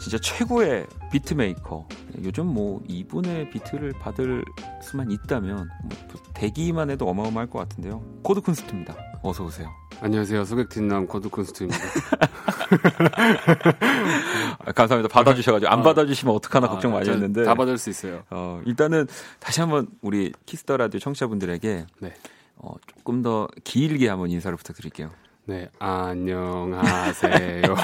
진짜 0.00 0.18
최고의 0.18 0.88
beatmaker. 1.12 1.86
요즘 2.24 2.46
뭐 2.46 2.82
이분의 2.88 3.50
비트를 3.50 3.92
받을 4.00 4.44
수만 4.82 5.12
있다면 5.12 5.70
뭐 5.84 6.22
대기만 6.34 6.90
해도 6.90 7.08
어마어마할 7.08 7.48
것 7.48 7.60
같은데요. 7.60 8.02
코드 8.24 8.40
쿤스트입니다. 8.40 8.96
어서 9.22 9.44
오세요 9.44 9.81
안녕하세요 10.04 10.44
소개팅남 10.44 11.06
코드 11.06 11.28
쿤스트입니다 11.28 11.78
아, 14.58 14.72
감사합니다 14.72 15.12
받아주셔가지고 15.12 15.70
안 15.70 15.78
아, 15.78 15.82
받아주시면 15.82 16.34
어떡하나 16.34 16.66
아, 16.66 16.70
걱정 16.70 16.92
많이 16.92 17.08
했는데 17.08 17.44
다 17.44 17.54
받을 17.54 17.78
수 17.78 17.90
있어요 17.90 18.24
어, 18.30 18.60
일단은 18.66 19.06
다시 19.38 19.60
한번 19.60 19.86
우리 20.00 20.32
키스 20.44 20.64
더 20.64 20.76
라디오 20.76 20.98
청취자분들에게 20.98 21.86
네. 22.00 22.14
어, 22.56 22.74
조금 22.86 23.22
더 23.22 23.46
길게 23.64 24.08
한번 24.08 24.30
인사를 24.30 24.56
부탁드릴게요. 24.56 25.10
네, 25.44 25.68
안녕하세요. 25.80 27.62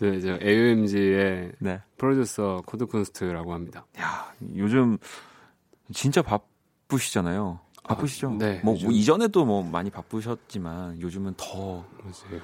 네, 0.00 0.20
저 0.20 0.38
AOMG의 0.42 1.52
네. 1.58 1.80
프로듀서 1.96 2.62
코드 2.66 2.84
쿤스트라고 2.84 3.54
합니다. 3.54 3.86
야, 3.98 4.30
요즘 4.54 4.98
진짜 5.94 6.20
바쁘시잖아요. 6.20 7.60
바쁘시죠? 7.84 8.30
아, 8.30 8.36
네. 8.38 8.60
뭐, 8.64 8.76
뭐, 8.82 8.90
이전에도 8.90 9.44
뭐 9.44 9.62
많이 9.62 9.90
바쁘셨지만 9.90 11.00
요즘은 11.00 11.34
더 11.36 11.84
맞아요. 12.02 12.42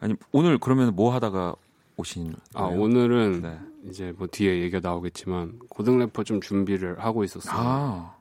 아니 0.00 0.14
오늘 0.32 0.58
그러면 0.58 0.94
뭐 0.94 1.12
하다가 1.14 1.54
오신 1.96 2.34
아, 2.54 2.62
거예요? 2.62 2.78
아 2.78 2.82
오늘은 2.82 3.42
네. 3.42 3.58
이제 3.88 4.12
뭐 4.16 4.26
뒤에 4.26 4.62
얘기가 4.62 4.80
나오겠지만 4.80 5.58
고등 5.68 5.98
래퍼 5.98 6.24
좀 6.24 6.40
준비를 6.40 6.98
하고 7.04 7.24
있었어요. 7.24 7.54
아 7.54 8.16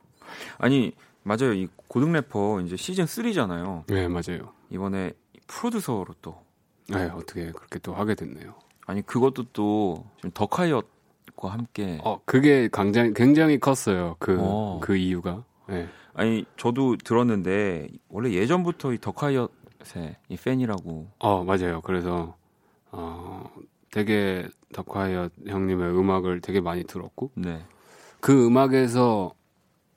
아니 0.57 0.93
맞아요. 1.23 1.53
이 1.53 1.67
고등 1.87 2.11
래퍼 2.11 2.61
이제 2.61 2.75
시즌 2.75 3.05
3잖아요. 3.05 3.85
네, 3.87 4.07
맞아요. 4.07 4.53
이번에 4.69 5.13
프로듀서로 5.47 6.15
또. 6.21 6.41
네, 6.87 7.05
어떻게 7.05 7.51
그렇게 7.51 7.79
또 7.79 7.93
하게 7.93 8.15
됐네요. 8.15 8.55
아니 8.85 9.01
그것도 9.01 9.45
또 9.53 10.05
지금 10.17 10.31
더카이엇과 10.33 11.49
함께. 11.49 11.99
어, 12.03 12.19
그게 12.25 12.69
굉장히 12.73 13.13
굉장히 13.13 13.59
컸어요. 13.59 14.15
그그 14.19 14.37
어. 14.41 14.79
그 14.81 14.95
이유가. 14.95 15.43
네. 15.67 15.87
아니 16.13 16.45
저도 16.57 16.97
들었는데 16.97 17.89
원래 18.09 18.31
예전부터 18.31 18.93
이 18.93 18.97
더카이엇의 18.99 20.15
이 20.29 20.37
팬이라고. 20.37 21.07
어, 21.19 21.43
맞아요. 21.43 21.81
그래서 21.81 22.35
어 22.91 23.49
되게 23.91 24.47
더카이엇 24.73 25.31
형님의 25.47 25.97
음악을 25.97 26.41
되게 26.41 26.61
많이 26.61 26.83
들었고. 26.83 27.31
네. 27.35 27.61
그 28.19 28.45
음악에서 28.45 29.33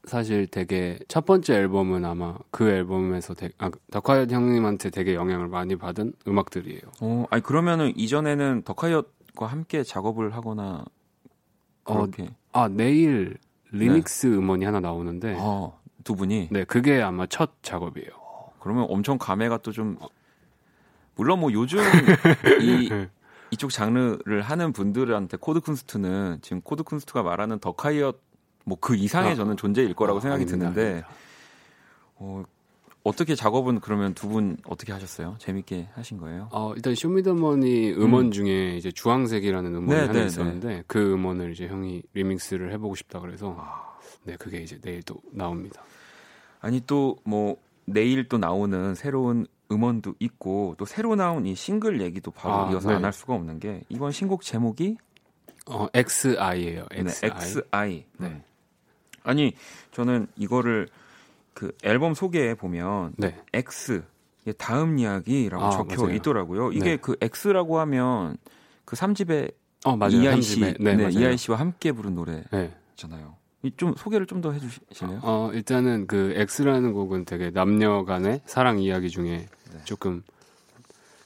사실 0.05 0.47
되게 0.47 0.99
첫 1.09 1.25
번째 1.25 1.55
앨범은 1.55 2.05
아마 2.05 2.37
그 2.51 2.69
앨범에서 2.69 3.35
되게, 3.35 3.55
아, 3.59 3.71
덕화이엇 3.91 4.31
형님한테 4.31 4.91
되게 4.91 5.15
영향을 5.15 5.49
많이 5.49 5.77
받은 5.77 6.13
음악들이에요. 6.29 6.81
어, 7.01 7.25
아니 7.31 7.43
그러면은 7.43 7.93
이전에는 7.97 8.63
덕화이엇과 8.65 9.47
함께 9.47 9.83
작업을 9.83 10.35
하거나 10.35 10.85
어, 11.85 11.95
그렇게. 11.95 12.25
어, 12.25 12.29
아 12.53 12.69
내일 12.69 13.39
리믹스 13.73 14.27
네. 14.27 14.37
음원이 14.37 14.65
하나 14.65 14.81
나오는데. 14.81 15.37
어, 15.39 15.79
두 16.05 16.15
분이. 16.15 16.49
네, 16.51 16.65
그게 16.65 17.01
아마 17.03 17.27
첫 17.27 17.51
작업이에요. 17.63 18.11
어, 18.17 18.53
그러면 18.61 18.87
엄청 18.89 19.19
감회가 19.19 19.59
또 19.59 19.73
좀. 19.73 19.99
물론 21.17 21.41
뭐 21.41 21.53
요즘 21.53 21.79
이 22.61 22.91
이쪽 23.51 23.71
장르를 23.71 24.43
하는 24.43 24.73
분들한테 24.73 25.37
코드 25.37 25.61
쿤스트는 25.61 26.43
지금 26.43 26.61
코드 26.61 26.83
쿤스트가 26.83 27.23
말하는 27.23 27.59
덕하이엇 27.61 28.21
뭐 28.65 28.79
그 28.81 28.97
이상의 28.97 29.33
아, 29.33 29.35
저는 29.35 29.57
존재일 29.57 29.95
거라고 29.95 30.19
아, 30.19 30.21
생각이 30.21 30.43
아닙니다, 30.43 30.71
드는데 30.73 30.83
아닙니다. 30.91 31.09
어, 32.17 32.43
어떻게 33.05 33.35
작업은 33.35 33.81
그러면 33.81 34.15
두 34.15 34.29
분 34.29 34.57
어떻게 34.67 34.93
하셨어요? 34.93 35.37
재밌게 35.39 35.91
하신 35.95 36.19
거예요? 36.19 36.49
어, 36.51 36.73
일단 36.75 36.95
쇼미더머니 36.95 37.93
음원 37.93 38.27
음. 38.27 38.31
중에 38.33 38.77
이제 38.77 38.91
주황색이라는 38.91 39.75
음원이 39.75 39.91
네, 39.93 40.01
하나 40.01 40.13
네, 40.15 40.21
네. 40.21 40.27
있었는데 40.27 40.69
네. 40.69 40.83
그 40.87 41.13
음원을 41.13 41.53
이제 41.53 41.69
형이 41.69 42.03
리믹스를 42.15 42.73
해보고 42.73 42.95
싶다 42.97 43.21
그래서 43.21 43.55
아. 43.59 43.95
네 44.25 44.37
그게 44.37 44.63
이제 44.63 44.81
내일 44.81 45.03
또 45.03 45.17
나옵니다. 45.31 45.83
아니 46.65 46.81
또 46.81 47.17
뭐 47.25 47.57
내일 47.87 48.29
또 48.29 48.39
나오는 48.39 48.95
새로운 48.95 49.47
음원도 49.71 50.15
있고 50.21 50.75
또 50.79 50.85
새로 50.85 51.17
나온 51.17 51.47
이 51.47 51.55
싱글 51.55 52.01
얘기도 52.01 52.31
바로 52.31 52.55
아, 52.55 52.71
이어서 52.71 52.91
네. 52.91 52.97
안할 52.97 53.13
수가 53.13 53.35
없는 53.35 53.59
게 53.59 53.83
이번 53.89 54.13
신곡 54.13 54.43
제목이 54.43 54.97
어 55.67 55.87
XI예요. 55.95 56.87
XI. 56.93 57.31
네, 57.31 57.37
XI. 57.37 58.05
네. 58.19 58.27
음. 58.27 58.43
아니 59.23 59.55
저는 59.93 60.27
이거를 60.37 60.89
그 61.55 61.73
앨범 61.83 62.15
소개에 62.15 62.55
보면 62.55 63.15
네. 63.17 63.41
X 63.53 64.03
다음 64.59 64.99
이야기라고 64.99 65.65
아, 65.65 65.71
적혀 65.71 66.03
맞아요. 66.03 66.15
있더라고요. 66.17 66.73
이게 66.73 66.85
네. 66.85 66.97
그 66.97 67.17
X라고 67.21 67.79
하면 67.81 68.37
그 68.85 68.97
3집에 68.97 69.55
어, 69.87 69.97
맞아요. 69.97 70.17
이하이 70.17 70.43
씨, 70.43 70.61
네, 70.61 70.75
네, 70.79 71.09
이하이 71.11 71.37
씨와 71.39 71.59
함께 71.59 71.93
부른 71.93 72.15
노래잖아요. 72.15 73.37
네. 73.65 73.71
좀 73.77 73.95
소개를 73.97 74.27
좀 74.27 74.41
더 74.41 74.53
해주실래요? 74.53 75.21
어, 75.23 75.51
일단은 75.55 76.07
그 76.07 76.35
X라는 76.37 76.93
곡은 76.93 77.25
되게 77.25 77.51
남녀간의 77.51 78.43
사랑 78.47 78.79
이야기 78.79 79.09
중에 79.11 79.47
네. 79.73 79.79
조금 79.85 80.23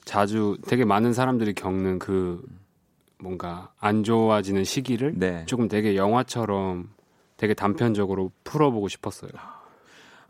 자주 0.05 0.57
되게 0.67 0.85
많은 0.85 1.13
사람들이 1.13 1.53
겪는 1.53 1.99
그 1.99 2.41
뭔가 3.19 3.71
안 3.79 4.03
좋아지는 4.03 4.63
시기를 4.63 5.13
네. 5.17 5.45
조금 5.45 5.67
되게 5.67 5.95
영화처럼 5.95 6.89
되게 7.37 7.53
단편적으로 7.53 8.31
풀어보고 8.43 8.87
싶었어요. 8.87 9.31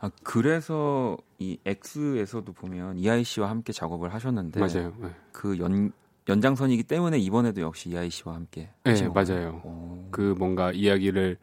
아 0.00 0.10
그래서 0.22 1.16
이 1.38 1.58
X에서도 1.66 2.52
보면 2.52 2.98
이하이 2.98 3.22
씨와 3.22 3.50
함께 3.50 3.72
작업을 3.72 4.12
하셨는데 4.14 4.58
맞아요. 4.60 4.92
네. 4.98 5.10
그 5.32 5.58
연 5.60 5.92
연장선이기 6.28 6.84
때문에 6.84 7.18
이번에도 7.18 7.60
역시 7.60 7.90
이하이 7.90 8.10
씨와 8.10 8.34
함께 8.34 8.70
네 8.84 9.08
맞아요. 9.08 9.60
오. 9.64 10.08
그 10.10 10.34
뭔가 10.38 10.70
이야기를 10.72 11.38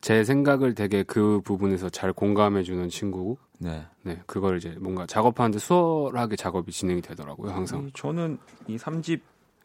제 0.00 0.24
생각을 0.24 0.74
되게 0.74 1.02
그 1.02 1.40
부분에서 1.42 1.88
잘 1.88 2.12
공감해주는 2.12 2.88
친구고 2.88 3.38
네. 3.58 3.84
네, 4.02 4.22
그걸 4.26 4.58
이제 4.58 4.76
뭔가 4.80 5.06
작업하는데 5.06 5.58
수월하게 5.58 6.36
작업이 6.36 6.70
진행이 6.70 7.02
되더라고요, 7.02 7.52
항상. 7.52 7.90
저는 7.94 8.38
이 8.68 8.76
3집 8.76 9.20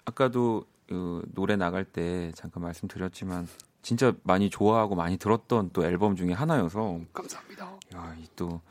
아까도 0.05 0.65
그 0.87 1.23
노래 1.33 1.55
나갈 1.55 1.85
때 1.85 2.31
잠깐 2.35 2.63
말씀드렸지만 2.63 3.47
진짜 3.81 4.13
많이 4.23 4.49
좋아하고 4.49 4.95
많이 4.95 5.17
들었던 5.17 5.69
또 5.73 5.85
앨범 5.85 6.15
중에 6.15 6.33
하나여서 6.33 6.99
감사합니다. 7.13 7.65
야, 7.95 8.15
또 8.35 8.61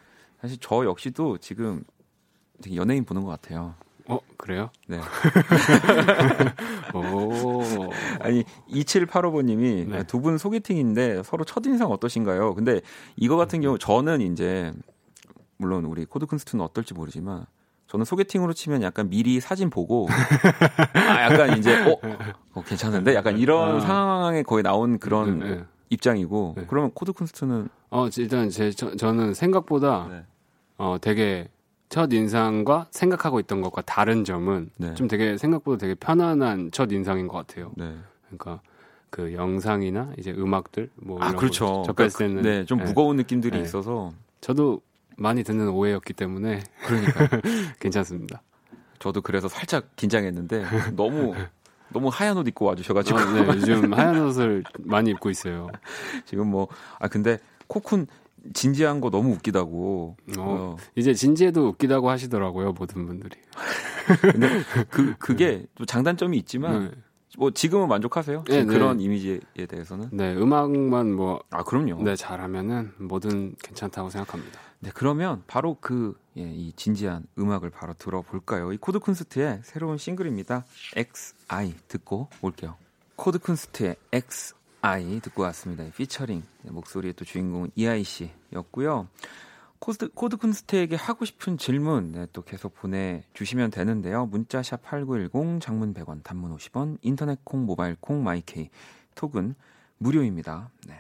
사실 0.41 0.59
저 0.61 0.85
역시도 0.85 1.39
지금 1.39 1.85
되게 2.61 2.77
연예인 2.77 3.05
보는 3.05 3.23
것 3.23 3.31
같아요. 3.31 3.75
어, 4.13 4.21
그래요? 4.37 4.71
네. 4.87 5.01
오. 6.95 7.63
아니, 8.21 8.45
2785번님이 8.71 9.89
네. 9.89 10.03
두분 10.05 10.39
소개팅인데 10.39 11.23
서로 11.23 11.45
첫인상 11.45 11.91
어떠신가요? 11.91 12.55
근데 12.55 12.81
이거 13.17 13.37
같은 13.37 13.61
경우 13.61 13.79
저는 13.79 14.21
이제, 14.21 14.73
물론 15.57 15.85
우리 15.87 16.05
코드쿤스트는 16.05 16.63
어떨지 16.63 16.95
모르지만, 16.95 17.47
저는 17.87 18.05
소개팅으로 18.05 18.53
치면 18.53 18.83
약간 18.83 19.09
미리 19.09 19.41
사진 19.41 19.71
보고, 19.71 20.09
아, 20.95 21.23
약간 21.23 21.59
이제, 21.59 21.83
어, 21.85 21.97
어 22.55 22.63
괜찮은데? 22.63 23.15
약간 23.15 23.39
이런 23.39 23.77
아. 23.77 23.81
상황에 23.81 24.43
거의 24.43 24.63
나온 24.63 24.99
그런 24.99 25.39
네, 25.39 25.57
네. 25.57 25.65
입장이고, 25.91 26.55
네. 26.57 26.65
그러면 26.69 26.91
코드쿤스트는? 26.93 27.69
어, 27.91 28.09
일단 28.19 28.51
제, 28.51 28.71
저, 28.71 28.95
저는 28.97 29.35
생각보다, 29.35 30.07
네. 30.11 30.25
어, 30.79 30.97
되게 31.01 31.49
첫 31.93 32.11
인상과 32.11 32.87
생각하고 32.91 33.39
있던 33.41 33.61
것과 33.61 33.83
다른 33.83 34.25
점은 34.25 34.71
네. 34.79 34.95
좀 34.95 35.09
되게 35.09 35.37
생각보다 35.37 35.77
되게 35.77 35.95
편안한 35.95 36.71
첫 36.73 36.91
인상인 36.91 37.29
것 37.29 37.37
같아요. 37.37 37.71
네. 37.77 37.95
그러니까 38.29 38.63
그 39.11 39.35
영상이나 39.35 40.15
이제 40.17 40.31
음악들 40.33 40.89
뭐 40.95 41.21
아, 41.21 41.33
그렇죠. 41.33 41.83
접했을 41.85 42.17
그러니까 42.17 42.19
때는 42.19 42.43
네, 42.61 42.65
좀 42.65 42.79
네. 42.79 42.85
무거운 42.85 43.17
느낌들이 43.19 43.59
네. 43.59 43.65
있어서 43.65 44.15
저도 44.41 44.81
많이 45.19 45.45
듣는 45.45 45.69
오해였기 45.69 46.15
때문에 46.15 46.63
그러니까 46.87 47.29
괜찮습니다. 47.79 48.41
저도 48.99 49.21
그래서 49.21 49.49
살짝 49.49 49.95
긴장했는데 49.97 50.65
너무 50.97 51.35
너무 51.93 52.09
하얀 52.09 52.39
옷 52.39 52.49
입고 52.49 52.65
와주셔가지고 52.65 53.19
어, 53.19 53.25
네, 53.35 53.47
요즘 53.49 53.93
하얀 53.93 54.19
옷을 54.19 54.65
많이 54.79 55.11
입고 55.11 55.29
있어요. 55.29 55.69
지금 56.25 56.49
뭐 56.51 56.69
아 56.99 57.09
근데 57.09 57.39
코쿤 57.69 58.07
진지한 58.55 59.01
거 59.01 59.11
너무 59.11 59.33
웃기다고. 59.35 60.17
어, 60.39 60.41
어. 60.41 60.77
이제 60.97 61.15
진지해도 61.15 61.69
웃기다고 61.69 62.11
하시더라고요 62.11 62.73
모든 62.73 63.07
분들이. 63.07 63.37
근데 64.21 64.49
그 64.91 65.15
그게 65.19 65.65
또 65.77 65.85
장단점이 65.85 66.37
있지만 66.39 66.85
네. 66.85 66.91
뭐 67.39 67.51
지금은 67.51 67.89
만족하세요? 67.89 68.45
네, 68.49 68.65
그런 68.65 68.99
네. 68.99 69.05
이미지에 69.05 69.41
대해서는? 69.69 70.09
네, 70.13 70.35
음악만 70.35 71.15
뭐 71.15 71.41
아 71.51 71.63
그럼요. 71.63 72.03
네, 72.03 72.17
잘하면은 72.17 72.93
뭐든 72.99 73.55
괜찮다고 73.63 74.11
생각합니다. 74.11 74.59
네, 74.81 74.91
그러면 74.93 75.43
바로 75.47 75.77
그 75.81 76.19
예, 76.37 76.43
이 76.43 76.73
진지한 76.75 77.25
음악을 77.39 77.71
바로 77.71 77.95
들어볼까요? 77.95 78.73
이 78.73 78.77
코드 78.79 78.99
쿤스트의 78.99 79.61
새로운 79.63 79.97
싱글입니다. 79.99 80.65
XI 80.97 81.75
듣고 81.89 82.29
올게요. 82.41 82.77
코드 83.17 83.39
쿤스트의 83.39 83.97
XI 84.13 85.21
듣고 85.21 85.43
왔습니다. 85.43 85.85
피처링 85.97 86.43
목소리의 86.65 87.15
또 87.15 87.25
주인공은 87.25 87.71
이하이 87.77 88.03
씨였고요. 88.03 89.07
코드, 89.79 90.09
코드 90.13 90.37
쿤스트에게 90.37 90.97
하고 90.97 91.25
싶은 91.25 91.57
질문 91.57 92.11
네, 92.11 92.27
또 92.33 92.43
계속 92.43 92.75
보내주시면 92.75 93.71
되는데요. 93.71 94.27
문자샵 94.27 94.83
8910 94.83 95.61
장문 95.61 95.95
100원 95.95 96.25
단문 96.25 96.57
50원 96.57 96.99
인터넷 97.03 97.45
콩 97.45 97.65
모바일 97.65 97.97
콩 98.01 98.25
마이케이 98.25 98.71
톡은 99.15 99.55
무료입니다. 99.99 100.71
네. 100.89 100.99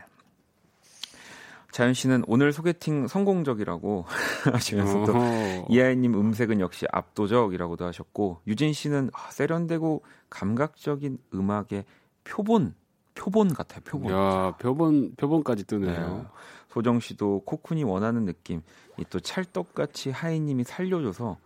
자연 1.73 1.93
씨는 1.93 2.23
오늘 2.29 2.53
소개팅 2.53 3.09
성공적이라고 3.09 4.05
하시면서 4.53 5.05
또 5.07 5.67
이하이님 5.71 6.15
음색은 6.15 6.61
역시 6.61 6.87
압도적이라고도 6.93 7.85
하셨고 7.87 8.43
유진 8.47 8.73
씨는 8.73 9.11
아, 9.13 9.31
세련되고 9.33 10.05
감각적인 10.31 11.19
음악의 11.35 11.85
표본 12.23 12.75
표본 13.15 13.53
같아요. 13.55 13.81
표본. 13.85 14.13
야, 14.13 14.55
표본 14.59 15.15
표본까지 15.17 15.65
뜨네요. 15.65 16.17
네. 16.19 16.27
소정 16.71 17.01
씨도 17.01 17.43
코쿤이 17.47 17.85
원하는 17.87 18.25
느낌. 18.25 18.63
이 18.99 19.05
또 19.11 19.21
찰떡같이 19.21 20.11
하이님이 20.11 20.65
살려줘서 20.65 21.37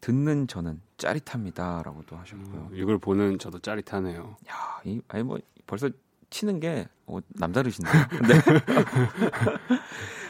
듣는 0.00 0.46
저는 0.46 0.80
짜릿합니다라고도 0.98 2.16
하셨고요. 2.16 2.68
음, 2.70 2.76
이걸 2.76 2.98
보는 2.98 3.38
저도 3.38 3.58
짜릿하네요. 3.60 4.36
야, 4.50 4.80
이 4.84 5.00
아니 5.08 5.22
뭐 5.24 5.38
벌써 5.66 5.88
치는 6.30 6.60
게 6.60 6.86
어, 7.06 7.18
남다르신데요. 7.28 7.94
네. 8.28 8.40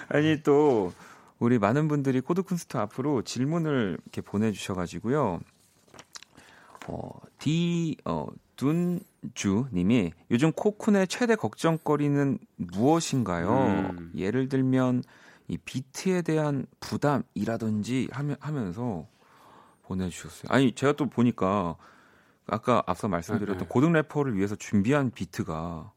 아니 0.09 0.42
또 0.42 0.92
우리 1.38 1.59
많은 1.59 1.88
분들이 1.88 2.20
코드쿤스트 2.20 2.76
앞으로 2.78 3.22
질문을 3.22 3.99
이렇게 4.03 4.20
보내주셔가지고요. 4.22 5.40
어, 6.88 7.11
D 7.38 7.97
어, 8.05 8.26
둔주 8.57 9.66
님이 9.72 10.12
요즘 10.30 10.52
코쿤의 10.52 11.09
최대 11.09 11.36
걱정거리는 11.36 12.38
무엇인가요? 12.57 13.48
음. 13.50 14.12
예를 14.16 14.48
들면 14.48 15.02
이 15.48 15.59
비트에 15.59 16.22
대한 16.22 16.66
부담이라든지 16.80 18.09
하면, 18.12 18.36
하면서 18.40 19.07
보내주셨어요. 19.82 20.48
아니 20.48 20.72
제가 20.72 20.94
또 20.94 21.07
보니까 21.07 21.76
아까 22.46 22.82
앞서 22.86 23.09
말씀드렸던 23.09 23.59
네. 23.59 23.64
네. 23.64 23.68
고등 23.68 23.92
래퍼를 23.92 24.36
위해서 24.36 24.57
준비한 24.57 25.11
비트가 25.11 25.92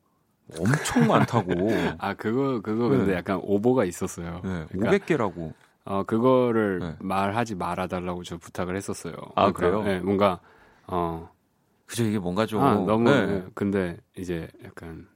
엄청 0.59 1.07
많다고. 1.07 1.53
아 1.99 2.13
그거 2.13 2.61
그거 2.61 2.89
네. 2.89 2.97
근데 2.97 3.13
약간 3.13 3.39
오보가 3.41 3.85
있었어요. 3.85 4.41
네, 4.43 4.65
그러니까, 4.69 5.05
500개라고. 5.05 5.53
어 5.85 6.03
그거를 6.03 6.79
네. 6.79 6.95
말하지 6.99 7.55
말아달라고 7.55 8.23
저 8.23 8.37
부탁을 8.37 8.75
했었어요. 8.75 9.13
아 9.35 9.51
그러니까, 9.51 9.81
그래요? 9.81 9.83
네, 9.83 9.99
뭔가 10.03 10.39
어 10.87 11.29
그죠 11.89 12.03
이게 12.03 12.19
뭔가 12.19 12.45
좀 12.45 12.61
아, 12.61 12.75
너무 12.85 13.09
네. 13.09 13.43
근데 13.55 13.97
이제 14.15 14.47
약간 14.63 15.07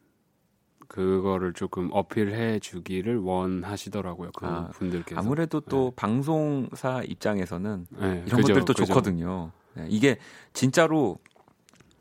그거를 0.87 1.53
조금 1.53 1.89
어필해 1.91 2.59
주기를 2.59 3.17
원하시더라고요 3.19 4.31
그 4.35 4.45
아, 4.45 4.69
분들께서 4.73 5.21
아무래도 5.21 5.59
또 5.61 5.91
네. 5.91 5.95
방송사 5.95 7.03
입장에서는 7.03 7.85
네, 7.91 8.23
이런 8.25 8.41
그죠, 8.41 8.53
것들도 8.53 8.73
그죠. 8.73 8.85
좋거든요 8.85 9.51
네, 9.75 9.85
이게 9.89 10.17
진짜로 10.53 11.19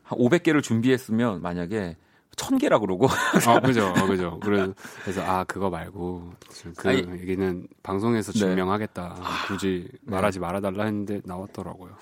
한 0.01 0.17
500개를 0.17 0.63
준비했으면 0.63 1.41
만약에 1.41 1.95
천 2.35 2.57
개라 2.57 2.79
그러고. 2.79 3.07
아, 3.47 3.59
그죠, 3.59 3.87
아, 3.95 4.05
그죠. 4.05 4.39
그래서, 4.41 5.21
아, 5.21 5.43
그거 5.43 5.69
말고, 5.69 6.33
그 6.77 6.89
아니, 6.89 6.97
얘기는 6.97 7.67
방송에서 7.83 8.31
네. 8.31 8.39
증명하겠다. 8.39 9.15
네. 9.15 9.23
굳이 9.47 9.87
말하지 10.03 10.39
말아달라 10.39 10.85
했는데 10.85 11.21
나왔더라고요. 11.25 11.95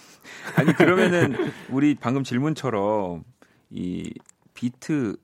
아니, 0.56 0.74
그러면은, 0.74 1.36
우리 1.70 1.96
방금 1.96 2.24
질문처럼, 2.24 3.24
이, 3.70 4.14
비트, 4.54 5.16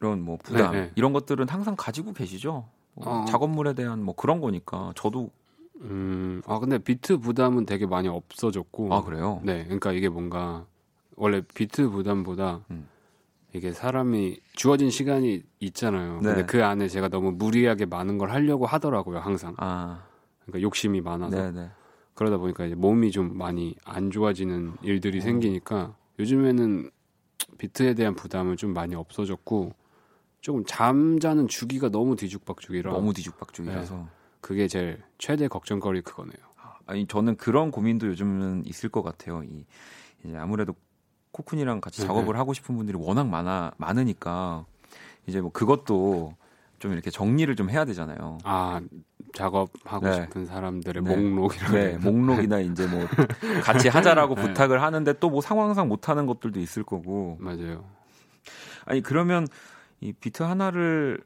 이런 0.00 0.22
뭐, 0.22 0.38
부담, 0.42 0.72
네, 0.72 0.80
네. 0.82 0.92
이런 0.94 1.12
것들은 1.12 1.48
항상 1.48 1.74
가지고 1.76 2.12
계시죠? 2.12 2.68
어. 2.96 3.24
작업물에 3.28 3.74
대한 3.74 4.02
뭐 4.02 4.14
그런 4.14 4.40
거니까, 4.40 4.92
저도. 4.96 5.30
음, 5.80 6.40
아, 6.46 6.58
근데 6.60 6.78
비트 6.78 7.18
부담은 7.18 7.66
되게 7.66 7.86
많이 7.86 8.08
없어졌고. 8.08 8.94
아, 8.94 9.02
그래요? 9.02 9.40
네, 9.42 9.64
그러니까 9.64 9.92
이게 9.92 10.08
뭔가, 10.08 10.66
원래 11.16 11.42
비트 11.42 11.90
부담보다, 11.90 12.64
음. 12.70 12.88
이게 13.54 13.72
사람이 13.72 14.40
주어진 14.52 14.90
시간이 14.90 15.44
있잖아요. 15.60 16.20
네. 16.20 16.28
근데 16.28 16.44
그 16.44 16.64
안에 16.64 16.88
제가 16.88 17.08
너무 17.08 17.30
무리하게 17.32 17.86
많은 17.86 18.18
걸 18.18 18.32
하려고 18.32 18.66
하더라고요, 18.66 19.20
항상. 19.20 19.54
아. 19.58 20.04
그러니까 20.42 20.60
욕심이 20.62 21.00
많아서. 21.00 21.36
네네. 21.36 21.50
네. 21.52 21.70
그러다 22.14 22.36
보니까 22.38 22.66
이제 22.66 22.74
몸이 22.74 23.12
좀 23.12 23.38
많이 23.38 23.76
안 23.84 24.10
좋아지는 24.10 24.74
일들이 24.82 25.18
어. 25.18 25.20
생기니까 25.20 25.96
요즘에는 26.18 26.90
비트에 27.58 27.94
대한 27.94 28.14
부담은 28.14 28.56
좀 28.56 28.72
많이 28.72 28.94
없어졌고 28.94 29.72
조금 30.40 30.64
잠자는 30.66 31.48
주기가 31.48 31.88
너무 31.88 32.16
뒤죽박죽이라 32.16 32.92
너무 32.92 33.12
뒤죽박죽이라서 33.14 33.96
네. 33.96 34.04
그게 34.40 34.68
제일 34.68 35.02
최대 35.18 35.48
걱정거리 35.48 36.02
그거네요. 36.02 36.36
아, 36.56 36.74
아니 36.86 37.06
저는 37.06 37.36
그런 37.36 37.70
고민도 37.70 38.08
요즘은 38.08 38.64
있을 38.66 38.90
것 38.90 39.02
같아요. 39.02 39.42
이 39.44 39.64
이제 40.24 40.36
아무래도 40.36 40.74
코쿤이랑 41.38 41.80
같이 41.80 42.00
네, 42.00 42.06
작업을 42.06 42.32
네. 42.34 42.38
하고 42.38 42.52
싶은 42.54 42.76
분들이 42.76 42.96
워낙 42.98 43.26
많아 43.26 43.72
많으니까 43.76 44.64
이제 45.26 45.40
뭐 45.40 45.50
그것도 45.50 46.34
좀 46.78 46.92
이렇게 46.92 47.10
정리를 47.10 47.54
좀 47.56 47.70
해야 47.70 47.84
되잖아요. 47.84 48.38
아 48.44 48.80
작업하고 49.34 50.06
네. 50.06 50.14
싶은 50.14 50.46
사람들의 50.46 51.02
네. 51.02 51.16
목록이라 51.16 51.70
네, 51.72 51.98
목록이나 51.98 52.60
이제 52.60 52.86
뭐 52.86 53.00
같이 53.64 53.88
하자라고 53.88 54.34
네. 54.36 54.42
부탁을 54.42 54.80
하는데 54.82 55.12
또 55.18 55.30
뭐 55.30 55.40
상황상 55.40 55.88
못 55.88 56.08
하는 56.08 56.26
것들도 56.26 56.60
있을 56.60 56.84
거고. 56.84 57.36
맞아요. 57.40 57.84
아니 58.86 59.00
그러면 59.02 59.46
이 60.00 60.12
비트 60.12 60.42
하나를 60.42 61.20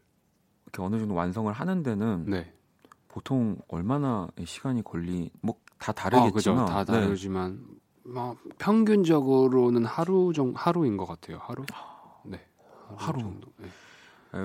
이렇게 0.64 0.82
어느 0.82 0.98
정도 0.98 1.14
완성을 1.14 1.52
하는 1.52 1.82
데는 1.82 2.24
네. 2.26 2.52
보통 3.08 3.56
얼마나 3.68 4.28
시간이 4.44 4.82
걸리 4.82 5.30
뭐 5.42 5.56
다 5.78 5.92
다르겠지만 5.92 6.58
아, 6.60 6.64
다 6.64 6.84
네. 6.84 7.00
다르지만 7.02 7.60
네. 7.60 7.76
뭐 8.08 8.36
평균적으로는 8.58 9.84
하루 9.84 10.32
정 10.34 10.52
하루인 10.54 10.96
것 10.96 11.06
같아요. 11.06 11.38
하루. 11.40 11.64
네. 12.24 12.40
하루, 12.96 13.20
하루. 13.20 13.34
네. 13.58 13.68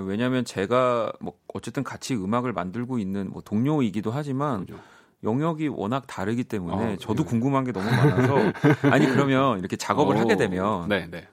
왜냐하면 0.05 0.45
제가 0.45 1.13
뭐 1.19 1.33
어쨌든 1.53 1.83
같이 1.83 2.15
음악을 2.15 2.53
만들고 2.53 2.99
있는 2.99 3.29
뭐 3.31 3.41
동료이기도 3.41 4.11
하지만 4.11 4.65
그렇죠. 4.65 4.83
영역이 5.23 5.69
워낙 5.69 6.05
다르기 6.07 6.43
때문에 6.43 6.93
아, 6.93 6.97
저도 6.97 7.23
네. 7.23 7.29
궁금한 7.29 7.63
게 7.63 7.71
너무 7.71 7.85
많아서 7.85 8.35
아니 8.91 9.05
그러면 9.07 9.59
이렇게 9.59 9.77
작업을 9.77 10.15
오, 10.15 10.19
하게 10.19 10.35
되면 10.35 10.87
네, 10.89 11.07
네. 11.09 11.27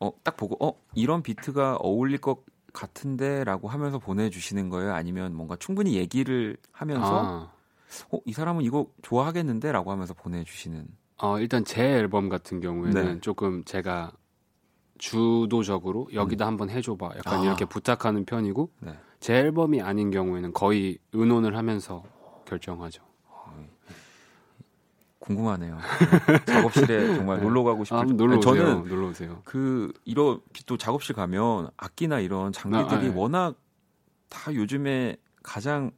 어, 0.00 0.12
딱 0.22 0.36
보고 0.36 0.56
어 0.64 0.78
이런 0.94 1.22
비트가 1.22 1.76
어울릴 1.76 2.18
것 2.18 2.44
같은데라고 2.72 3.68
하면서 3.68 3.98
보내주시는 3.98 4.68
거예요? 4.68 4.94
아니면 4.94 5.34
뭔가 5.34 5.56
충분히 5.56 5.94
얘기를 5.94 6.56
하면서 6.72 7.22
아. 7.24 7.52
어, 8.10 8.18
이 8.24 8.32
사람은 8.32 8.62
이거 8.62 8.86
좋아하겠는데라고 9.02 9.90
하면서 9.90 10.14
보내주시는? 10.14 10.86
어, 11.18 11.38
일단 11.38 11.64
제 11.64 11.82
앨범 11.82 12.28
같은 12.28 12.60
경우에는 12.60 13.04
네. 13.14 13.20
조금 13.20 13.64
제가 13.64 14.12
주도적으로 14.98 16.08
여기다 16.12 16.46
음. 16.46 16.48
한번 16.48 16.70
해줘봐 16.70 17.10
약간 17.18 17.40
아. 17.40 17.44
이렇게 17.44 17.64
부탁하는 17.64 18.24
편이고 18.24 18.70
네. 18.80 18.98
제 19.20 19.34
앨범이 19.34 19.82
아닌 19.82 20.10
경우에는 20.10 20.52
거의 20.52 20.98
의논을 21.12 21.56
하면서 21.56 22.04
결정하죠. 22.44 23.08
궁금하네요. 25.18 25.76
네. 25.76 26.44
작업실에 26.46 27.14
정말 27.16 27.38
네. 27.38 27.42
놀러 27.42 27.62
가고 27.62 27.84
싶을 27.84 27.98
아, 27.98 28.04
놀러 28.04 28.38
오세요. 28.38 28.54
저는 28.54 28.88
놀러 28.88 29.08
오세요. 29.08 29.42
그 29.44 29.92
이런 30.04 30.40
또 30.64 30.78
작업실 30.78 31.14
가면 31.14 31.68
악기나 31.76 32.20
이런 32.20 32.52
장비들이 32.52 32.94
아, 32.94 32.98
아, 32.98 33.02
네. 33.02 33.12
워낙 33.14 33.56
다 34.30 34.54
요즘에 34.54 35.16
가장 35.42 35.90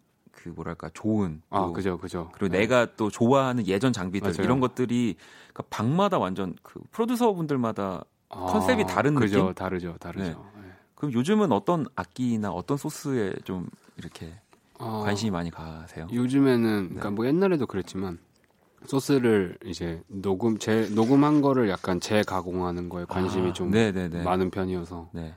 그 0.42 0.48
뭐랄까 0.48 0.90
좋은 0.94 1.42
아, 1.50 1.58
또아 1.60 1.72
그죠 1.72 1.98
그죠 1.98 2.30
그리고 2.32 2.52
네. 2.52 2.60
내가 2.60 2.86
또 2.96 3.10
좋아하는 3.10 3.66
예전 3.66 3.92
장비들 3.92 4.28
맞아요. 4.28 4.42
이런 4.42 4.60
것들이 4.60 5.16
그러니까 5.52 5.62
방마다 5.68 6.18
완전 6.18 6.56
그 6.62 6.80
프로듀서 6.90 7.32
분들마다 7.34 8.04
아, 8.30 8.46
컨셉이 8.46 8.86
다른 8.86 9.14
그죠, 9.14 9.42
느낌 9.42 9.54
다르죠 9.54 9.96
다르죠 9.98 10.22
네. 10.54 10.60
네. 10.62 10.68
그럼 10.94 11.12
요즘은 11.12 11.52
어떤 11.52 11.86
악기나 11.94 12.50
어떤 12.52 12.76
소스에 12.76 13.34
좀 13.44 13.68
이렇게 13.96 14.32
어, 14.78 15.02
관심이 15.04 15.30
많이 15.30 15.50
가세요? 15.50 16.06
요즘에는 16.10 16.84
그러니까 16.88 17.10
뭐 17.10 17.26
옛날에도 17.26 17.66
그랬지만 17.66 18.18
소스를 18.86 19.58
이제 19.64 20.02
녹음 20.08 20.58
재 20.58 20.88
녹음한 20.88 21.42
거를 21.42 21.68
약간 21.68 22.00
재가공하는 22.00 22.88
거에 22.88 23.04
관심이 23.06 23.50
아, 23.50 23.52
좀 23.52 23.70
네네네. 23.70 24.22
많은 24.22 24.50
편이어서 24.50 25.10
네. 25.12 25.34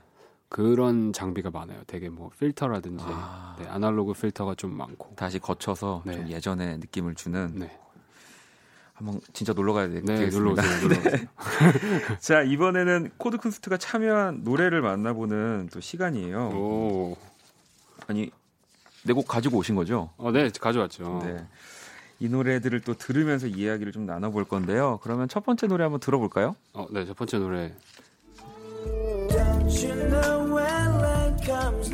그런 0.54 1.12
장비가 1.12 1.50
많아요. 1.50 1.82
되게 1.88 2.08
뭐 2.08 2.30
필터라든지 2.38 3.02
아. 3.08 3.56
네, 3.58 3.66
아날로그 3.66 4.12
필터가 4.12 4.54
좀 4.54 4.76
많고 4.76 5.12
다시 5.16 5.40
거쳐서 5.40 6.02
네. 6.06 6.14
좀 6.14 6.28
예전의 6.28 6.78
느낌을 6.78 7.16
주는 7.16 7.50
네. 7.56 7.76
한번 8.92 9.20
진짜 9.32 9.52
놀러 9.52 9.72
가야 9.72 9.88
네, 9.88 10.00
되겠습니다. 10.00 10.38
놀러 10.38 10.52
오세요. 10.52 10.80
놀러 10.82 10.94
오세요. 11.00 11.12
네. 11.16 11.28
자 12.20 12.42
이번에는 12.42 13.10
코드 13.16 13.38
쿤스트가 13.38 13.80
참여한 13.80 14.42
노래를 14.44 14.80
만나보는 14.80 15.70
또 15.72 15.80
시간이에요. 15.80 16.50
오. 16.50 17.16
아니 18.06 18.30
내 19.02 19.12
곡 19.12 19.26
가지고 19.26 19.58
오신 19.58 19.74
거죠? 19.74 20.10
어, 20.18 20.30
네 20.30 20.48
가져왔죠. 20.60 21.20
네. 21.24 21.44
이 22.20 22.28
노래들을 22.28 22.80
또 22.82 22.94
들으면서 22.94 23.48
이야기를 23.48 23.90
좀 23.90 24.06
나눠볼 24.06 24.44
건데요. 24.44 25.00
그러면 25.02 25.26
첫 25.26 25.44
번째 25.44 25.66
노래 25.66 25.82
한번 25.82 25.98
들어볼까요? 25.98 26.54
어, 26.74 26.86
네, 26.92 27.04
첫 27.06 27.16
번째 27.16 27.38
노래. 27.40 27.74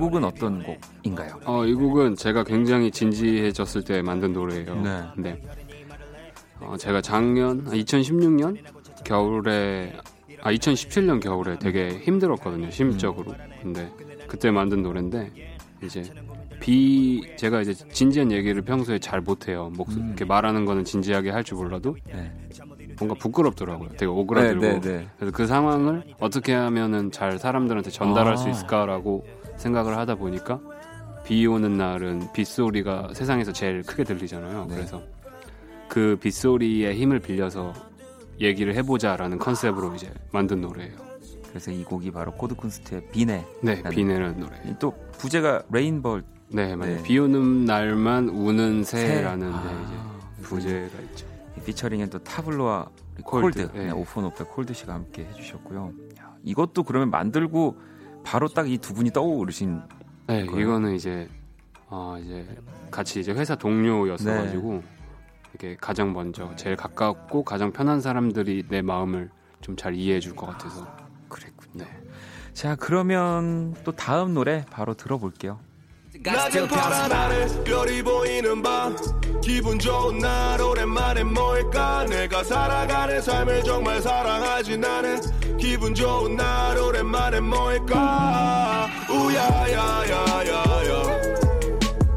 곡은 0.00 0.24
어떤 0.24 0.62
곡인가요? 0.62 1.38
어, 1.44 1.64
이 1.64 1.74
곡은 1.74 2.16
제가 2.16 2.42
굉장히 2.44 2.90
진지해졌을 2.90 3.84
때 3.84 4.02
만든 4.02 4.32
노래예요. 4.32 4.74
네. 4.80 5.02
네. 5.16 5.42
어, 6.60 6.76
제가 6.76 7.00
작년 7.00 7.64
2016년 7.66 8.58
아, 8.58 9.02
겨울에 9.04 9.92
아 10.42 10.52
2017년 10.52 11.20
겨울에 11.22 11.58
되게 11.58 11.90
힘들었거든요 11.98 12.70
심적으로. 12.70 13.34
근데 13.62 13.88
그때 14.26 14.50
만든 14.50 14.82
노래인데 14.82 15.30
이제 15.82 16.02
비 16.60 17.22
제가 17.36 17.60
이제 17.62 17.72
진지한 17.74 18.32
얘기를 18.32 18.60
평소에 18.62 18.98
잘 18.98 19.20
못해요. 19.20 19.70
목 19.76 19.88
음. 19.90 20.06
이렇게 20.08 20.24
말하는 20.24 20.64
거는 20.64 20.84
진지하게 20.84 21.30
할 21.30 21.44
줄 21.44 21.56
몰라도 21.58 21.96
네. 22.06 22.30
뭔가 22.98 23.14
부끄럽더라고요. 23.18 23.88
되게 23.90 24.04
오그라들고. 24.06 24.60
네, 24.60 24.80
네, 24.80 24.80
네. 24.80 25.08
그래서 25.16 25.32
그 25.34 25.46
상황을 25.46 26.02
어떻게 26.20 26.52
하면은 26.52 27.10
잘 27.10 27.38
사람들한테 27.38 27.88
전달할 27.90 28.34
아. 28.34 28.36
수 28.36 28.50
있을까라고 28.50 29.24
생각을 29.60 29.96
하다 29.96 30.16
보니까 30.16 30.58
비 31.24 31.46
오는 31.46 31.76
날은 31.76 32.32
빗소리가 32.32 33.10
세상에서 33.14 33.52
제일 33.52 33.82
크게 33.82 34.04
들리잖아요. 34.04 34.66
네. 34.66 34.74
그래서 34.74 35.02
그 35.88 36.16
빗소리의 36.20 36.96
힘을 36.96 37.20
빌려서 37.20 37.72
얘기를 38.40 38.74
해보자라는 38.74 39.38
컨셉으로 39.38 39.94
이제 39.94 40.12
만든 40.32 40.60
노래예요. 40.62 40.96
그래서 41.50 41.70
이 41.70 41.84
곡이 41.84 42.10
바로 42.10 42.32
코드 42.32 42.54
쿤스트의 42.54 43.10
비네. 43.10 43.44
네, 43.60 43.82
비네라는 43.82 44.40
노래. 44.40 44.56
또 44.78 44.94
부제가 45.18 45.62
Rain 45.70 45.94
Bird. 45.94 46.24
네, 46.48 46.74
맞아요. 46.74 46.96
네. 46.96 47.02
비 47.02 47.18
오는 47.18 47.64
날만 47.64 48.28
우는 48.28 48.82
새라는 48.82 49.52
새? 49.52 49.58
아, 49.58 50.30
네, 50.36 50.42
부제가 50.42 51.00
있죠. 51.10 51.26
피처링엔 51.64 52.08
또 52.08 52.18
타블로와 52.20 52.88
콜드, 53.24 53.66
콜드. 53.66 53.78
네. 53.78 53.90
오프온오프 53.90 54.44
콜드 54.44 54.72
씨가 54.72 54.94
함께 54.94 55.24
해주셨고요. 55.26 55.92
야, 56.20 56.34
이것도 56.44 56.84
그러면 56.84 57.10
만들고 57.10 57.76
바로 58.24 58.48
딱 58.48 58.66
이 58.68 58.78
두 58.78 58.94
분이 58.94 59.10
떠오르신. 59.10 59.80
네, 60.26 60.46
거예요? 60.46 60.60
이거는 60.62 60.94
이제 60.94 61.28
어 61.88 62.16
이제 62.22 62.46
같이 62.90 63.20
이제 63.20 63.32
회사 63.32 63.56
동료였어 63.56 64.30
가지고 64.32 64.74
네. 64.74 64.82
이렇게 65.52 65.76
가장 65.80 66.12
먼저 66.12 66.54
제일 66.56 66.76
가깝고 66.76 67.42
가장 67.44 67.72
편한 67.72 68.00
사람들이 68.00 68.64
내 68.68 68.82
마음을 68.82 69.30
좀 69.60 69.76
잘 69.76 69.94
이해해 69.94 70.20
줄 70.20 70.34
것 70.36 70.46
같아서 70.46 70.84
아, 70.84 70.96
그랬군요. 71.28 71.84
네. 71.84 71.90
자 72.52 72.76
그러면 72.76 73.74
또 73.84 73.92
다음 73.92 74.34
노래 74.34 74.64
바로 74.70 74.94
들어볼게요. 74.94 75.58
낮은 76.22 76.68
파란 76.68 77.10
하늘 77.10 77.48
별이 77.64 78.02
보이는 78.02 78.62
밤. 78.62 78.94
기분 79.42 79.78
좋은 79.78 80.18
날 80.18 80.60
오랜만에 80.60 81.24
모일까? 81.24 82.04
내가 82.10 82.44
살아가는 82.44 83.22
삶을 83.22 83.64
정말 83.64 84.02
사랑하지 84.02 84.76
나는. 84.76 85.18
기분 85.56 85.94
좋은 85.94 86.36
날 86.36 86.76
오랜만에 86.76 87.40
모일까? 87.40 88.86
우야야야야야. 89.08 91.04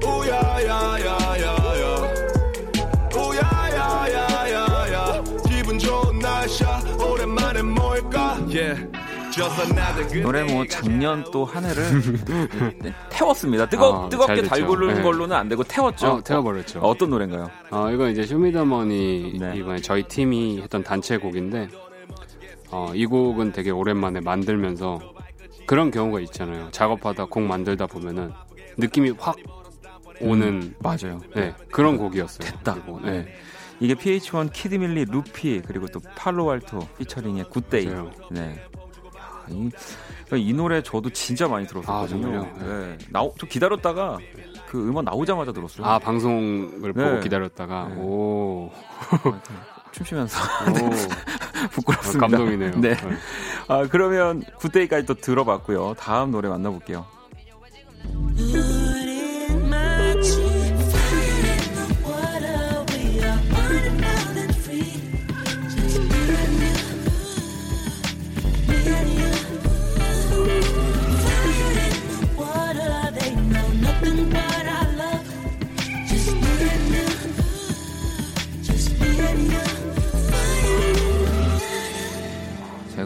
우야야야야야. 0.04 1.56
우야야야야야. 3.16 5.24
기분 5.48 5.80
좋은 5.80 6.20
날샤 6.20 6.82
오랜만에 7.00 7.62
모일까? 7.62 8.48
Yeah. 8.50 8.93
노래 10.22 10.44
뭐 10.44 10.66
작년 10.68 11.24
또 11.32 11.44
한 11.46 11.66
해를 11.66 11.84
태웠습니다. 13.10 13.68
뜨거 13.68 14.06
아, 14.06 14.10
뜨겁게 14.10 14.44
달구는 14.44 14.96
네. 14.96 15.02
걸로는 15.02 15.36
안 15.36 15.50
되고 15.50 15.64
태웠죠. 15.64 16.08
어, 16.08 16.24
태워버렸죠. 16.24 16.80
어, 16.80 16.96
떤 16.98 17.10
노래인가요? 17.10 17.50
어, 17.72 17.90
이거 17.92 18.10
이제 18.10 18.26
쇼미더머니 18.26 19.38
네. 19.40 19.54
이번에 19.58 19.80
저희 19.82 20.04
팀이 20.04 20.62
했던 20.62 20.84
단체 20.84 21.18
곡인데 21.18 21.68
어, 22.72 22.92
이 22.96 23.06
곡은 23.06 23.52
되게 23.52 23.72
오랜만에 23.72 24.20
만들면서 24.22 25.00
그런 25.66 25.92
경우가 25.92 26.20
있잖아요. 26.22 26.70
작업하다 26.72 27.26
곡 27.26 27.44
만들다 27.44 27.88
보면은 27.88 28.32
느낌이 28.78 29.14
확 29.20 29.36
오는 30.22 30.48
음, 30.48 30.76
맞아요. 30.80 31.20
네, 31.36 31.54
그런 31.72 31.98
곡이었어요. 31.98 32.48
됐다. 32.48 32.76
그리고, 32.76 33.00
네. 33.04 33.12
네. 33.12 33.34
이게 33.80 33.96
pH-1 33.96 34.52
키드밀리 34.54 35.06
루피 35.06 35.62
그리고 35.66 35.88
또 35.88 36.00
팔로알토 36.16 36.80
피처링의 37.00 37.46
Good 37.50 37.70
Day. 37.70 37.90
네. 38.32 38.64
이, 39.50 39.70
이 40.36 40.54
노래 40.54 40.82
저도 40.82 41.10
진짜 41.10 41.48
많이 41.48 41.68
들었었거든요. 41.68 42.42
아, 42.44 42.64
네. 42.64 42.98
나오, 43.10 43.34
저 43.40 43.46
기다렸다가 43.46 44.18
그 44.68 44.90
음악 44.90 45.04
나오자마자 45.04 45.52
들었어요. 45.52 45.86
아 45.86 46.00
방송을 46.00 46.94
네. 46.96 47.04
보고 47.04 47.20
기다렸다가 47.20 47.90
네. 47.90 47.96
오 48.02 48.72
춤추면서 49.92 50.40
부끄럽습니다. 51.72 52.28
감동이네요. 52.28 52.72
네. 52.82 52.96
네. 52.96 52.98
아 53.68 53.88
그러면 53.90 54.42
굿데이까지 54.60 55.06
또 55.06 55.14
들어봤고요. 55.14 55.94
다음 56.00 56.32
노래 56.32 56.50
만나볼게요. 56.50 57.06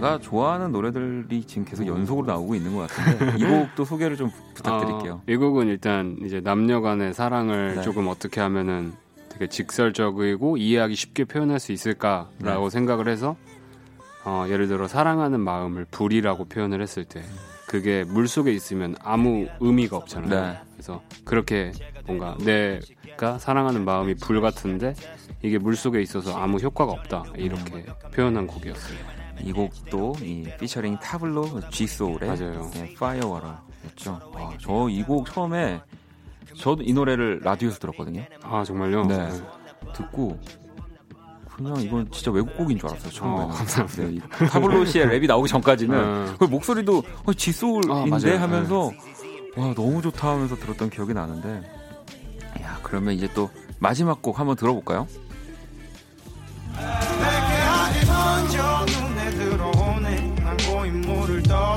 제가 0.08 0.20
좋아하는 0.20 0.72
노래들이 0.72 1.44
지금 1.44 1.66
계속 1.66 1.86
연속으로 1.86 2.26
나오고 2.26 2.56
있는 2.56 2.76
것 2.76 2.88
같은데 2.90 3.38
이 3.38 3.46
곡도 3.46 3.84
소개를 3.84 4.16
좀 4.16 4.32
부탁드릴게요. 4.54 5.14
어, 5.14 5.24
이 5.28 5.36
곡은 5.36 5.68
일단 5.68 6.18
이제 6.24 6.40
남녀간의 6.40 7.14
사랑을 7.14 7.76
네. 7.76 7.82
조금 7.82 8.08
어떻게 8.08 8.40
하면은 8.40 8.94
되게 9.30 9.48
직설적이고 9.48 10.58
이해하기 10.58 10.96
쉽게 10.96 11.26
표현할 11.26 11.60
수 11.60 11.72
있을까라고 11.74 12.64
네. 12.64 12.70
생각을 12.70 13.10
해서 13.10 13.36
어, 14.24 14.46
예를 14.50 14.68
들어 14.68 14.88
사랑하는 14.88 15.40
마음을 15.42 15.86
불이라고 15.92 16.46
표현을 16.46 16.82
했을 16.82 17.04
때 17.04 17.22
그게 17.68 18.06
물 18.06 18.28
속에 18.28 18.54
있으면 18.54 18.96
아무 19.04 19.48
의미가 19.60 19.98
없잖아요. 19.98 20.30
네. 20.30 20.60
그래서 20.74 21.02
그렇게 21.26 21.74
뭔가 22.06 22.38
내가 22.40 23.38
사랑하는 23.40 23.84
마음이 23.84 24.16
불 24.16 24.40
같은데 24.40 24.94
이게 25.42 25.58
물 25.58 25.76
속에 25.76 26.02
있어서 26.02 26.38
아무 26.38 26.58
효과가 26.58 26.92
없다 26.94 27.26
이렇게 27.36 27.76
음. 27.76 28.12
표현한 28.14 28.48
곡이었어요. 28.48 29.17
이 29.44 29.52
곡도 29.52 30.16
이 30.22 30.48
피처링 30.60 30.98
타블로 31.00 31.62
G소울의 31.72 32.30
맞아요. 32.30 32.70
네, 32.74 32.94
Fire 32.96 33.23
Water였죠. 33.23 34.20
저 34.62 34.93
이 34.93 35.04
곡 35.04 35.26
처음에 35.32 35.82
저도 36.58 36.84
이 36.84 36.94
노래를 36.94 37.42
라디오에서 37.44 37.80
들었거든요. 37.80 38.24
아 38.44 38.64
정말요? 38.64 39.06
네. 39.06 39.30
듣고 39.94 40.40
그냥 41.56 41.80
이건 41.82 42.10
진짜 42.12 42.32
외국곡인 42.32 42.78
줄 42.78 42.90
알았어요 42.90 43.12
처음에는. 43.12 43.44
어, 43.46 43.48
감사합니다. 43.48 44.04
네, 44.04 44.48
타블로 44.48 44.86
씨의 44.86 45.08
랩이 45.20 45.28
나오기 45.28 45.50
전까지는 45.50 46.38
그 46.38 46.44
목소리도 46.46 47.04
어, 47.26 47.34
G소울인데 47.34 48.38
아, 48.38 48.42
하면서 48.42 48.92
네. 48.92 49.62
와 49.62 49.74
너무 49.74 50.02
좋다 50.02 50.30
하면서 50.30 50.56
들었던 50.56 50.90
기억이 50.90 51.14
나는데 51.14 51.64
야 52.62 52.80
그러면 52.84 53.16
이제 53.16 53.28
또 53.34 53.50
마지막 53.80 54.22
곡 54.22 54.40
한번 54.40 54.56
들어볼까요? 54.56 55.08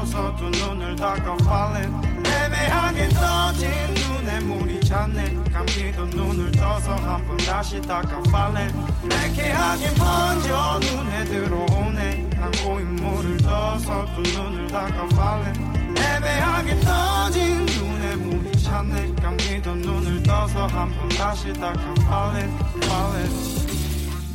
두 0.05 0.49
눈을 0.49 0.97
닦아 0.97 1.37
falling 1.43 2.09
애매하게 2.27 3.09
떠진 3.11 3.69
눈에 3.95 4.41
물이 4.41 4.81
찼네. 4.81 5.35
감기도 5.53 6.07
눈을 6.07 6.51
떠서 6.53 6.95
한 6.97 7.27
번 7.27 7.37
다시 7.37 7.81
닦아 7.83 8.23
falling 8.29 8.75
매캐하게 9.07 9.95
번져 9.95 10.81
눈에 10.81 11.25
들어오네. 11.25 12.31
난 12.31 12.51
고인 12.65 12.97
물을 12.97 13.37
떠서 13.39 14.07
두 14.15 14.23
눈을 14.23 14.69
닦아 14.69 15.05
falling 15.13 15.99
애매하게 15.99 16.81
떠진 16.81 17.67
눈에 17.67 18.17
물이 18.17 18.53
찼네. 18.63 19.15
감기도 19.17 19.75
눈을 19.75 20.23
떠서 20.23 20.67
한 20.67 20.89
번 20.97 21.09
다시 21.11 21.53
닦아 21.53 21.95
falling 22.01 22.59
falling 22.85 23.67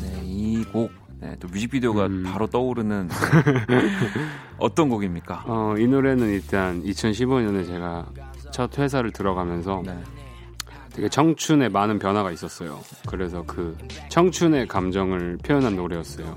네, 0.02 0.22
이곡 0.24 0.92
네, 1.26 1.36
또 1.40 1.48
뮤직비디오가 1.48 2.06
음. 2.06 2.24
바로 2.24 2.46
떠오르는 2.46 3.10
어떤 4.60 4.90
곡입니까? 4.90 5.44
어, 5.48 5.74
이 5.78 5.88
노래는 5.88 6.30
일단 6.30 6.84
2015년에 6.84 7.66
제가 7.66 8.06
첫 8.52 8.78
회사를 8.78 9.12
들어가면서 9.12 9.82
네. 9.84 9.98
되게 10.94 11.10
청춘에 11.10 11.68
많은 11.70 11.98
변화가 11.98 12.32
있었어요. 12.32 12.80
그래서 13.08 13.44
그 13.48 13.76
청춘의 14.10 14.68
감정을 14.68 15.40
표현한 15.44 15.76
노래였어요. 15.76 16.36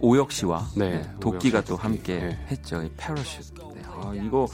오혁 0.00 0.30
씨와 0.30 0.64
네, 0.76 1.00
네, 1.02 1.10
도끼가 1.20 1.62
또 1.62 1.74
함께 1.76 2.18
네. 2.20 2.38
했죠. 2.48 2.82
이 2.82 2.90
Parachute. 2.96 3.60
네, 3.74 3.82
아, 3.88 4.12
이거 4.14 4.46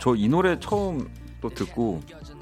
저 0.00 0.14
이 0.16 0.26
노래 0.28 0.58
처음 0.58 1.06
또 1.42 1.50
듣고 1.50 2.00
아, 2.12 2.33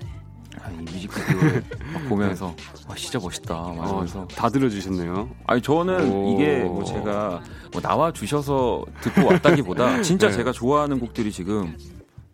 이 0.70 0.76
뮤직비디오를 0.76 1.64
보면서 2.08 2.54
와 2.88 2.94
진짜 2.94 3.18
멋있다 3.18 3.54
말하면서 3.54 4.20
어, 4.20 4.28
다 4.28 4.48
들어주셨네요. 4.48 5.30
아니 5.46 5.62
저는 5.62 6.12
오. 6.12 6.32
이게 6.32 6.64
뭐 6.64 6.84
제가 6.84 7.42
뭐 7.72 7.80
나와 7.80 8.12
주셔서 8.12 8.84
듣고 9.00 9.26
왔다기보다 9.26 10.02
진짜 10.02 10.28
네. 10.28 10.34
제가 10.34 10.52
좋아하는 10.52 11.00
곡들이 11.00 11.32
지금 11.32 11.76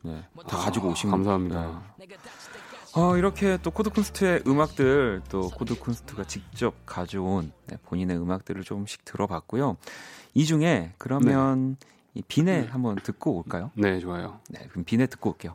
네, 0.02 0.22
다 0.46 0.56
가지고 0.56 0.88
오신 0.90 1.10
감사합니다. 1.10 1.82
네. 1.98 2.06
어, 2.94 3.16
이렇게 3.16 3.58
또 3.62 3.70
코드쿤스트의 3.70 4.46
음악들 4.48 5.22
또 5.28 5.42
코드쿤스트가 5.50 6.26
직접 6.26 6.74
가져온 6.86 7.52
네, 7.66 7.76
본인의 7.84 8.16
음악들을 8.16 8.62
조금씩 8.64 9.04
들어봤고요. 9.04 9.76
이 10.34 10.44
중에 10.44 10.94
그러면 10.98 11.76
네. 11.80 11.88
이 12.14 12.22
비네 12.26 12.66
한번 12.70 12.96
듣고 12.96 13.36
올까요? 13.36 13.70
네, 13.74 14.00
좋아요. 14.00 14.40
네, 14.48 14.66
그럼 14.70 14.84
비네 14.84 15.06
듣고 15.06 15.30
올게요. 15.30 15.54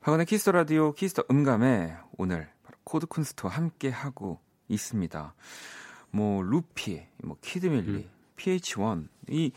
박원의 0.00 0.24
키스 0.24 0.41
더 0.41 0.52
라디오 0.52 0.92
키스 0.92 1.12
더 1.12 1.24
음감에 1.30 1.94
오늘 2.16 2.48
코드 2.84 3.06
쿤스트와 3.06 3.48
함께 3.48 3.90
하고 3.90 4.38
있습니다. 4.68 5.34
뭐 6.10 6.42
루피, 6.42 7.06
뭐 7.22 7.36
키드밀리, 7.42 7.90
음. 7.90 8.10
pH-1 8.36 9.08
이 9.28 9.52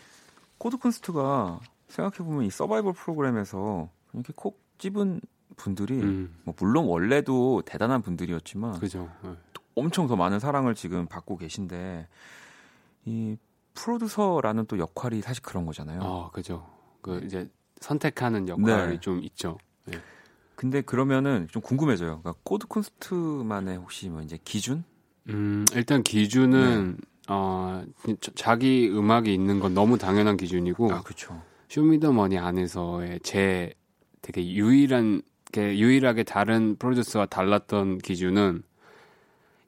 코드 0.58 0.78
쿤스트가 0.78 1.60
생각해 1.88 2.30
보면 2.30 2.44
이 2.44 2.50
서바이벌 2.50 2.92
프로그램에서 2.92 3.90
이렇게 4.14 4.34
콕 4.36 4.60
집은 4.80 5.22
분들이 5.56 6.02
음. 6.02 6.36
뭐 6.44 6.54
물론 6.60 6.88
원래도 6.88 7.62
대단한 7.66 8.02
분들이었지만 8.02 8.80
그죠. 8.80 9.10
네. 9.24 9.34
엄청 9.76 10.08
더 10.08 10.18
많은 10.18 10.40
사랑을 10.40 10.76
지금 10.76 11.06
받고 11.06 11.38
계신데 11.38 12.10
이 13.06 13.38
프로듀서라는 13.76 14.66
또 14.66 14.78
역할이 14.78 15.22
사실 15.22 15.42
그런 15.42 15.66
거잖아요. 15.66 16.02
아, 16.04 16.30
그죠. 16.32 16.70
그 17.02 17.22
이제 17.24 17.50
선택하는 17.80 18.50
역할이 18.50 18.94
네. 18.96 19.00
좀 19.00 19.24
있죠. 19.24 19.58
네. 19.86 20.02
근데 20.64 20.80
그러면은 20.80 21.50
좀 21.52 21.62
궁금해져요. 21.62 22.22
그러니까 22.22 22.36
코드 22.44 22.68
쿤스트만의 22.68 23.76
혹시 23.76 24.08
뭐 24.08 24.22
이제 24.22 24.40
기준? 24.46 24.86
음, 25.28 25.66
일단 25.74 26.02
기준은 26.04 26.96
네. 26.98 27.08
어, 27.28 27.84
자기 28.36 28.88
음악이 28.90 29.34
있는 29.34 29.60
건 29.60 29.74
너무 29.74 29.98
당연한 29.98 30.38
기준이고. 30.38 30.94
아, 30.94 31.02
그렇죠. 31.02 31.42
쇼미더머니 31.68 32.38
안에서의 32.38 33.20
제 33.24 33.74
되게 34.22 34.54
유일한 34.54 35.22
게 35.52 35.78
유일하게 35.78 36.24
다른 36.24 36.78
프로듀서와 36.78 37.26
달랐던 37.26 37.98
기준은 37.98 38.64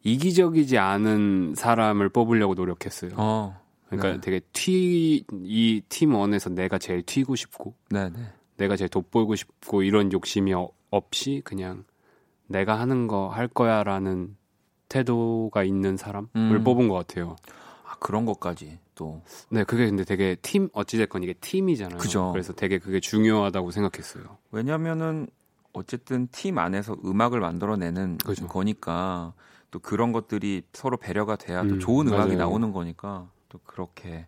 이기적이지 0.03 0.77
않은 0.77 1.55
사람을 1.57 2.07
뽑으려고 2.07 2.53
노력했어요. 2.53 3.11
어, 3.17 3.59
그러니까 3.89 4.13
네. 4.13 4.21
되게 4.21 4.39
튀 4.53 5.25
이 5.43 5.81
팀 5.89 6.15
원에서 6.15 6.49
내가 6.51 6.77
제일 6.77 7.03
튀고 7.03 7.35
싶고, 7.35 7.73
네, 7.89 8.09
네. 8.11 8.19
내가 8.57 8.77
제일 8.77 8.87
돋보이고 8.87 9.35
싶고 9.35 9.83
이런 9.83 10.13
욕심이 10.13 10.53
어, 10.53 10.69
없이 10.89 11.41
그냥 11.43 11.83
내가 12.47 12.79
하는 12.79 13.07
거 13.07 13.29
할 13.29 13.47
거야라는 13.47 14.36
태도가 14.89 15.63
있는 15.63 15.97
사람을 15.97 16.27
음. 16.36 16.63
뽑은 16.63 16.88
것 16.88 16.95
같아요. 16.95 17.36
아, 17.88 17.95
그런 17.99 18.25
것까지 18.25 18.79
또. 18.93 19.21
네, 19.49 19.63
그게 19.63 19.88
근데 19.88 20.03
되게 20.03 20.36
팀, 20.41 20.69
어찌됐건 20.73 21.23
이게 21.23 21.33
팀이잖아요. 21.33 21.97
그죠. 21.97 22.29
그래서 22.31 22.53
되게 22.53 22.77
그게 22.79 22.99
중요하다고 22.99 23.71
생각했어요. 23.71 24.38
왜냐면은 24.51 25.27
어쨌든 25.73 26.27
팀 26.31 26.57
안에서 26.59 26.95
음악을 27.03 27.39
만들어내는 27.41 28.19
그죠. 28.19 28.47
거니까 28.47 29.33
또 29.71 29.79
그런 29.79 30.11
것들이 30.13 30.61
서로 30.71 30.95
배려가 30.97 31.36
돼야 31.36 31.63
또 31.63 31.75
음, 31.75 31.79
좋은 31.79 32.07
음악이 32.07 32.36
맞아요. 32.36 32.38
나오는 32.38 32.71
거니까 32.71 33.29
또 33.49 33.59
그렇게. 33.65 34.27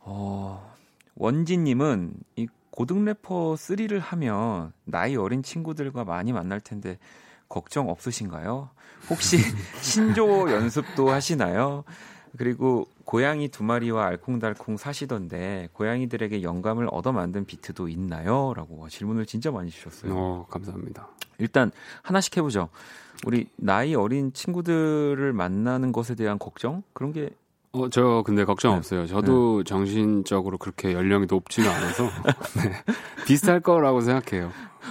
어, 0.00 0.72
원진님은 1.16 2.14
이 2.36 2.46
고등 2.82 3.04
래퍼 3.04 3.54
3를 3.54 4.00
하면 4.00 4.72
나이 4.82 5.14
어린 5.14 5.44
친구들과 5.44 6.02
많이 6.02 6.32
만날 6.32 6.60
텐데 6.60 6.98
걱정 7.48 7.88
없으신가요? 7.88 8.70
혹시 9.08 9.36
신조 9.80 10.50
연습도 10.50 11.08
하시나요? 11.08 11.84
그리고 12.36 12.88
고양이 13.04 13.46
두 13.46 13.62
마리와 13.62 14.06
알콩달콩 14.06 14.76
사시던데 14.76 15.68
고양이들에게 15.74 16.42
영감을 16.42 16.88
얻어 16.90 17.12
만든 17.12 17.44
비트도 17.44 17.88
있나요? 17.88 18.52
라고 18.56 18.88
질문을 18.88 19.26
진짜 19.26 19.52
많이 19.52 19.70
주셨어요. 19.70 20.12
어, 20.16 20.46
감사합니다. 20.50 21.06
일단 21.38 21.70
하나씩 22.02 22.36
해보죠. 22.36 22.68
우리 23.24 23.48
나이 23.54 23.94
어린 23.94 24.32
친구들을 24.32 25.32
만나는 25.32 25.92
것에 25.92 26.16
대한 26.16 26.36
걱정? 26.36 26.82
그런 26.94 27.12
게 27.12 27.30
어, 27.74 27.88
저 27.88 28.22
근데 28.26 28.44
걱정 28.44 28.72
네. 28.72 28.78
없어요. 28.78 29.06
저도 29.06 29.58
네. 29.58 29.64
정신적으로 29.64 30.58
그렇게 30.58 30.92
연령이 30.92 31.26
높지는 31.28 31.70
않아서 31.70 32.04
네. 32.60 32.72
비슷할 33.26 33.60
거라고 33.60 34.02
생각해요. 34.02 34.50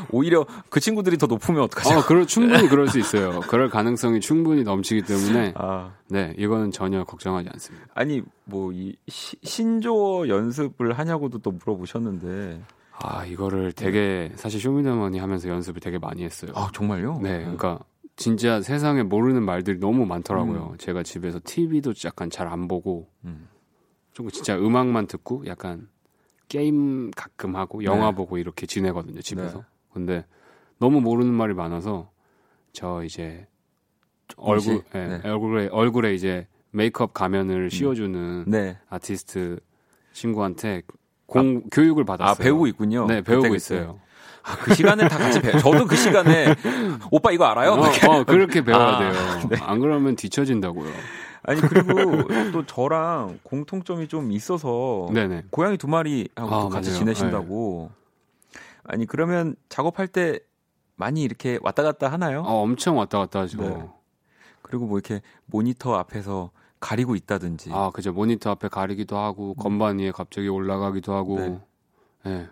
오히려 0.09 0.45
그 0.69 0.79
친구들이 0.79 1.17
더 1.17 1.27
높으면 1.27 1.61
어떡하죠? 1.63 1.99
어, 1.99 2.05
그럴 2.05 2.25
충분히 2.25 2.67
그럴 2.67 2.87
수 2.87 2.97
있어요. 2.97 3.41
그럴 3.41 3.69
가능성이 3.69 4.19
충분히 4.19 4.63
넘치기 4.63 5.03
때문에 5.03 5.53
아. 5.57 5.91
네 6.09 6.33
이거는 6.39 6.71
전혀 6.71 7.03
걱정하지 7.03 7.49
않습니다. 7.53 7.85
아니 7.93 8.23
뭐 8.45 8.71
이 8.73 8.95
신조어 9.07 10.27
연습을 10.29 10.93
하냐고도 10.97 11.39
또 11.39 11.51
물어보셨는데 11.51 12.61
아 13.03 13.25
이거를 13.25 13.73
되게 13.73 14.31
사실 14.35 14.59
쇼미더머니 14.59 15.19
하면서 15.19 15.49
연습을 15.49 15.81
되게 15.81 15.99
많이 15.99 16.23
했어요. 16.23 16.51
아 16.55 16.69
정말요? 16.73 17.19
네, 17.21 17.39
그러니까 17.41 17.79
진짜 18.21 18.61
세상에 18.61 19.01
모르는 19.01 19.43
말들이 19.43 19.79
너무 19.79 20.05
많더라고요. 20.05 20.69
음. 20.73 20.77
제가 20.77 21.01
집에서 21.01 21.39
TV도 21.43 21.93
약간 22.05 22.29
잘 22.29 22.47
안 22.47 22.67
보고 22.67 23.07
음. 23.25 23.47
좀 24.13 24.29
진짜 24.29 24.57
음악만 24.57 25.07
듣고 25.07 25.45
약간 25.47 25.89
게임 26.47 27.09
가끔 27.11 27.55
하고 27.55 27.83
영화 27.83 28.11
네. 28.11 28.15
보고 28.15 28.37
이렇게 28.37 28.65
지내거든요 28.67 29.21
집에서. 29.21 29.59
네. 29.59 29.63
근데 29.93 30.25
너무 30.77 31.01
모르는 31.01 31.33
말이 31.33 31.53
많아서 31.53 32.11
저 32.73 33.03
이제 33.03 33.47
얼굴 34.37 34.83
예, 34.95 35.07
네. 35.07 35.21
얼굴에 35.29 35.69
얼굴에 35.71 36.13
이제 36.13 36.47
메이크업 36.71 37.13
가면을 37.13 37.63
음. 37.63 37.69
씌워주는 37.69 38.45
네. 38.47 38.77
아티스트 38.89 39.59
친구한테 40.13 40.83
공 41.25 41.63
아, 41.65 41.69
교육을 41.71 42.03
받았어요. 42.05 42.31
아 42.31 42.35
배우고 42.35 42.67
있군요. 42.67 43.07
네 43.07 43.21
배우고 43.21 43.43
그때, 43.43 43.55
있어요. 43.55 43.99
아, 44.43 44.55
그 44.57 44.73
시간에 44.73 45.07
다 45.07 45.17
같이 45.17 45.39
배워. 45.39 45.59
저도 45.59 45.85
그 45.85 45.95
시간에 45.95 46.55
오빠 47.11 47.31
이거 47.31 47.45
알아요? 47.45 47.73
어, 47.73 47.87
어 48.09 48.23
그렇게 48.23 48.63
배워야 48.63 48.85
아, 48.85 48.99
돼요. 48.99 49.49
네. 49.49 49.57
안 49.61 49.79
그러면 49.79 50.15
뒤처진다고요. 50.15 50.91
아니 51.43 51.61
그리고 51.61 52.27
또 52.51 52.65
저랑 52.65 53.39
공통점이 53.43 54.07
좀 54.07 54.31
있어서 54.31 55.09
네네. 55.11 55.45
고양이 55.49 55.77
두 55.77 55.87
마리하고 55.87 56.53
아, 56.53 56.69
같이 56.69 56.89
맞아요. 56.89 56.99
지내신다고. 56.99 57.89
네. 57.91 58.59
아니 58.83 59.05
그러면 59.05 59.55
작업할 59.69 60.07
때 60.07 60.39
많이 60.95 61.23
이렇게 61.23 61.57
왔다 61.61 61.83
갔다 61.83 62.11
하나요? 62.11 62.43
아, 62.45 62.51
엄청 62.51 62.97
왔다 62.97 63.17
갔다 63.17 63.41
하죠. 63.41 63.61
네. 63.61 63.89
그리고 64.61 64.85
뭐 64.85 64.99
이렇게 64.99 65.21
모니터 65.45 65.95
앞에서 65.95 66.51
가리고 66.79 67.15
있다든지. 67.15 67.71
아, 67.73 67.91
그죠. 67.91 68.11
모니터 68.11 68.51
앞에 68.51 68.67
가리기도 68.67 69.17
하고 69.17 69.53
건반 69.55 69.99
위에 69.99 70.11
갑자기 70.11 70.47
올라가기도 70.47 71.13
하고. 71.13 71.39
네. 71.39 71.59
네. 72.23 72.49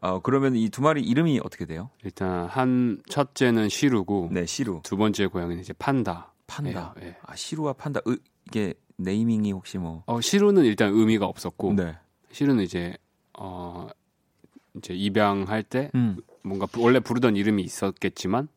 어, 0.00 0.20
그러면 0.20 0.54
이 0.56 0.68
두 0.70 0.82
마리 0.82 1.02
이름이 1.02 1.40
어떻게 1.42 1.64
돼요? 1.66 1.90
일단 2.04 2.46
한 2.46 3.00
첫째는 3.08 3.68
시루고 3.68 4.30
네, 4.32 4.46
시루. 4.46 4.80
두 4.84 4.96
번째 4.96 5.26
고양이는 5.26 5.60
이제 5.60 5.72
판다. 5.72 6.32
판다. 6.46 6.94
예, 7.02 7.06
예. 7.08 7.16
아, 7.22 7.34
시루와 7.34 7.72
판다. 7.74 8.00
으, 8.06 8.16
이게 8.46 8.74
네이밍이 8.96 9.52
혹시 9.52 9.78
뭐 9.78 10.02
어, 10.06 10.20
시루는 10.20 10.64
일단 10.64 10.92
의미가 10.92 11.26
없었고 11.26 11.74
네. 11.74 11.96
시루는 12.32 12.64
이제 12.64 12.96
어 13.38 13.88
이제 14.76 14.94
입양할 14.94 15.62
때 15.62 15.90
음. 15.94 16.16
뭔가 16.42 16.66
원래 16.78 17.00
부르던 17.00 17.36
이름이 17.36 17.62
있었겠지만 17.62 18.48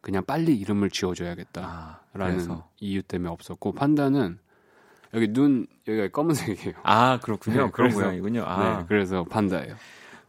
그냥 0.00 0.24
빨리 0.26 0.56
이름을 0.58 0.90
지어줘야겠다라는 0.90 2.50
아, 2.50 2.64
이유 2.80 3.02
때문에 3.02 3.30
없었고 3.30 3.72
판다는 3.72 4.38
여기 5.14 5.28
눈 5.32 5.66
여기가 5.86 6.08
검은색이에요. 6.08 6.74
아 6.82 7.18
그렇군요. 7.20 7.64
네, 7.66 7.70
그런 7.72 7.92
모양이군요. 7.92 8.44
아. 8.44 8.78
네, 8.80 8.84
그래서 8.88 9.24
판다예요. 9.24 9.74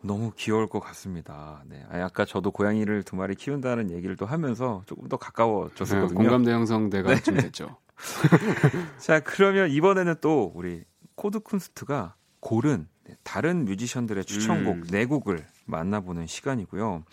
너무 0.01 0.31
귀여울 0.35 0.67
것 0.67 0.79
같습니다. 0.79 1.63
네. 1.67 1.85
아, 1.89 2.03
아까 2.03 2.25
저도 2.25 2.51
고양이를 2.51 3.03
두 3.03 3.15
마리 3.15 3.35
키운다는 3.35 3.91
얘기를 3.91 4.15
또 4.15 4.25
하면서 4.25 4.83
조금 4.85 5.07
더 5.09 5.17
가까워졌었거든요. 5.17 6.07
네, 6.07 6.13
공감대 6.13 6.51
형성대가 6.51 7.15
네. 7.15 7.21
좀 7.21 7.35
됐죠. 7.37 7.77
자, 8.97 9.19
그러면 9.19 9.69
이번에는 9.69 10.15
또 10.21 10.51
우리 10.55 10.83
코드 11.15 11.39
쿤스트가 11.39 12.13
고른 12.39 12.87
네, 13.03 13.15
다른 13.23 13.65
뮤지션들의 13.65 14.23
추천곡 14.23 14.75
음. 14.75 14.83
네 14.89 15.05
곡을 15.05 15.45
만나보는 15.65 16.27
시간이고요. 16.27 17.03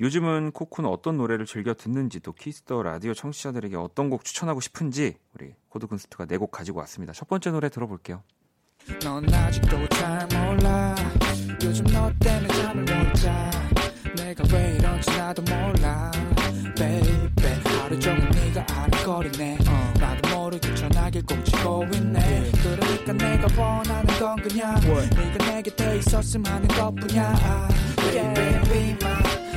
요즘은 0.00 0.52
코쿤 0.52 0.86
어떤 0.86 1.16
노래를 1.16 1.44
즐겨 1.44 1.74
듣는지 1.74 2.20
또 2.20 2.32
키스터 2.32 2.82
라디오 2.82 3.14
청취자들에게 3.14 3.76
어떤 3.76 4.10
곡 4.10 4.24
추천하고 4.24 4.60
싶은지 4.60 5.16
우리 5.34 5.54
코드 5.68 5.86
쿤스트가 5.86 6.28
네곡 6.28 6.52
가지고 6.52 6.78
왔습니다. 6.80 7.12
첫 7.12 7.26
번째 7.26 7.50
노래 7.50 7.68
들어볼게요. 7.68 8.22
넌 9.02 9.32
아직도 9.32 9.88
잘 9.88 10.28
몰라 10.28 10.94
요즘 11.62 11.84
너 11.86 12.10
때문에 12.20 12.48
잠을 12.48 12.82
못자. 12.84 13.50
내가 14.16 14.44
왜 14.52 14.76
이런지 14.78 15.10
나도 15.10 15.42
몰라. 15.42 16.10
Baby 16.76 17.28
하루 17.80 17.98
종일 17.98 18.28
네가 18.30 18.66
아른거리네. 18.68 19.58
어. 19.66 19.94
나도 19.98 20.36
모르게 20.36 20.74
전화길 20.74 21.22
꼭 21.26 21.44
쥐고 21.44 21.86
있네. 21.94 22.50
그러니까 22.62 23.12
내가 23.12 23.62
원하는 23.62 24.06
건 24.18 24.36
그냥 24.36 24.76
What? 24.84 25.16
네가 25.16 25.50
내 25.50 25.62
곁에 25.62 25.98
있었음 25.98 26.44
하는 26.46 26.68
것뿐이야. 26.68 27.68
baby. 27.96 28.60
be 28.68 28.96
my 29.02 29.47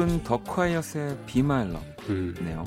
곡은 0.00 0.22
더 0.24 0.38
콰이엇의 0.38 1.16
Be 1.26 1.40
My 1.40 1.66
Love 1.66 1.88
음. 2.08 2.34
네요. 2.40 2.64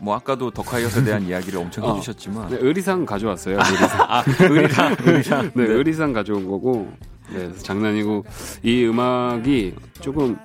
뭐 0.00 0.14
아까도 0.14 0.50
더 0.50 0.62
콰이엇에 0.62 1.02
대한 1.04 1.22
이야기를 1.24 1.58
엄청 1.58 1.84
어. 1.84 1.94
해주셨지만 1.94 2.50
네, 2.50 2.58
의리상 2.60 3.04
가져왔어요. 3.04 3.56
의리상. 3.56 4.00
아, 4.08 4.24
의리상, 4.40 4.96
의리상. 5.04 5.50
네, 5.54 5.64
네, 5.66 5.72
의리상 5.72 6.12
가져온 6.12 6.46
거고 6.46 6.90
네, 7.32 7.52
장난이고 7.52 8.24
이 8.62 8.84
음악이 8.84 9.74
조금 10.00 10.36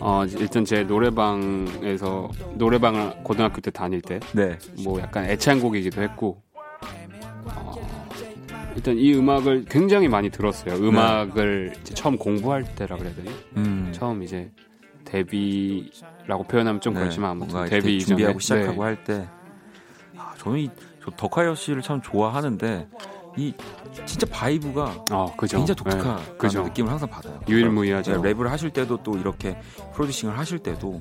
어 0.00 0.24
일단 0.38 0.64
제 0.64 0.84
노래방에서 0.84 2.30
노래방을 2.54 3.22
고등학교 3.22 3.60
때 3.60 3.70
다닐 3.70 4.00
때뭐 4.02 4.18
네. 4.34 4.58
약간 5.00 5.24
애창곡이기도 5.24 6.02
했고 6.02 6.42
어, 7.44 7.74
일단 8.76 8.96
이 8.96 9.14
음악을 9.14 9.64
굉장히 9.68 10.08
많이 10.08 10.30
들었어요. 10.30 10.74
음악을 10.74 11.72
네. 11.84 11.94
처음 11.94 12.16
공부할 12.16 12.74
때라 12.74 12.96
그래야 12.96 13.14
되나? 13.14 13.30
음. 13.56 13.88
처음 13.92 14.22
이제 14.22 14.50
데뷔라고 15.08 16.44
표현하면 16.44 16.80
좀 16.80 16.94
네, 16.94 17.00
그렇지만 17.00 17.30
아무튼 17.30 17.64
데뷔 17.66 18.00
준비하고 18.00 18.38
시작하고 18.38 18.72
네. 18.72 18.80
할때 18.80 19.28
아, 20.16 20.34
저는 20.38 20.58
이 20.58 20.70
저 21.08 21.28
덕하여 21.28 21.54
씨를 21.54 21.82
참 21.82 22.00
좋아하는데 22.02 22.88
이 23.36 23.54
진짜 24.04 24.26
vibe가 24.30 25.04
어, 25.12 25.34
그죠. 25.36 25.56
굉장히 25.58 25.76
독특한 25.76 26.16
네, 26.16 26.36
그죠. 26.36 26.62
느낌을 26.64 26.90
항상 26.90 27.08
받아요. 27.08 27.40
유일무이하죠. 27.48 28.20
네, 28.20 28.34
랩을 28.34 28.48
하실 28.48 28.70
때도 28.70 29.02
또 29.02 29.16
이렇게 29.16 29.58
producing을 29.94 30.36
하실 30.38 30.58
때도 30.58 31.00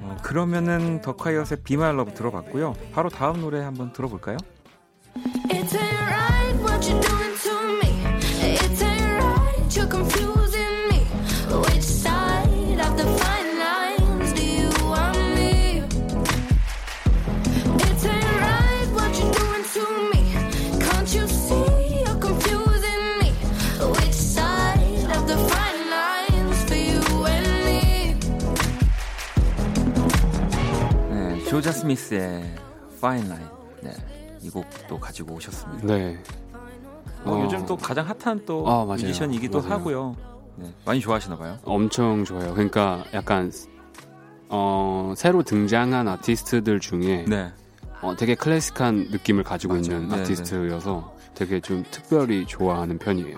어, 0.00 0.16
그러면은 0.22 1.00
더콰이엇의 1.00 1.58
Be 1.64 1.80
My 1.80 1.96
Luv 1.96 2.12
들어봤고요. 2.12 2.74
바로 2.92 3.08
다음 3.08 3.40
노래 3.40 3.60
한번 3.60 3.92
들어볼까요? 3.92 4.36
It 5.50 5.78
ain't 5.78 5.78
right 5.78 6.58
what 6.60 6.90
you're 6.90 7.00
doing 7.00 7.33
조자 31.54 31.70
스미스의 31.70 32.52
Fine 32.96 33.26
Line. 33.28 33.50
네, 33.80 33.92
이 34.42 34.50
곡도 34.50 34.98
가지고 34.98 35.34
오셨습니다. 35.34 35.86
네. 35.86 36.18
어, 37.24 37.30
어, 37.30 37.44
요즘 37.44 37.64
또 37.64 37.76
가장 37.76 38.08
핫한 38.08 38.44
또 38.44 38.68
아, 38.68 38.84
뮤지션이기도 38.84 39.60
맞아요. 39.60 39.72
하고요. 39.74 40.16
네, 40.56 40.74
많이 40.84 40.98
좋아하시나 40.98 41.38
봐요. 41.38 41.56
엄청 41.62 42.24
좋아요. 42.24 42.54
그러니까 42.54 43.04
약간 43.14 43.52
어, 44.48 45.14
새로 45.16 45.44
등장한 45.44 46.08
아티스트들 46.08 46.80
중에 46.80 47.24
네. 47.28 47.52
어, 48.02 48.16
되게 48.16 48.34
클래식한 48.34 49.10
느낌을 49.12 49.44
가지고 49.44 49.74
맞아요. 49.74 49.84
있는 49.84 50.08
네, 50.08 50.22
아티스트여서 50.22 51.14
네. 51.16 51.30
되게 51.36 51.60
좀 51.60 51.84
특별히 51.88 52.46
좋아하는 52.46 52.98
편이에요. 52.98 53.36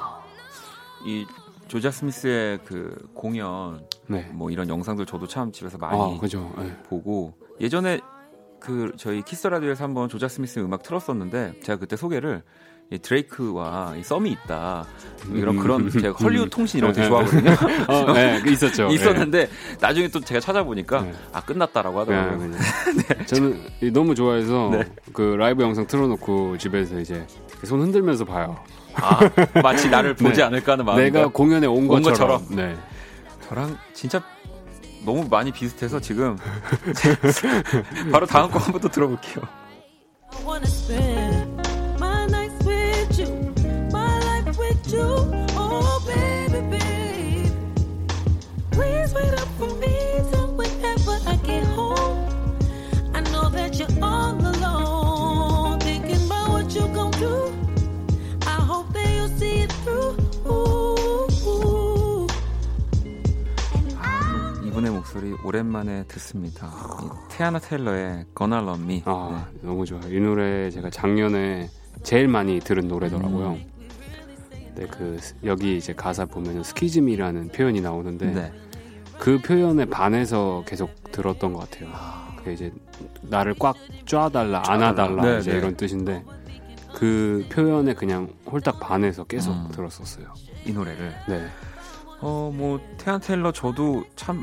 이 1.05 1.27
조자 1.69 1.91
스미스의 1.91 2.61
그 2.65 3.11
공연 3.13 3.87
네. 4.07 4.23
뭐 4.33 4.51
이런 4.51 4.71
영상들 4.71 5.05
저도 5.05 5.27
참 5.27 5.53
집에서 5.53 5.77
많이 5.77 6.01
아, 6.01 6.19
그죠. 6.19 6.51
네. 6.57 6.75
보고 6.89 7.35
예전에 7.61 8.01
그 8.61 8.93
저희 8.97 9.23
키스 9.23 9.47
라디오에서 9.47 9.85
한번 9.85 10.09
조자 10.09 10.29
스미스 10.29 10.59
음악 10.59 10.83
틀었었는데 10.83 11.61
제가 11.63 11.79
그때 11.79 11.97
소개를 11.97 12.43
이 12.91 12.99
드레이크와 12.99 13.95
이 13.97 14.03
썸이 14.05 14.31
있다 14.31 14.87
이런 15.33 15.57
음. 15.57 15.63
그런 15.63 15.91
제가 15.91 16.17
헐리우드 16.19 16.51
통신 16.51 16.79
이런 16.79 16.93
거 16.93 16.95
되게 16.95 17.09
좋아하거든요. 17.09 17.51
어, 17.89 18.13
네, 18.13 18.41
그 18.41 18.51
있었죠. 18.53 18.87
있었는데 18.89 19.47
네. 19.47 19.51
나중에 19.81 20.07
또 20.09 20.21
제가 20.21 20.39
찾아보니까 20.39 21.01
네. 21.03 21.13
아 21.33 21.41
끝났다라고 21.41 22.01
하더라고요. 22.01 22.49
네, 22.49 22.57
네. 23.09 23.27
저는 23.27 23.61
너무 23.93 24.15
좋아해서 24.15 24.69
네. 24.71 24.85
그 25.13 25.35
라이브 25.37 25.65
영상 25.65 25.87
틀어놓고 25.87 26.59
집에서 26.59 27.01
이제 27.01 27.27
손 27.65 27.81
흔들면서 27.81 28.25
봐요. 28.25 28.57
아 28.95 29.19
마치 29.63 29.91
나를 29.91 30.15
보지 30.15 30.41
않을까 30.43 30.73
하는 30.73 30.85
마음. 30.85 30.99
내가 30.99 31.27
공연에 31.27 31.67
온, 31.67 31.91
온 31.91 32.03
것처럼. 32.03 32.39
것처럼. 32.39 32.57
네. 32.57 32.77
저랑 33.49 33.77
진짜 33.95 34.23
너무 35.07 35.27
많이 35.31 35.53
비슷해서 35.53 36.01
지금 36.01 36.37
바로 38.11 38.27
다음 38.27 38.51
곡 38.51 38.67
한번 38.67 38.81
더 38.81 38.89
들어볼게요. 38.89 39.45
목소리 65.17 65.35
오랜만에 65.45 66.05
듣습니다. 66.09 66.71
테아나 67.31 67.59
테일러의 67.59 68.27
Gonna 68.37 68.63
Love 68.63 68.85
Me. 68.85 69.03
아, 69.07 69.47
네. 69.51 69.59
너무 69.63 69.87
좋아요. 69.87 70.03
이 70.09 70.21
노래 70.21 70.71
제가 70.71 70.91
작년에 70.91 71.71
제일 72.03 72.29
많이 72.29 72.61
들은 72.61 72.87
노래더라고요. 72.87 73.53
음. 73.53 73.65
네, 74.75 74.87
그 74.87 75.19
여기 75.45 75.79
이제 75.79 75.95
가사 75.95 76.27
보면 76.27 76.63
스키즈미라는 76.63 77.49
표현이 77.49 77.81
나오는데 77.81 78.27
네. 78.27 78.53
그 79.19 79.41
표현에 79.41 79.87
반해서 79.87 80.63
계속 80.67 80.91
들었던 81.11 81.55
것 81.55 81.71
같아요. 81.71 81.91
아. 81.95 82.37
그 82.45 82.53
이제 82.53 82.71
나를 83.23 83.55
꽉 83.59 83.77
쫙달라, 84.05 84.63
안아달라 84.67 85.23
네, 85.23 85.39
이제 85.39 85.53
네. 85.53 85.59
이런 85.59 85.77
뜻인데 85.77 86.25
그 86.95 87.47
표현에 87.51 87.95
그냥 87.95 88.29
홀딱 88.51 88.81
반해서 88.81 89.25
계속 89.25 89.53
음. 89.53 89.69
들었었어요. 89.73 90.27
이 90.67 90.73
노래를. 90.73 91.15
네. 91.27 91.47
어, 92.21 92.51
뭐, 92.55 92.81
테야나 92.99 93.21
테일러 93.21 93.53
저도 93.53 94.05
참 94.17 94.43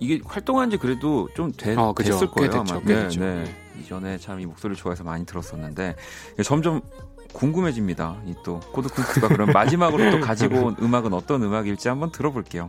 이게 0.00 0.20
활동한 0.24 0.70
지 0.70 0.76
그래도 0.78 1.28
좀 1.34 1.52
되, 1.52 1.74
어, 1.76 1.94
됐을 1.96 2.26
거예요. 2.30 2.50
됐죠, 2.50 2.74
아마. 2.74 2.80
네, 2.84 3.08
네. 3.08 3.54
이전에 3.80 4.18
참 4.18 4.40
이 4.40 4.46
목소리를 4.46 4.76
좋아해서 4.76 5.04
많이 5.04 5.24
들었었는데 5.26 5.94
점점 6.44 6.80
궁금해집니다. 7.32 8.16
이 8.26 8.34
또 8.42 8.58
코드 8.72 8.88
쿤스트가 8.88 9.28
그럼 9.28 9.50
마지막으로 9.54 10.10
또 10.10 10.20
가지고 10.20 10.66
온 10.66 10.76
음악은 10.80 11.12
어떤 11.12 11.42
음악일지 11.42 11.88
한번 11.88 12.10
들어볼게요. 12.10 12.68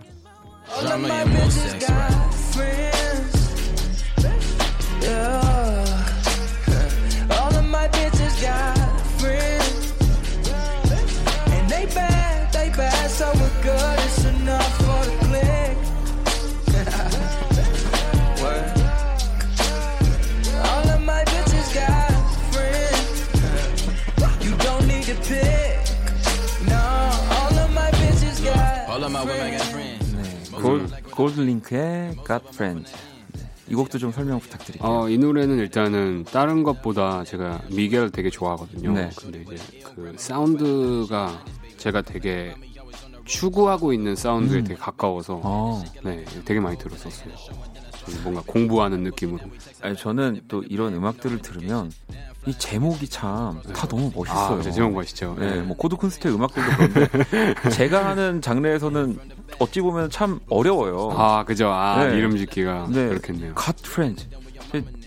골드링크의 31.12 32.16
Got 32.28 32.46
Friends. 32.50 32.94
네, 33.34 33.50
이 33.70 33.76
곡도 33.76 33.98
좀 33.98 34.12
설명 34.12 34.40
부탁드릴게요. 34.40 34.90
어, 34.90 35.10
이 35.10 35.18
노래는 35.18 35.58
일단은 35.58 36.26
다른 36.26 36.64
것보다 36.64 37.24
제가 37.24 37.62
미겔 37.70 38.12
되게 38.12 38.30
좋아하거든요. 38.30 38.94
네. 38.94 39.10
근데 39.18 39.42
이제 39.42 39.56
그 39.96 40.14
사운드가 40.18 41.44
제가 41.78 42.02
되게 42.02 42.56
추구하고 43.26 43.94
있는 43.94 44.16
사운드에 44.16 44.60
음. 44.60 44.64
되게 44.64 44.80
가까워서 44.80 45.42
어. 45.44 45.84
네 46.04 46.26
되게 46.46 46.60
많이 46.60 46.78
들었었어요. 46.78 47.34
뭔가 48.24 48.42
공부하는 48.46 49.04
느낌으로. 49.04 49.40
아니, 49.82 49.96
저는 49.96 50.42
또 50.48 50.64
이런 50.64 50.94
음악들을 50.94 51.40
들으면 51.40 51.92
이 52.48 52.54
제목이 52.58 53.08
참 53.08 53.40
다 53.40 53.62
네. 53.62 53.88
너무 53.88 54.12
멋있어요. 54.16 54.60
아, 54.60 54.62
제목 54.62 54.94
멋있죠. 54.94 55.36
네, 55.40 55.58
네. 55.58 55.62
뭐 55.62 55.78
코드 55.78 55.96
쿤스트의 55.96 56.34
음악들도 56.34 56.70
그런데 56.76 57.54
제가 57.72 58.06
하는 58.08 58.42
장르에서는 58.42 59.20
어찌 59.60 59.82
보면 59.82 60.10
참 60.10 60.40
어려워요. 60.50 61.12
아, 61.16 61.44
그죠. 61.46 61.70
아, 61.70 62.06
네. 62.06 62.18
이름 62.18 62.38
짓기가 62.38 62.88
네. 62.90 63.08
그렇겠네요. 63.10 63.54
Got 63.58 63.82
Friends. 63.86 64.28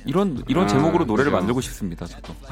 이런 0.06 0.42
이런 0.48 0.64
아, 0.64 0.66
제목으로 0.66 1.04
노래를 1.04 1.30
그죠. 1.30 1.36
만들고 1.38 1.60
싶습니다. 1.62 2.06
저도. 2.06 2.34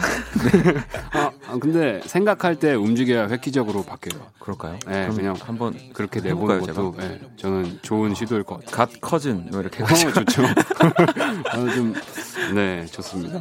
네. 0.52 0.74
아, 1.12 1.30
아, 1.48 1.58
근데 1.60 2.00
생각할 2.04 2.56
때 2.56 2.74
움직여야 2.74 3.28
획기적으로 3.28 3.82
바뀌어요. 3.82 4.22
그럴까요? 4.38 4.78
네, 4.86 5.08
그냥 5.08 5.36
한번 5.38 5.74
그렇게 5.92 6.20
내보는 6.20 6.60
것도 6.60 6.94
네, 6.98 7.20
저는 7.36 7.80
좋은 7.82 8.14
시도일 8.14 8.42
것 8.44 8.60
같아요. 8.60 8.74
Got 8.74 9.00
Cousin 9.00 9.50
뭐 9.50 9.60
이렇게 9.60 9.82
어, 9.82 9.86
좋죠. 9.86 10.42
아, 11.50 11.74
좀 11.74 11.94
네, 12.54 12.86
좋습니다. 12.86 13.40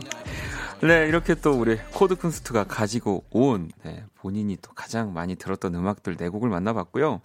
네, 0.81 1.07
이렇게 1.07 1.35
또 1.35 1.51
우리 1.51 1.77
코드 1.93 2.15
쿤스트가 2.15 2.65
가지고 2.67 3.23
온 3.29 3.71
네, 3.83 4.03
본인이 4.15 4.57
또 4.61 4.71
가장 4.73 5.13
많이 5.13 5.35
들었던 5.35 5.73
음악들 5.73 6.17
네 6.17 6.27
곡을 6.27 6.49
만나봤고요. 6.49 7.21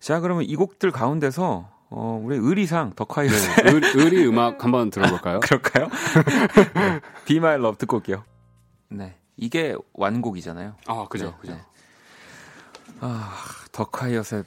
자, 0.00 0.20
그러면 0.20 0.44
이 0.44 0.56
곡들 0.56 0.90
가운데서 0.90 1.70
어, 1.90 2.20
우리 2.24 2.36
의리상 2.36 2.94
덕화이로 2.94 3.32
네, 3.32 3.80
의리 3.94 4.26
음악 4.26 4.64
한번 4.64 4.90
들어볼까요? 4.90 5.40
그럴까요? 5.44 5.88
네, 6.74 7.00
Be 7.26 7.36
My 7.36 7.54
Love 7.56 7.76
듣고 7.78 7.98
올게요. 7.98 8.24
네, 8.88 9.16
이게 9.36 9.76
완곡이잖아요. 9.92 10.74
아, 10.86 11.06
그죠, 11.08 11.26
네, 11.26 11.34
그죠. 11.40 11.52
네. 11.52 11.60
아, 13.00 13.34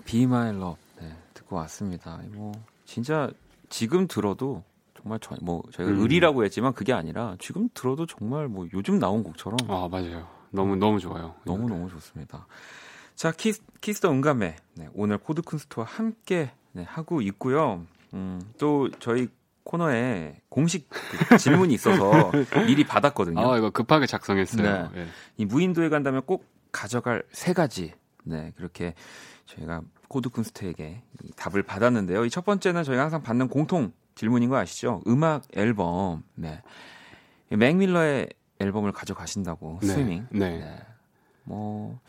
Be 0.06 0.24
My 0.24 0.50
Love 0.50 0.82
네, 1.00 1.16
듣고 1.34 1.58
왔습니다. 1.58 2.20
뭐 2.32 2.54
진짜 2.86 3.30
지금 3.70 4.08
들어도 4.08 4.64
정말 5.04 5.20
저, 5.22 5.36
뭐 5.42 5.64
저희가 5.72 5.92
음. 5.92 6.00
의리라고 6.00 6.46
했지만 6.46 6.74
그게 6.74 6.94
아니라 6.94 7.36
지금 7.40 7.68
들어도 7.74 8.06
정말 8.06 8.48
뭐 8.48 8.68
요즘 8.74 9.00
나온 9.00 9.22
곡처럼 9.24 9.58
아 9.68 9.88
맞아요 9.92 10.28
너무 10.52 10.76
너무 10.78 11.00
좋아요 11.00 11.36
너무 11.44 11.68
너무 11.68 11.90
좋습니다 11.90 12.48
자 13.16 13.32
키스 13.32 13.62
키스더 13.82 14.12
응감매 14.12 14.56
네, 14.76 14.90
오늘 14.94 15.18
코드 15.18 15.42
쿤스트와 15.42 15.86
함께 15.86 16.52
네, 16.72 16.84
하고 16.84 17.22
있고요 17.22 17.86
음, 18.14 18.42
또 18.58 18.90
저희 19.00 19.28
코너에 19.64 20.42
공식 20.50 20.90
그 21.30 21.38
질문이 21.38 21.74
있어서 21.74 22.32
미리 22.68 22.86
받았거든요. 22.86 23.40
아, 23.40 23.58
이거 23.58 23.70
급하게 23.70 24.06
작성했어요. 24.08 24.90
네. 24.94 25.04
네. 25.04 25.08
이 25.38 25.46
무인도에 25.46 25.88
간다면 25.88 26.22
꼭 26.26 26.46
가져갈 26.74 27.24
세 27.32 27.54
가지. 27.54 27.94
네, 28.26 28.52
그렇게 28.58 28.94
저희가 29.46 29.82
코드쿤스트에게 30.10 31.02
답을 31.38 31.64
받았는데요. 31.64 32.26
이 32.26 32.30
첫 32.30 32.44
번째는 32.44 32.84
저희가 32.84 33.04
항상 33.04 33.24
받는 33.24 33.48
공통 33.48 33.94
질문인 34.16 34.50
거 34.50 34.58
아시죠? 34.58 35.02
음악 35.08 35.44
앨범. 35.56 36.24
네. 36.36 36.62
맥 37.50 37.78
밀러의 37.78 38.28
앨범을 38.60 38.92
가져가신다고 38.92 39.80
네. 39.82 39.88
스위밍. 39.88 40.28
네. 40.30 40.60
네. 40.60 40.86
뭐 41.46 42.02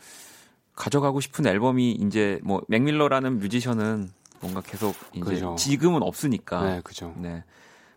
가져가고 0.75 1.21
싶은 1.21 1.45
앨범이 1.47 1.91
이제 1.91 2.39
뭐 2.43 2.61
맥밀러라는 2.67 3.39
뮤지션은 3.39 4.09
뭔가 4.41 4.61
계속 4.61 4.95
이제 5.13 5.21
그죠. 5.21 5.55
지금은 5.57 6.03
없으니까. 6.03 6.63
네, 6.63 6.81
그죠. 6.83 7.13
네. 7.17 7.43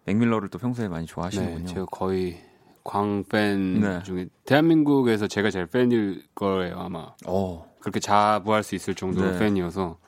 맥밀러를 0.05 0.49
또 0.49 0.59
평소에 0.59 0.89
많이 0.89 1.07
좋아하시는군요. 1.07 1.67
네, 1.67 1.67
제가 1.67 1.87
거의 1.87 2.43
광팬 2.85 3.81
네. 3.81 4.03
중에 4.03 4.29
대한민국에서 4.47 5.27
제가 5.27 5.51
제일 5.51 5.67
팬일 5.67 6.25
거예요 6.35 6.79
아마. 6.79 7.13
오. 7.27 7.67
그렇게 7.81 8.01
자부할 8.01 8.63
수 8.63 8.75
있을 8.75 8.95
정도로 8.95 9.33
네. 9.33 9.39
팬이어서 9.39 9.99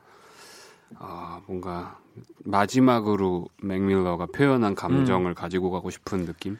아 0.96 1.42
뭔가 1.46 1.98
마지막으로 2.44 3.46
맥밀러가 3.62 4.26
표현한 4.26 4.74
감정을 4.74 5.32
음. 5.32 5.34
가지고 5.34 5.70
가고 5.70 5.90
싶은 5.90 6.24
느낌? 6.24 6.58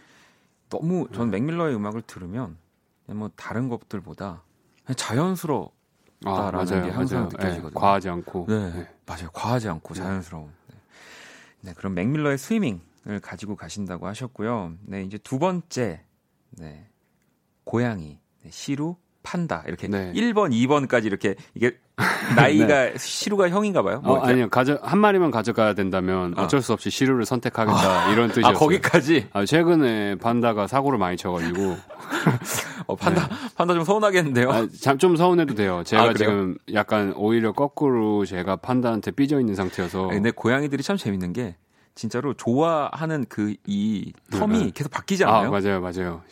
너무 0.69 1.09
전 1.13 1.31
맥밀러의 1.31 1.75
음악을 1.75 2.03
들으면 2.03 2.57
뭐 3.07 3.31
다른 3.37 3.69
것들보다 3.69 4.43
자연스러워. 4.95 5.73
아, 6.25 6.51
맞아요, 6.51 6.85
게 6.85 6.91
항상 6.91 7.21
맞아요. 7.21 7.31
느껴지거든요. 7.33 7.71
네, 7.71 7.81
과하지 7.81 8.09
않고. 8.09 8.47
네, 8.49 8.73
네, 8.73 8.89
맞아요. 9.07 9.31
과하지 9.33 9.68
않고 9.68 9.95
네. 9.95 10.01
자연스러운. 10.01 10.51
네. 10.68 10.77
네, 11.62 11.75
그럼 11.75 11.95
맥밀러의 11.95 12.37
스위밍을 12.39 13.21
가지고 13.23 13.57
가신다고 13.57 14.07
하셨고요. 14.07 14.75
네, 14.83 15.03
이제 15.03 15.18
두 15.18 15.39
번째, 15.39 16.05
네, 16.51 16.89
고양이, 17.64 18.21
네, 18.43 18.51
시루, 18.51 18.97
판다 19.23 19.64
이렇게 19.66 19.89
네. 19.89 20.12
1번, 20.12 20.51
2번까지 20.53 21.05
이렇게 21.05 21.37
이게 21.55 21.79
나이가 22.37 22.67
네. 22.67 22.95
시루가 22.97 23.49
형인가 23.49 23.83
봐요. 23.83 24.01
뭐 24.03 24.19
어, 24.19 24.21
아니요. 24.23 24.49
가져 24.49 24.79
한 24.83 24.99
마리만 24.99 25.31
가져가야 25.31 25.75
된다면 25.75 26.35
어. 26.37 26.47
쩔 26.47 26.63
수 26.63 26.73
없이 26.73 26.91
시루를 26.91 27.25
선택하겠다 27.25 27.79
아. 28.09 28.13
이런 28.13 28.29
뜻이었어요. 28.29 28.57
아, 28.57 28.59
거기까지. 28.59 29.29
아, 29.33 29.45
최근에 29.45 30.17
판다가 30.17 30.67
사고를 30.67 30.99
많이 30.99 31.17
쳐 31.17 31.31
가지고 31.31 31.77
어, 32.87 32.97
판다 32.97 33.29
네. 33.29 33.35
판다 33.55 33.75
좀 33.75 33.85
서운하겠는데요. 33.85 34.51
아, 34.51 34.67
좀 34.99 35.17
서운해도 35.17 35.55
돼요. 35.55 35.83
제가 35.85 36.03
아, 36.03 36.15
지금 36.15 36.57
약간 36.73 37.13
오히려 37.17 37.53
거꾸로 37.53 38.25
제가 38.25 38.57
판다한테 38.57 39.11
삐져 39.13 39.39
있는 39.41 39.55
상태여서. 39.55 40.09
근데 40.09 40.31
고양이들이 40.31 40.83
참 40.83 40.97
재밌는 40.97 41.33
게 41.33 41.57
진짜로 41.95 42.35
좋아하는 42.35 43.27
그 43.29 43.55
이 43.67 44.13
텀이 44.33 44.65
네. 44.65 44.71
계속 44.75 44.91
바뀌지 44.91 45.25
않아요? 45.25 45.49
아, 45.49 45.51
맞아요. 45.51 45.81
맞아요. 45.81 46.23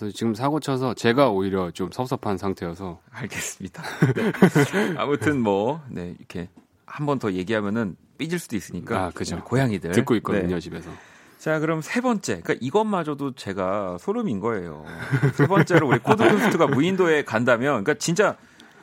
네. 0.00 0.06
그래서 0.06 0.16
지금 0.16 0.34
사고 0.34 0.60
쳐서 0.60 0.94
제가 0.94 1.30
오히려 1.30 1.70
좀 1.70 1.90
섭섭한 1.92 2.38
상태여서 2.38 3.00
알겠습니다. 3.10 3.82
네. 4.14 4.94
아무튼 4.96 5.40
뭐 5.42 5.82
네, 5.88 6.14
이렇게 6.18 6.48
한 6.86 7.06
번 7.06 7.18
더 7.18 7.32
얘기하면은 7.32 7.96
삐질 8.18 8.38
수도 8.38 8.56
있으니까. 8.56 9.04
아, 9.06 9.10
그죠. 9.10 9.42
고양이들 9.44 9.92
듣고 9.92 10.14
있거든요 10.16 10.54
네. 10.56 10.60
집에서. 10.60 10.90
자, 11.38 11.58
그럼 11.58 11.80
세 11.82 12.00
번째. 12.00 12.40
그러니까 12.40 12.54
이것마저도 12.66 13.34
제가 13.34 13.96
소름인 13.98 14.40
거예요. 14.40 14.84
세 15.34 15.46
번째로 15.46 15.88
우리 15.88 15.98
코드 15.98 16.28
쿤스트가 16.28 16.66
무인도에 16.66 17.24
간다면, 17.24 17.82
그러니까 17.82 17.94
진짜 17.94 18.36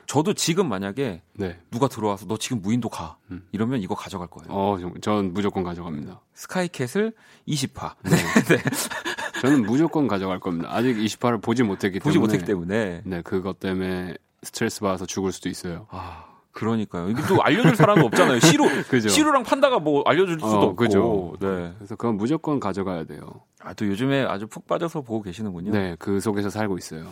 저도 0.07 0.33
지금 0.33 0.69
만약에 0.69 1.21
네. 1.33 1.59
누가 1.69 1.87
들어와서 1.87 2.25
너 2.27 2.37
지금 2.37 2.61
무인도 2.61 2.89
가 2.89 3.17
음. 3.29 3.45
이러면 3.51 3.81
이거 3.81 3.93
가져갈 3.93 4.27
거예요. 4.27 4.47
어, 4.49 4.77
전 5.01 5.33
무조건 5.33 5.63
가져갑니다. 5.63 6.19
스카이캐슬 6.33 7.13
20화. 7.47 7.93
네. 8.03 8.11
네. 8.55 8.63
저는 9.41 9.63
무조건 9.63 10.07
가져갈 10.07 10.39
겁니다. 10.39 10.69
아직 10.71 10.95
20화를 10.97 11.41
보지 11.41 11.63
못했기 11.63 11.99
보지 11.99 12.13
때문에. 12.13 12.27
보지 12.27 12.37
못했기 12.37 12.45
때문에. 12.45 13.01
네, 13.03 13.21
그것 13.21 13.59
때문에 13.59 14.15
스트레스 14.43 14.81
받아서 14.81 15.05
죽을 15.05 15.31
수도 15.31 15.49
있어요. 15.49 15.87
아, 15.89 16.25
그러니까요. 16.51 17.09
이게 17.09 17.21
또 17.27 17.41
알려줄 17.41 17.75
사람도 17.75 18.05
없잖아요. 18.07 18.39
시로, 18.39 18.65
그죠. 18.89 19.09
시로랑 19.09 19.43
판다가 19.43 19.79
뭐 19.79 20.03
알려줄 20.05 20.39
수도 20.39 20.47
어, 20.47 20.63
없고. 20.65 20.75
그죠. 20.75 21.33
네. 21.39 21.73
그래서 21.77 21.95
그건 21.95 22.17
무조건 22.17 22.59
가져가야 22.59 23.05
돼요. 23.05 23.21
아, 23.61 23.73
또 23.73 23.85
요즘에 23.85 24.23
아주 24.23 24.47
푹 24.47 24.65
빠져서 24.67 25.01
보고 25.01 25.21
계시는군요. 25.21 25.71
네, 25.71 25.95
그 25.99 26.19
속에서 26.19 26.49
살고 26.49 26.77
있어요. 26.77 27.07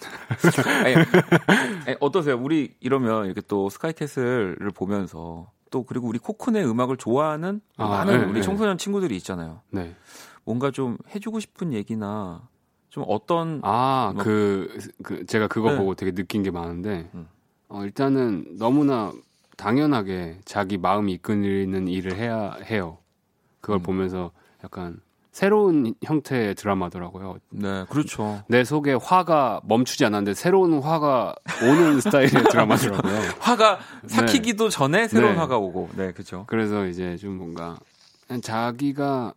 아니, 0.84 0.94
아니, 1.86 1.96
어떠세요? 2.00 2.38
우리 2.40 2.74
이러면 2.80 3.26
이렇게 3.26 3.40
또 3.42 3.68
스카이캐슬을 3.68 4.70
보면서 4.74 5.50
또 5.70 5.84
그리고 5.84 6.08
우리 6.08 6.18
코쿤의 6.18 6.68
음악을 6.68 6.96
좋아하는 6.96 7.60
아, 7.76 7.86
많은 7.86 8.18
네, 8.18 8.24
우리 8.24 8.34
네. 8.34 8.42
청소년 8.42 8.76
친구들이 8.76 9.16
있잖아요. 9.18 9.60
네. 9.70 9.94
뭔가 10.50 10.72
좀 10.72 10.98
해주고 11.14 11.38
싶은 11.38 11.72
얘기나 11.72 12.48
좀 12.88 13.04
어떤 13.06 13.60
아그그 13.62 14.78
그 15.04 15.26
제가 15.26 15.46
그거 15.46 15.70
네. 15.70 15.78
보고 15.78 15.94
되게 15.94 16.10
느낀 16.10 16.42
게 16.42 16.50
많은데 16.50 17.08
음. 17.14 17.28
어, 17.68 17.84
일단은 17.84 18.56
너무나 18.58 19.12
당연하게 19.56 20.40
자기 20.44 20.76
마음이 20.76 21.12
이끄는 21.12 21.86
일을 21.86 22.16
해야 22.16 22.56
해요. 22.64 22.98
그걸 23.60 23.78
음. 23.78 23.82
보면서 23.82 24.32
약간 24.64 25.00
새로운 25.30 25.94
형태의 26.02 26.56
드라마더라고요. 26.56 27.38
네, 27.50 27.84
그렇죠. 27.88 28.42
내 28.48 28.64
속에 28.64 28.94
화가 28.94 29.60
멈추지 29.62 30.04
않았는데 30.04 30.34
새로운 30.34 30.80
화가 30.82 31.36
오는 31.62 32.00
스타일의 32.02 32.30
드라마더라고요. 32.50 33.20
화가 33.38 33.78
삭히기도 34.08 34.64
네. 34.64 34.70
전에 34.70 35.06
새로운 35.06 35.34
네. 35.34 35.38
화가 35.38 35.58
오고, 35.58 35.90
네, 35.94 36.10
그렇죠. 36.10 36.42
그래서 36.48 36.86
이제 36.86 37.16
좀 37.18 37.36
뭔가 37.36 37.78
자기가 38.42 39.34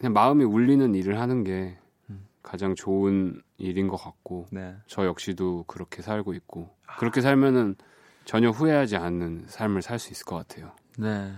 그냥 0.00 0.14
마음이 0.14 0.44
울리는 0.44 0.94
일을 0.94 1.20
하는 1.20 1.44
게 1.44 1.76
음. 2.08 2.26
가장 2.42 2.74
좋은 2.74 3.42
일인 3.58 3.86
것 3.86 3.96
같고, 3.96 4.46
네. 4.50 4.74
저 4.86 5.04
역시도 5.04 5.64
그렇게 5.66 6.00
살고 6.00 6.32
있고, 6.32 6.74
그렇게 6.98 7.20
살면은 7.20 7.76
전혀 8.24 8.48
후회하지 8.48 8.96
않는 8.96 9.44
삶을 9.46 9.82
살 9.82 9.98
수 9.98 10.10
있을 10.10 10.24
것 10.24 10.36
같아요. 10.36 10.72
네. 10.98 11.32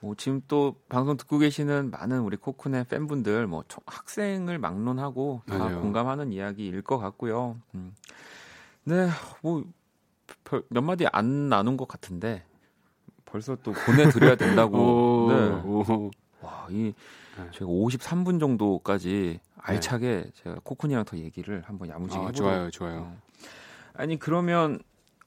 뭐 0.00 0.14
지금 0.16 0.42
또 0.48 0.76
방송 0.90 1.16
듣고 1.16 1.38
계시는 1.38 1.90
많은 1.90 2.20
우리 2.20 2.36
코쿤의 2.36 2.86
팬분들 2.88 3.46
뭐 3.46 3.64
학생을 3.86 4.58
막론하고 4.58 5.40
다 5.46 5.56
맞아요. 5.56 5.80
공감하는 5.80 6.30
이야기일 6.30 6.82
것 6.82 6.98
같고요. 6.98 7.56
음. 7.74 7.94
네, 8.84 9.08
뭐 9.42 9.64
몇 10.68 10.82
마디 10.82 11.06
안 11.10 11.48
나눈 11.48 11.76
것 11.78 11.88
같은데 11.88 12.44
벌써 13.24 13.56
또 13.62 13.72
보내드려야 13.72 14.36
된다고. 14.36 14.76
오, 15.26 15.32
네. 15.32 15.48
오. 15.64 16.10
와, 16.44 16.66
이 16.70 16.92
네. 17.36 17.50
제가 17.52 17.66
53분 17.66 18.38
정도까지 18.38 19.40
알차게 19.58 20.06
네. 20.06 20.30
제가 20.34 20.56
코쿤이랑 20.64 21.06
더 21.06 21.16
얘기를 21.16 21.62
한번 21.66 21.88
야무지게 21.88 22.18
아, 22.18 22.26
해보도록. 22.26 22.52
좋아요, 22.52 22.70
좋아요. 22.70 22.98
어. 23.00 23.16
아니 23.94 24.18
그러면 24.18 24.78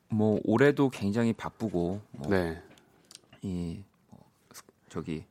뭐 0.10 0.40
올해도 0.46 0.90
굉장히 0.90 1.34
바쁘고 1.34 2.02
뭐 2.12 2.30
네. 2.30 2.62
이 3.42 3.84
저기 4.90 5.26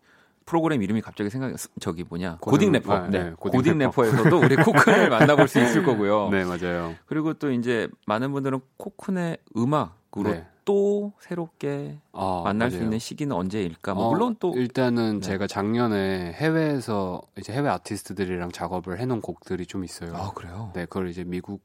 프로그램 0.44 0.82
이름이 0.82 1.00
갑자기 1.00 1.28
생각이 1.30 1.54
저기 1.80 2.04
뭐냐 2.04 2.38
고딩, 2.40 2.72
래퍼 2.72 2.92
아, 2.94 3.08
네. 3.08 3.24
네. 3.24 3.30
고딩, 3.36 3.58
고딩 3.58 3.78
래퍼. 3.78 4.06
에서도 4.06 4.38
우리 4.40 4.56
코쿤을 4.56 5.08
만나볼 5.10 5.48
수 5.48 5.60
있을 5.60 5.82
거고요. 5.84 6.28
네 6.30 6.44
맞아요. 6.44 6.94
그리고 7.06 7.34
또 7.34 7.50
이제 7.50 7.88
많은 8.06 8.32
분들은 8.32 8.60
코쿤의 8.78 9.38
음악으로 9.56 10.30
네. 10.30 10.46
또 10.66 11.12
새롭게 11.20 11.96
아, 12.12 12.42
만날 12.44 12.68
맞아요. 12.68 12.78
수 12.78 12.84
있는 12.84 12.98
시기는 12.98 13.34
언제일까? 13.34 13.94
뭐 13.94 14.06
어, 14.06 14.10
물론 14.10 14.36
또 14.38 14.52
일단은 14.54 15.20
네. 15.20 15.26
제가 15.26 15.46
작년에 15.46 16.32
해외에서 16.34 17.22
이제 17.38 17.54
해외 17.54 17.70
아티스트들이랑 17.70 18.50
작업을 18.50 18.98
해놓은 18.98 19.22
곡들이 19.22 19.64
좀 19.64 19.84
있어요. 19.84 20.14
아 20.14 20.32
그래요? 20.34 20.72
네 20.74 20.84
그걸 20.84 21.08
이제 21.08 21.24
미국 21.24 21.62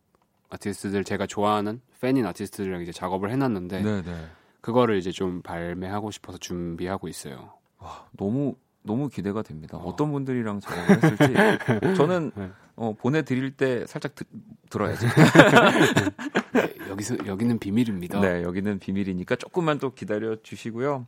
아티스트들 0.51 1.03
제가 1.03 1.25
좋아하는 1.25 1.81
팬인 1.99 2.25
아티스트들이랑 2.27 2.83
이제 2.83 2.91
작업을 2.91 3.31
해놨는데 3.31 3.81
네, 3.81 4.01
네. 4.03 4.25
그거를 4.61 4.97
이제 4.97 5.11
좀 5.11 5.41
발매하고 5.41 6.11
싶어서 6.11 6.37
준비하고 6.37 7.07
있어요. 7.07 7.53
와, 7.79 8.05
너무 8.15 8.55
너무 8.83 9.09
기대가 9.09 9.41
됩니다. 9.41 9.77
어. 9.77 9.95
떤 9.95 10.11
분들이랑 10.11 10.59
작업을 10.59 11.03
했을지 11.03 11.95
저는 11.97 12.31
네. 12.37 12.51
어, 12.75 12.93
보내드릴 12.93 13.57
때 13.57 13.85
살짝 13.87 14.15
드, 14.15 14.23
들어야지. 14.69 15.05
네, 16.91 16.93
여기서 16.93 17.17
여기는 17.25 17.59
비밀입니다. 17.59 18.19
네, 18.19 18.43
여기는 18.43 18.79
비밀이니까 18.79 19.37
조금만 19.37 19.79
또 19.79 19.93
기다려 19.93 20.35
주시고요. 20.41 21.07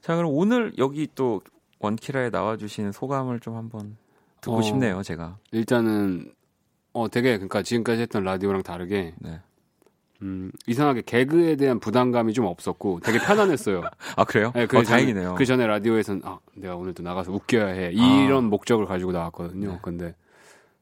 자, 0.00 0.16
그럼 0.16 0.32
오늘 0.34 0.72
여기 0.78 1.08
또 1.14 1.40
원키라에 1.78 2.30
나와 2.30 2.56
주신 2.56 2.92
소감을 2.92 3.40
좀 3.40 3.56
한번 3.56 3.96
듣고 4.40 4.56
어, 4.56 4.62
싶네요, 4.62 5.02
제가. 5.02 5.38
일단은 5.52 6.32
어 6.92 7.08
되게 7.08 7.36
그러니까 7.36 7.62
지금까지 7.62 8.02
했던 8.02 8.24
라디오랑 8.24 8.62
다르게 8.62 9.14
네. 9.18 9.40
음, 10.22 10.50
이상하게 10.66 11.02
개그에 11.02 11.54
대한 11.56 11.78
부담감이 11.78 12.32
좀 12.32 12.46
없었고 12.46 13.00
되게 13.00 13.18
편안했어요. 13.18 13.82
아 14.16 14.24
그래요? 14.24 14.52
네, 14.54 14.66
그 14.66 14.78
어, 14.78 14.82
다행이네요. 14.82 15.36
그 15.36 15.44
전에 15.46 15.66
라디오에서는 15.66 16.22
아 16.24 16.40
내가 16.54 16.74
오늘도 16.76 17.02
나가서 17.02 17.32
웃겨야 17.32 17.66
해 17.68 17.92
이런 17.92 18.46
아. 18.46 18.48
목적을 18.48 18.86
가지고 18.86 19.12
나왔거든요. 19.12 19.72
네. 19.72 19.78
근데 19.80 20.14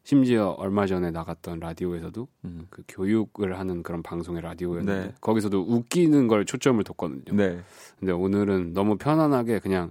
심지어 0.08 0.52
얼마 0.56 0.86
전에 0.86 1.10
나갔던 1.10 1.60
라디오에서도 1.60 2.28
음. 2.46 2.66
그 2.70 2.82
교육을 2.88 3.58
하는 3.58 3.82
그런 3.82 4.02
방송의 4.02 4.40
라디오였는데 4.40 5.08
네. 5.08 5.14
거기서도 5.20 5.60
웃기는 5.60 6.28
걸 6.28 6.46
초점을 6.46 6.82
뒀거든요. 6.82 7.36
네. 7.36 7.60
근데 8.00 8.12
오늘은 8.12 8.72
너무 8.72 8.96
편안하게 8.96 9.58
그냥 9.58 9.90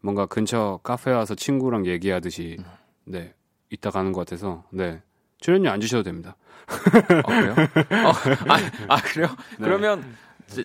뭔가 0.00 0.26
근처 0.26 0.80
카페 0.82 1.12
와서 1.12 1.36
친구랑 1.36 1.86
얘기하듯이 1.86 2.56
음. 2.58 2.64
네 3.04 3.34
이따 3.70 3.90
가는 3.90 4.10
것 4.10 4.26
같아서 4.26 4.64
네 4.70 5.00
출연료 5.38 5.70
안 5.70 5.80
주셔도 5.80 6.02
됩니다. 6.02 6.34
아, 6.66 7.22
그래요? 7.22 7.52
어, 7.52 8.10
아, 8.48 8.58
아, 8.88 8.96
그래요? 9.00 9.28
네. 9.60 9.64
그러면 9.64 10.04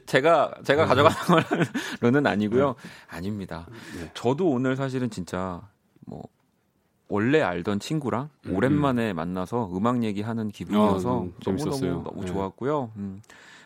제, 0.07 0.21
가 0.21 0.51
제가 0.63 0.85
네. 0.85 0.87
가져가는 0.87 1.45
걸로는 2.01 2.25
아니고요. 2.25 2.69
네. 2.69 2.89
아닙니다. 3.15 3.67
네. 3.95 4.09
저도 4.15 4.49
오늘 4.49 4.75
사실은 4.75 5.11
진짜 5.11 5.61
뭐 6.07 6.23
원래 7.09 7.41
알던 7.41 7.79
친구랑 7.79 8.29
음, 8.47 8.55
오랜만에 8.55 9.11
음. 9.11 9.15
만나서 9.15 9.69
음악 9.75 10.03
얘기하는 10.03 10.49
기분이어서 10.49 11.17
어, 11.17 11.29
너무 11.43 11.57
너무 11.63 12.03
너무 12.03 12.21
네. 12.21 12.25
좋았고요. 12.25 12.91
음, 12.97 13.21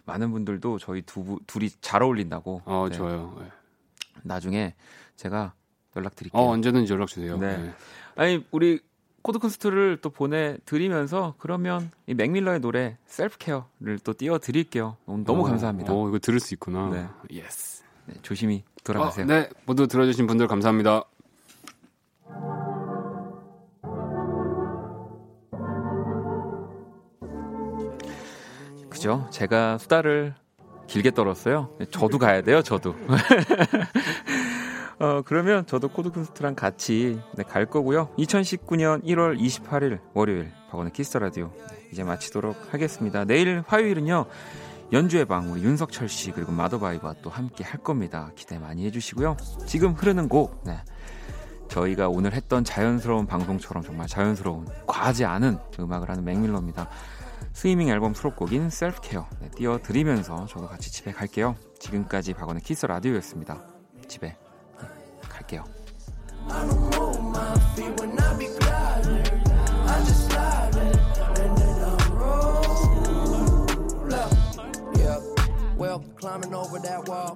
많은 0.06 0.32
분들도 0.32 0.80
저희 0.80 1.02
두 1.02 1.40
둘이 1.48 1.70
잘 1.82 2.04
어울린다고. 2.04 2.62
어 2.66 2.88
네. 2.90 2.96
좋아요. 2.96 3.36
나중에 4.24 4.76
제가 5.16 5.54
연락드릴게요. 5.96 6.42
어 6.42 6.50
언제든지 6.52 6.92
연락 6.94 7.08
주세요. 7.08 7.38
네. 7.38 7.74
아니 8.16 8.46
우리 8.52 8.80
코드 9.22 9.40
쿤스트를 9.40 10.00
또 10.02 10.10
보내드리면서 10.10 11.36
그러면 11.38 11.92
이 12.08 12.14
맥밀러의 12.14 12.60
노래 12.60 12.98
Self 13.06 13.38
Care를 13.38 14.00
또 14.04 14.14
띄워드릴게요. 14.14 14.98
너무, 15.06 15.24
너무 15.24 15.42
어, 15.42 15.44
감사합니다. 15.46 15.94
어, 15.94 16.10
이거 16.10 16.20
들을 16.20 16.40
수 16.40 16.54
있구나. 16.54 16.90
네. 16.90 17.08
Yes. 17.32 17.84
네, 18.06 18.16
조심히 18.24 18.64
돌아가세요. 18.84 19.26
어, 19.26 19.28
네, 19.28 19.50
모두 19.66 19.88
들어주신 19.88 20.26
분들 20.28 20.48
감사합니다. 20.48 21.04
그죠? 29.02 29.26
제가 29.32 29.80
수다를 29.80 30.36
길게 30.86 31.10
떨었어요. 31.10 31.76
저도 31.90 32.20
가야 32.20 32.44
돼요, 32.44 32.62
저도. 32.62 32.94
어, 35.00 35.24
그러면 35.26 35.66
저도 35.66 35.88
코드쿤스트랑 35.88 36.56
같이 36.56 37.20
네, 37.36 37.42
갈 37.42 37.66
거고요. 37.66 38.10
2019년 38.20 39.04
1월 39.04 39.40
28일 39.40 40.02
월요일 40.14 40.52
박원의 40.70 40.94
키스터 40.94 41.18
라디오 41.18 41.52
네, 41.72 41.88
이제 41.92 42.04
마치도록 42.04 42.56
하겠습니다. 42.72 43.26
내일 43.26 43.64
화요일은요. 43.66 44.28
연주의 44.94 45.26
방 45.26 45.52
우리 45.52 45.64
윤석철 45.64 46.08
씨 46.08 46.30
그리고 46.30 46.52
마더바이브와 46.52 47.16
또 47.24 47.32
함께 47.32 47.64
할 47.64 47.82
겁니다. 47.82 48.30
기대 48.36 48.60
많이 48.60 48.86
해주시고요. 48.86 49.36
지금 49.66 49.94
흐르는 49.94 50.30
곡 50.30 50.62
네. 50.64 50.78
저희가 51.70 52.08
오늘 52.08 52.34
했던 52.34 52.64
자연스러운 52.64 53.26
방송처럼 53.26 53.82
정말 53.82 54.06
자연스러운 54.06 54.68
과하지 54.86 55.26
않은 55.26 55.58
음악을 55.80 56.08
하는 56.08 56.24
맥밀러입니다. 56.24 56.88
스위밍 57.54 57.90
앨범 57.90 58.14
수록곡인 58.14 58.70
셀프케어 58.70 59.28
네, 59.40 59.50
띄워드리면서 59.56 60.46
저도 60.48 60.68
같이 60.68 60.92
집에 60.92 61.12
갈게요. 61.12 61.56
지금까지 61.80 62.34
박원의 62.34 62.62
키스 62.64 62.86
라디오였습니다. 62.86 63.62
집에 64.08 64.36
갈게요. 65.30 65.64
Well, 75.78 76.04
climbing 76.20 76.54
over 76.54 76.78
that 76.78 77.10
wall. 77.10 77.36